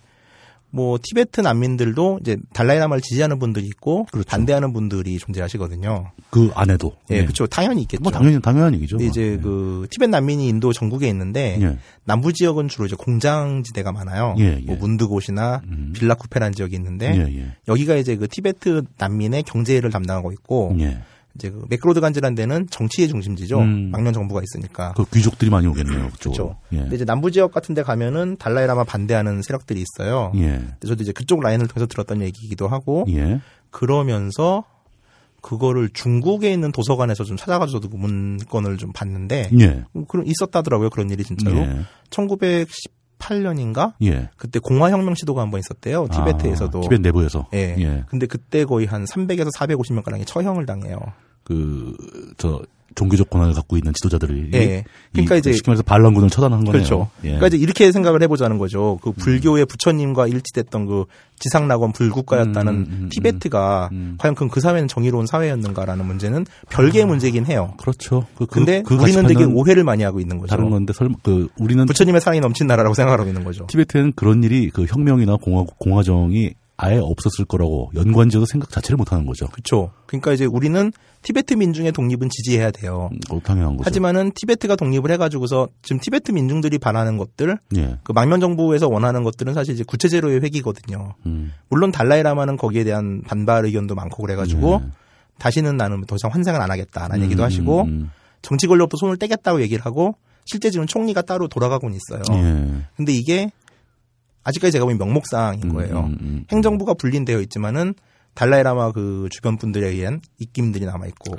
[0.75, 4.29] 뭐 티베트 난민들도 이제 달라이라마를 지지하는 분들이 있고 그렇죠.
[4.29, 6.11] 반대하는 분들이 존재하시거든요.
[6.31, 6.97] 그 안에도.
[7.11, 7.47] 예, 그렇죠.
[7.47, 8.03] 당연히 있겠죠.
[8.03, 8.97] 뭐 당연히 당연한 얘기죠.
[8.97, 9.53] 이제 뭐.
[9.53, 11.79] 그 티벳 난민이 인도 전국에 있는데 예.
[12.03, 14.35] 남부 지역은 주로 이제 공장 지대가 많아요.
[14.41, 14.65] 예, 예.
[14.67, 15.93] 뭐 문드곳이나 음.
[15.95, 17.57] 빌라쿠페라는 지역이 있는데 예, 예.
[17.69, 20.99] 여기가 이제 그 티베트 난민의 경제를 담당하고 있고 예.
[21.37, 23.59] 이제 그 맥그로드 간지라는 데는 정치의 중심지죠.
[23.59, 23.91] 음.
[23.91, 24.93] 망명 정부가 있으니까.
[24.93, 26.11] 그 귀족들이 많이 오겠네요.
[26.11, 26.45] 그쪽으로.
[26.45, 26.57] 그렇죠.
[26.73, 26.79] 예.
[26.79, 30.33] 근데 이제 남부 지역 같은 데 가면은 달라이라마 반대하는 세력들이 있어요.
[30.37, 30.49] 예.
[30.49, 33.41] 근데 저도 이제 그쪽 라인을 통해서 들었던 얘기이기도 하고 예.
[33.71, 34.65] 그러면서
[35.45, 39.85] 그거를 중국에 있는 도서관에서 좀 찾아가지고 문건을 좀 봤는데 예.
[39.93, 41.81] 뭐 그런 있었다더라고요 그런 일이 진짜로 예.
[43.19, 44.29] 1918년인가 예.
[44.37, 47.47] 그때 공화혁명 시도가 한 번 있었대요 티베트에서도 아, 티벳 내부에서.
[47.55, 47.75] 예.
[47.79, 48.05] 예.
[48.09, 50.99] 근데 그때 거의 한 300에서 450명 가량이 처형을 당해요.
[51.45, 51.95] 그,
[52.39, 52.63] 저,
[52.95, 54.51] 종교적 권한을 갖고 있는 지도자들이.
[54.55, 54.85] 예.
[55.13, 56.73] 그러니까 이, 이제 쉽게 말해서 반란군을 처단한 거네요.
[56.73, 57.11] 그렇죠.
[57.23, 57.29] 예.
[57.29, 58.99] 그러니까 이제 이렇게 생각을 해보자는 거죠.
[59.03, 61.05] 그 불교의 부처님과 일치됐던 그
[61.39, 64.17] 지상낙원 불국가였다는 음, 음, 음, 티베트가 음.
[64.19, 67.75] 과연 그, 그 사회는 정의로운 사회였는가라는 문제는 별개의 문제긴 해요.
[67.79, 68.27] 그렇죠.
[68.37, 70.51] 그, 그, 근데 그 우리는 되게 오해를 많이 하고 있는 거죠.
[70.51, 73.67] 다른 건데, 설마, 그, 우리는 부처님의 사랑이 넘친 나라라고 생각하고 있는 거죠.
[73.67, 79.27] 티베트에는 그런 일이 그 혁명이나 공화, 공화정이 아예 없었을 거라고 연관지어도 생각 자체를 못 하는
[79.27, 79.47] 거죠.
[79.49, 79.93] 그렇죠.
[80.07, 80.93] 그러니까 이제 우리는
[81.23, 83.11] 티베트 민중의 독립은 지지해야 돼요.
[83.13, 83.87] 음, 그거 당연한 거죠.
[83.87, 87.99] 하지만은 티베트가 독립을 해가지고서 지금 티베트 민중들이 바라는 것들, 예.
[88.03, 91.15] 그 망명 정부에서 원하는 것들은 사실 이제 구체 제로의 회기거든요.
[91.27, 91.53] 음.
[91.71, 94.91] 물론 달라이라마는 거기에 대한 반발 의견도 많고 그래가지고 예.
[95.39, 98.11] 다시는 나는 더 이상 환생을 안 하겠다라는 음, 얘기도 하시고 음,
[98.43, 102.23] 정치 권력도 손을 떼겠다고 얘기를 하고 실제 지금 총리가 따로 돌아가고는 있어요.
[102.31, 102.83] 음.
[102.83, 102.87] 예.
[102.97, 103.51] 근데 이게
[104.45, 106.01] 아직까지 제가 보기엔 명목사항인 거예요.
[106.01, 107.95] 음, 음, 행정부가 분린되어 있지만은
[108.35, 111.37] 달라이라마 그 주변 분들에 의한 입김들이 남아 있고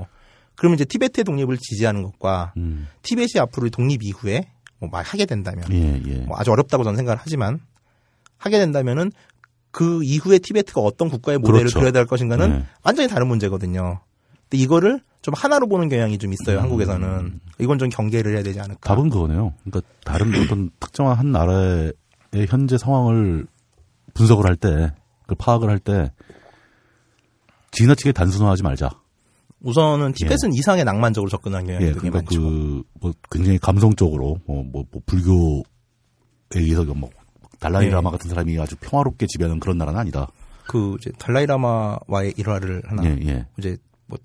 [0.55, 2.87] 그러면 이제 티베트의 독립을 지지하는 것과 음.
[3.03, 4.49] 티벳이 앞으로 독립 이후에
[4.79, 6.15] 뭐 막 하게 된다면 예, 예.
[6.25, 7.59] 뭐 아주 어렵다고 저는 생각을 하지만
[8.37, 9.11] 하게 된다면은
[9.71, 11.79] 그 이후에 티베트가 어떤 국가의 모델을 그렇죠.
[11.79, 12.65] 그려야 될 것인가는 네.
[12.83, 13.99] 완전히 다른 문제거든요.
[14.49, 16.59] 근데 이거를 좀 하나로 보는 경향이 좀 있어요.
[16.61, 18.77] 한국에서는 이건 좀 경계를 해야 되지 않을까.
[18.77, 18.95] 음.
[18.95, 19.53] 답은 그거네요.
[19.63, 21.93] 그러니까 다른 어떤 특정한 한 나라의
[22.47, 23.47] 현재 상황을
[24.13, 24.93] 분석을 할 때,
[25.27, 26.11] 그 파악을 할 때
[27.71, 28.89] 지나치게 단순화하지 말자.
[29.61, 32.41] 우선은 티벳은 이상의 낭만적으로 접근하는 경향이 예, 되게 그러니까 많죠.
[32.41, 35.63] 그 뭐 굉장히 감성적으로 뭐, 뭐, 뭐 불교에
[36.53, 37.09] 의해서 뭐
[37.59, 38.11] 달라이라마 예.
[38.11, 40.27] 같은 사람이 아주 평화롭게 지배하는 그런 나라는 아니다.
[40.67, 43.45] 그 이제 달라이라마와의 일화를 하나 예, 예.
[43.57, 44.17] 이제 뭐,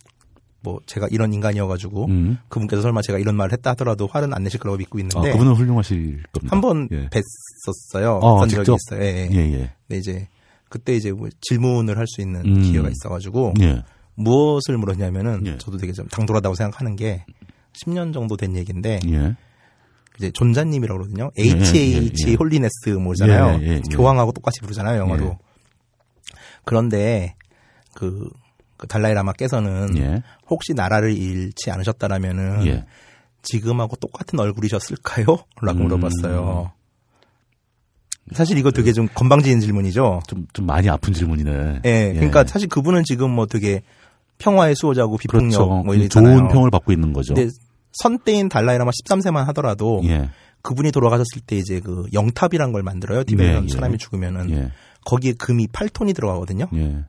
[0.63, 2.39] 뭐 제가 이런 인간이어가지고 음.
[2.49, 5.55] 그분께서 설마 제가 이런 말을 했다 하더라도 화는 안 내실 거라고 믿고 아, 있는데 그분은
[5.55, 6.55] 훌륭하실 겁니다.
[6.55, 7.09] 한번 예.
[7.09, 8.23] 뵀었어요.
[8.23, 8.77] 아, 어떤 적이 직접?
[8.77, 9.03] 있어요.
[9.03, 9.35] 예, 예.
[9.35, 9.73] 예, 예.
[9.89, 10.29] 근데 이제
[10.69, 12.63] 그때 이제 뭐 질문을 할 수 있는 음.
[12.63, 13.83] 기회가 있어가지고 예.
[14.15, 15.59] 무엇을 물었냐면은 예.
[15.59, 17.25] 저도 되게 좀 당돌하다고 생각하는 게
[17.73, 19.35] 10년 정도 된 얘기인데 예.
[20.19, 21.31] 이제 존자님이라고 그러거든요.
[21.39, 22.35] HH 예.
[22.35, 23.81] Holiness 뭐잖아요.
[23.93, 25.01] 교황하고 똑같이 부르잖아요.
[25.01, 25.25] 영어로.
[25.25, 25.39] 예.
[26.65, 27.35] 그런데
[27.95, 28.29] 그,
[28.81, 30.23] 그 달라이라마께서는 예.
[30.49, 32.87] 혹시 나라를 잃지 않으셨다라면은 예.
[33.43, 35.27] 지금하고 똑같은 얼굴이셨을까요?
[35.61, 35.83] 라고 음.
[35.85, 36.73] 물어봤어요.
[38.33, 40.23] 사실 이거 되게 좀 건방진 질문이죠.
[40.27, 41.81] 좀, 좀 많이 아픈 질문이네.
[41.85, 43.83] 예, 그러니까 사실 그분은 지금 뭐 되게
[44.39, 45.67] 평화의 수호자고 비폭력 그렇죠.
[45.85, 46.39] 뭐 이랬잖아요.
[46.39, 47.35] 좋은 평을 받고 있는 거죠.
[47.35, 47.51] 근데
[47.93, 50.31] 선때인 달라이라마 13세만 하더라도 예.
[50.63, 53.25] 그분이 돌아가셨을 때 이제 그 영탑이란 걸 만들어요.
[53.25, 53.75] 티베트는 네, 예.
[53.75, 54.71] 사람이 죽으면은 예.
[55.05, 56.67] 거기에 금이 8톤이 들어가거든요.
[56.75, 57.05] 예.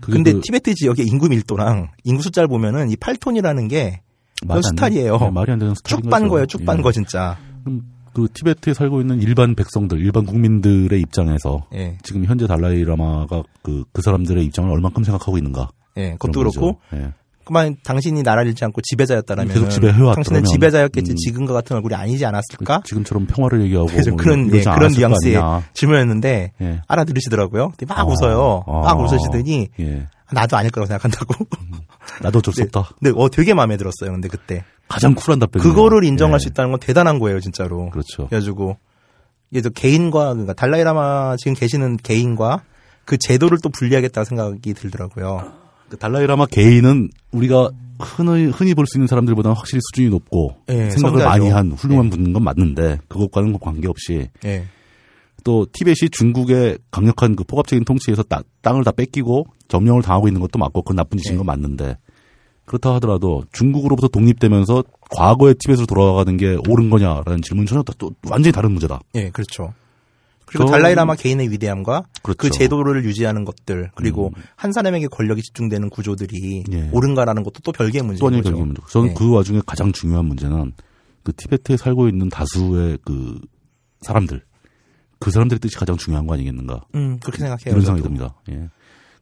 [0.00, 5.18] 근데 그 티베트 지역의 인구 밀도랑 인구 숫자를 보면은 이 8톤이라는 게안 스타일이에요.
[5.20, 6.30] 예, 말이 안 되는 스타일인 쭉빤 거죠.
[6.30, 6.46] 거예요.
[6.46, 6.82] 쭉빤 예.
[6.82, 7.38] 거 진짜.
[7.64, 11.98] 그럼 그 티베트에 살고 있는 일반 백성들, 일반 국민들의 입장에서 예.
[12.02, 15.70] 지금 현재 달라이 라마가 그, 그 사람들의 입장을 얼만큼 생각하고 있는가.
[15.96, 16.12] 예.
[16.12, 16.50] 그것도 그런.
[16.52, 17.12] 그렇고 예.
[17.44, 21.16] 그만 당신이 나라를 잃지 않고 지배자였다라면 계속 지배해왔더라면, 당신은 지배자였겠지 음.
[21.16, 22.80] 지금과 같은 얼굴이 아니지 않았을까?
[22.80, 25.40] 그 지금처럼 평화를 얘기하고 뭐 그런 예, 그런 뉘앙스의.
[25.74, 26.80] 질문이었는데 예.
[26.88, 27.72] 알아들으시더라고요.
[27.86, 28.64] 막 아, 웃어요.
[28.66, 28.94] 막 아.
[28.94, 30.08] 웃으시더니 예.
[30.32, 31.46] 나도 아닐 거라고 생각한다고.
[32.22, 32.64] 나도 어쩔 수 네.
[32.72, 32.94] 없다.
[32.98, 34.10] 근데 어 되게 마음에 들었어요.
[34.10, 35.62] 근데 그때 가장 쿨한 답변.
[35.62, 37.90] 그거를 인정할 수 있다는 건 대단한 거예요, 진짜로.
[37.90, 38.26] 그렇죠.
[38.28, 38.76] 그래가지고
[39.62, 42.62] 또 개인과 그러니까 달라이라마 지금 계시는 개인과
[43.04, 45.52] 그 제도를 또 분리하겠다는 생각이 들더라고요.
[45.88, 47.70] 그 달라이라마 개인은 우리가
[48.00, 51.24] 흔히, 흔히 볼 수 있는 사람들보다는 확실히 수준이 높고 예, 생각을 성자죠.
[51.28, 54.64] 많이 한 훌륭한 분인 건 맞는데 그것과는 관계없이 예.
[55.44, 60.58] 또 티벳이 중국의 강력한 그 포갑적인 통치에서 따- 땅을 다 뺏기고 점령을 당하고 있는 것도
[60.58, 61.36] 맞고 그건 나쁜 짓인 네.
[61.38, 61.96] 건 맞는데
[62.64, 68.72] 그렇다 하더라도 중국으로부터 독립되면서 과거의 티벳으로 돌아가는 게 옳은 거냐라는 질문은 전혀 또 완전히 다른
[68.72, 69.00] 문제다.
[69.16, 69.74] 예, 그렇죠.
[70.46, 72.58] 그리고 저- 달라이라마 개인의 위대함과 그 그렇죠.
[72.58, 74.42] 제도를 유지하는 것들 그리고 음.
[74.56, 76.90] 한 사람에게 권력이 집중되는 구조들이 예.
[76.92, 78.56] 옳은가라는 것도 또 별개의 또 문제인 아니에요, 거죠.
[78.56, 78.74] 결국은.
[78.90, 79.14] 저는 예.
[79.14, 80.72] 그 와중에 가장 중요한 문제는
[81.22, 83.40] 그 티베트에 살고 있는 다수의 그
[84.02, 84.42] 사람들,
[85.18, 86.82] 그 사람들의 뜻이 가장 중요한 거 아니겠는가.
[86.94, 87.68] 음, 그렇게 생각해요.
[87.68, 88.02] 이런 생각이.
[88.02, 88.34] 듭니다.
[88.50, 88.68] 예.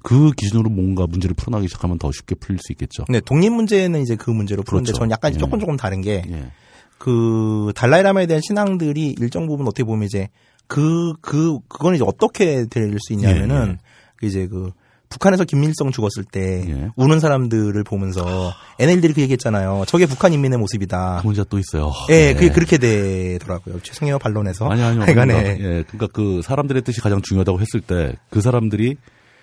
[0.02, 3.04] 그 기준으로 뭔가 문제를 풀어나기 시작하면 더 쉽게 풀릴 수 있겠죠.
[3.08, 4.98] 네, 독립 문제는 이제 그 문제로 푸는데 그렇죠.
[4.98, 5.38] 저는 약간 예.
[5.38, 6.50] 조금 조금 다른 게 예.
[6.98, 10.28] 그 달라이라마에 대한 신앙들이 일정 부분 어떻게 보면 이제
[10.72, 13.78] 그 그 그거는 이제 어떻게 될 수 있냐면은
[14.22, 14.70] 이제 그
[15.08, 16.88] 북한에서 김일성 죽었을 때 예.
[16.96, 19.84] 우는 사람들을 보면서 NL들이 그 얘기했잖아요.
[19.86, 21.18] 저게 북한 인민의 모습이다.
[21.20, 21.92] 그 문제가 또 있어요.
[22.08, 23.80] 예, 그게 그렇게 되더라고요.
[23.82, 24.70] 죄송해요 반론에서.
[24.70, 25.04] 아니 아니요.
[25.04, 28.96] 그러니까, 예, 그러니까 그 사람들의 뜻이 가장 중요하다고 했을 때 그 사람들이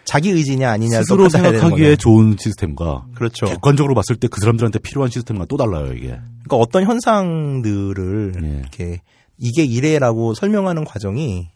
[0.06, 1.98] 자기 의지냐 아니냐를 스스로 생각하기에.
[1.98, 3.46] 좋은 시스템과 그렇죠.
[3.46, 6.08] 객관적으로 봤을 때 그 사람들한테 필요한 시스템과 또 달라요 이게.
[6.46, 8.48] 그러니까 어떤 현상들을 예.
[8.62, 9.02] 이렇게
[9.40, 11.50] 이게 이래라고 설명하는 과정이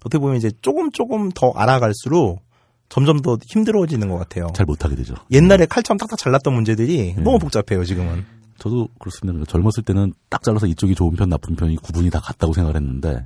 [0.00, 2.40] 어떻게 보면 이제 조금 조금 더 알아갈수록
[2.88, 4.48] 점점 더 힘들어지는 것 같아요.
[4.54, 5.14] 잘 못하게 되죠.
[5.30, 7.22] 옛날에 칼처럼 딱딱 잘랐던 문제들이 예.
[7.22, 8.24] 너무 복잡해요 지금은.
[8.58, 9.32] 저도 그렇습니다.
[9.32, 13.24] 그러니까 젊었을 때는 딱 잘라서 이쪽이 좋은 편 나쁜 편이 구분이 다 같다고 생각을 했는데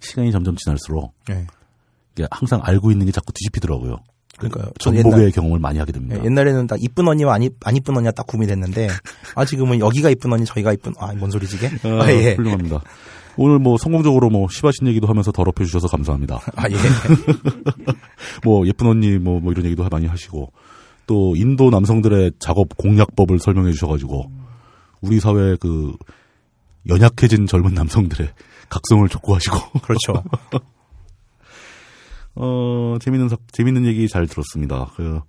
[0.00, 1.46] 시간이 점점 지날수록 예.
[2.16, 3.98] 이게 항상 알고 있는 게 자꾸 뒤집히더라고요.
[4.36, 4.66] 그러니까요.
[4.80, 6.16] 전 전복의 옛날, 경험을 많이 하게 됩니다.
[6.20, 8.88] 예, 옛날에는 딱 이쁜 언니와 안, 이, 안 이쁜 언니가 딱 구분이 됐는데
[9.36, 11.68] 아 지금은 여기가 이쁜 언니 저희가 이쁜 아 뭔 소리지 이게?
[11.88, 12.34] 아, 아, 예.
[12.34, 12.80] 훌륭합니다.
[13.36, 16.40] 오늘 뭐 성공적으로 뭐 시바신 얘기도 하면서 더럽혀 주셔서 감사합니다.
[16.56, 16.74] 아 예.
[18.44, 20.52] 뭐 예쁜 언니 뭐, 뭐 이런 얘기도 많이 하시고
[21.06, 24.30] 또 인도 남성들의 작업 공략법을 설명해 주셔가지고
[25.00, 25.94] 우리 사회 그
[26.88, 28.30] 연약해진 젊은 남성들의
[28.70, 30.22] 각성을 촉구하시고 그렇죠.
[32.36, 34.90] 어 재밌는 사- 재밌는 얘기 잘 들었습니다.
[34.96, 35.20] 그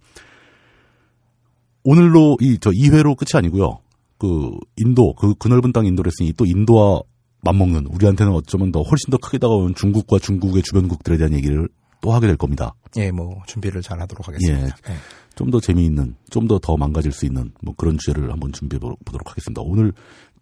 [1.83, 3.79] 오늘로 이 저 2회로 끝이 아니고요.
[4.17, 7.01] 그 인도 그, 그 넓은 땅 인도를 했으니 또 인도와
[7.45, 11.69] 맞먹는 우리한테는 어쩌면 더 훨씬 더 크게 다가오는 중국과 중국의 주변국들에 대한 얘기를
[12.01, 12.73] 또 하게 될 겁니다.
[12.97, 14.75] 예, 뭐 준비를 잘 하도록 하겠습니다.
[14.89, 14.93] 예.
[15.35, 19.61] 좀더 재미있는, 좀더더 망가질 수 있는 뭐 그런 주제를 한번 준비해 보- 보도록 하겠습니다.
[19.63, 19.93] 오늘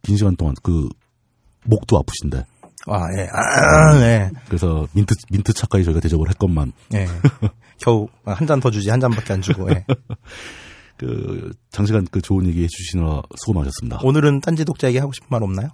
[0.01, 0.87] 긴 시간 동안 그
[1.65, 2.45] 목도 아프신데
[2.87, 3.27] 아, 예.
[3.31, 4.29] 아, 예.
[4.47, 7.05] 그래서 민트 민트 차까지 저희가 대접을 했건만 예.
[7.79, 9.69] 겨우 한 잔 더 주지 한 잔밖에 안 주고.
[9.71, 9.85] 예.
[10.97, 13.99] 그 장시간 그 좋은 얘기 해주시느라 수고 많으셨습니다.
[14.03, 15.69] 오늘은 딴지 독자에게 하고 싶은 말 없나요?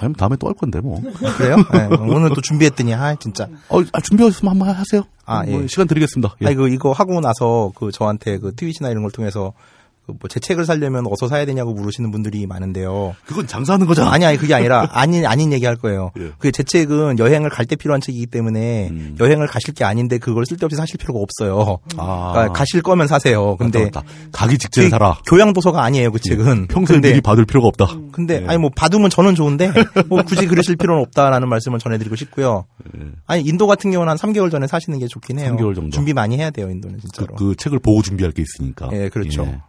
[0.00, 1.00] 아니면 다음에 또 할 건데 뭐.
[1.36, 1.56] 그래요?
[1.74, 3.48] 예, 오늘 또 준비했더니 아 진짜.
[3.68, 5.02] 어, 아, 준비하셨으면 한번 하세요.
[5.24, 5.66] 아, 뭐 예.
[5.68, 6.34] 시간 드리겠습니다.
[6.42, 6.46] 예.
[6.46, 9.58] 아니 그 이거 하고 나서 그 저한테 그 트윗이나 이런 걸 통해서 그
[10.06, 13.14] 뭐제 책을 사려면 어디서 사야 되냐고 물으시는 분들이 많은데요.
[13.26, 14.10] 그건 장사하는 거잖아.
[14.10, 16.10] 아니 아니 그게 아니라 아닌 아닌 얘기 할 거예요.
[16.18, 16.30] 예.
[16.38, 19.16] 그게 제 책은 여행을 갈 때 필요한 책이기 때문에 음.
[19.20, 21.78] 여행을 가실 게 아닌데 그걸 쓸데없이 사실 필요가 없어요.
[21.96, 22.32] 아.
[22.32, 23.56] 그러니까 가실 거면 사세요.
[23.56, 24.12] 근데 맞다, 맞다.
[24.32, 25.18] 가기 직전에 그게 사라.
[25.28, 26.66] 교양 도서가 아니에요 그 책은.
[26.66, 27.86] 평소에 근데 미리 받을 필요가 없다.
[28.10, 28.46] 근데 예.
[28.48, 29.72] 아니 뭐 받으면 저는 좋은데
[30.08, 32.64] 뭐 굳이 그러실 필요는 없다라는 말씀을 전해드리고 싶고요.
[32.98, 33.04] 예.
[33.26, 35.54] 아니 인도 같은 경우는 한 3개월 전에 사시는 게 좋긴 해요.
[35.56, 35.90] 3개월 정도.
[35.90, 37.36] 준비 많이 해야 돼요 인도는 그, 진짜로.
[37.36, 38.88] 그 책을 보고 준비할 게 있으니까.
[38.92, 39.60] 예, 그렇죠.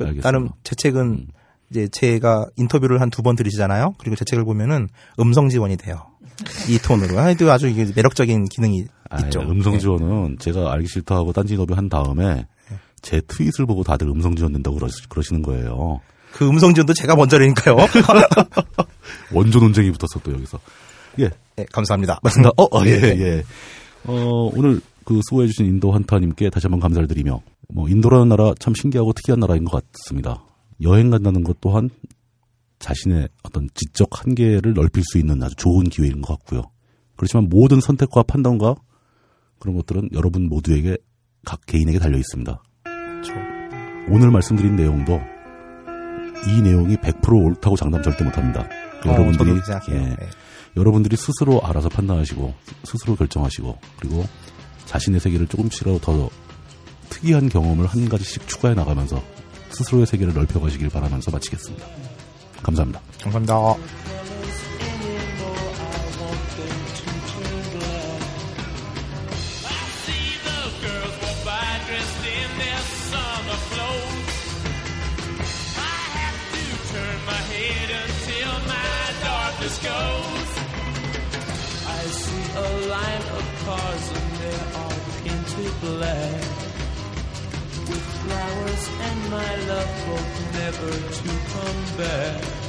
[0.00, 0.04] 예.
[0.04, 0.26] 그 알겠습니다.
[0.28, 1.26] 나름 제 책은 음.
[1.70, 3.94] 이제 제가 인터뷰를 한 두 번 들으시잖아요.
[3.98, 4.88] 그리고 제 책을 보면은
[5.20, 6.06] 음성 지원이 돼요.
[6.68, 7.18] 이 톤으로.
[7.18, 9.40] 아주 아주 이게 매력적인 기능이 아, 있죠.
[9.40, 9.78] 음성 예.
[9.78, 12.46] 지원은 제가 알기 싫다 하고 딴지 인터뷰 한 다음에
[13.02, 16.00] 제 트윗을 보고 다들 음성 지원 된다고 그러시, 그러시는 거예요.
[16.32, 17.76] 그 음성 지원도 제가 먼저라니까요.
[19.32, 20.58] 원조 논쟁이 붙었어 또 여기서.
[21.20, 22.20] 예, 네, 감사합니다.
[22.22, 22.50] 맞습니다.
[22.56, 23.44] 어, 어, 예, 예.
[24.04, 27.40] 어, 오늘 그 수고해주신 인도 한타님께 다시 한번 감사를 드리며,
[27.70, 30.44] 뭐, 인도라는 나라 참 신기하고 특이한 나라인 것 같습니다.
[30.82, 31.88] 여행 간다는 것 또한
[32.78, 36.64] 자신의 어떤 지적 한계를 넓힐 수 있는 아주 좋은 기회인 것 같고요.
[37.16, 38.74] 그렇지만 모든 선택과 판단과
[39.58, 40.98] 그런 것들은 여러분 모두에게
[41.42, 42.62] 각 개인에게 달려 있습니다.
[42.82, 43.32] 그렇죠.
[44.10, 45.18] 오늘 말씀드린 내용도
[46.48, 48.68] 이 내용이 100% 옳다고 장담 절대 못합니다.
[49.06, 49.52] 어, 여러분들이.
[49.90, 50.16] 예, 예.
[50.76, 52.54] 여러분들이 스스로 알아서 판단하시고
[52.84, 54.26] 스스로 결정하시고 그리고
[54.88, 56.30] 자신의 세계를 조금씩이라도 더
[57.10, 59.22] 특이한 경험을 한 가지씩 추가해 나가면서
[59.70, 61.86] 스스로의 세계를 넓혀가시길 바라면서 마치겠습니다.
[62.62, 63.00] 감사합니다.
[63.22, 64.27] 감사합니다.
[85.96, 86.32] Black.
[87.88, 92.67] With flowers and my love hope never to come back.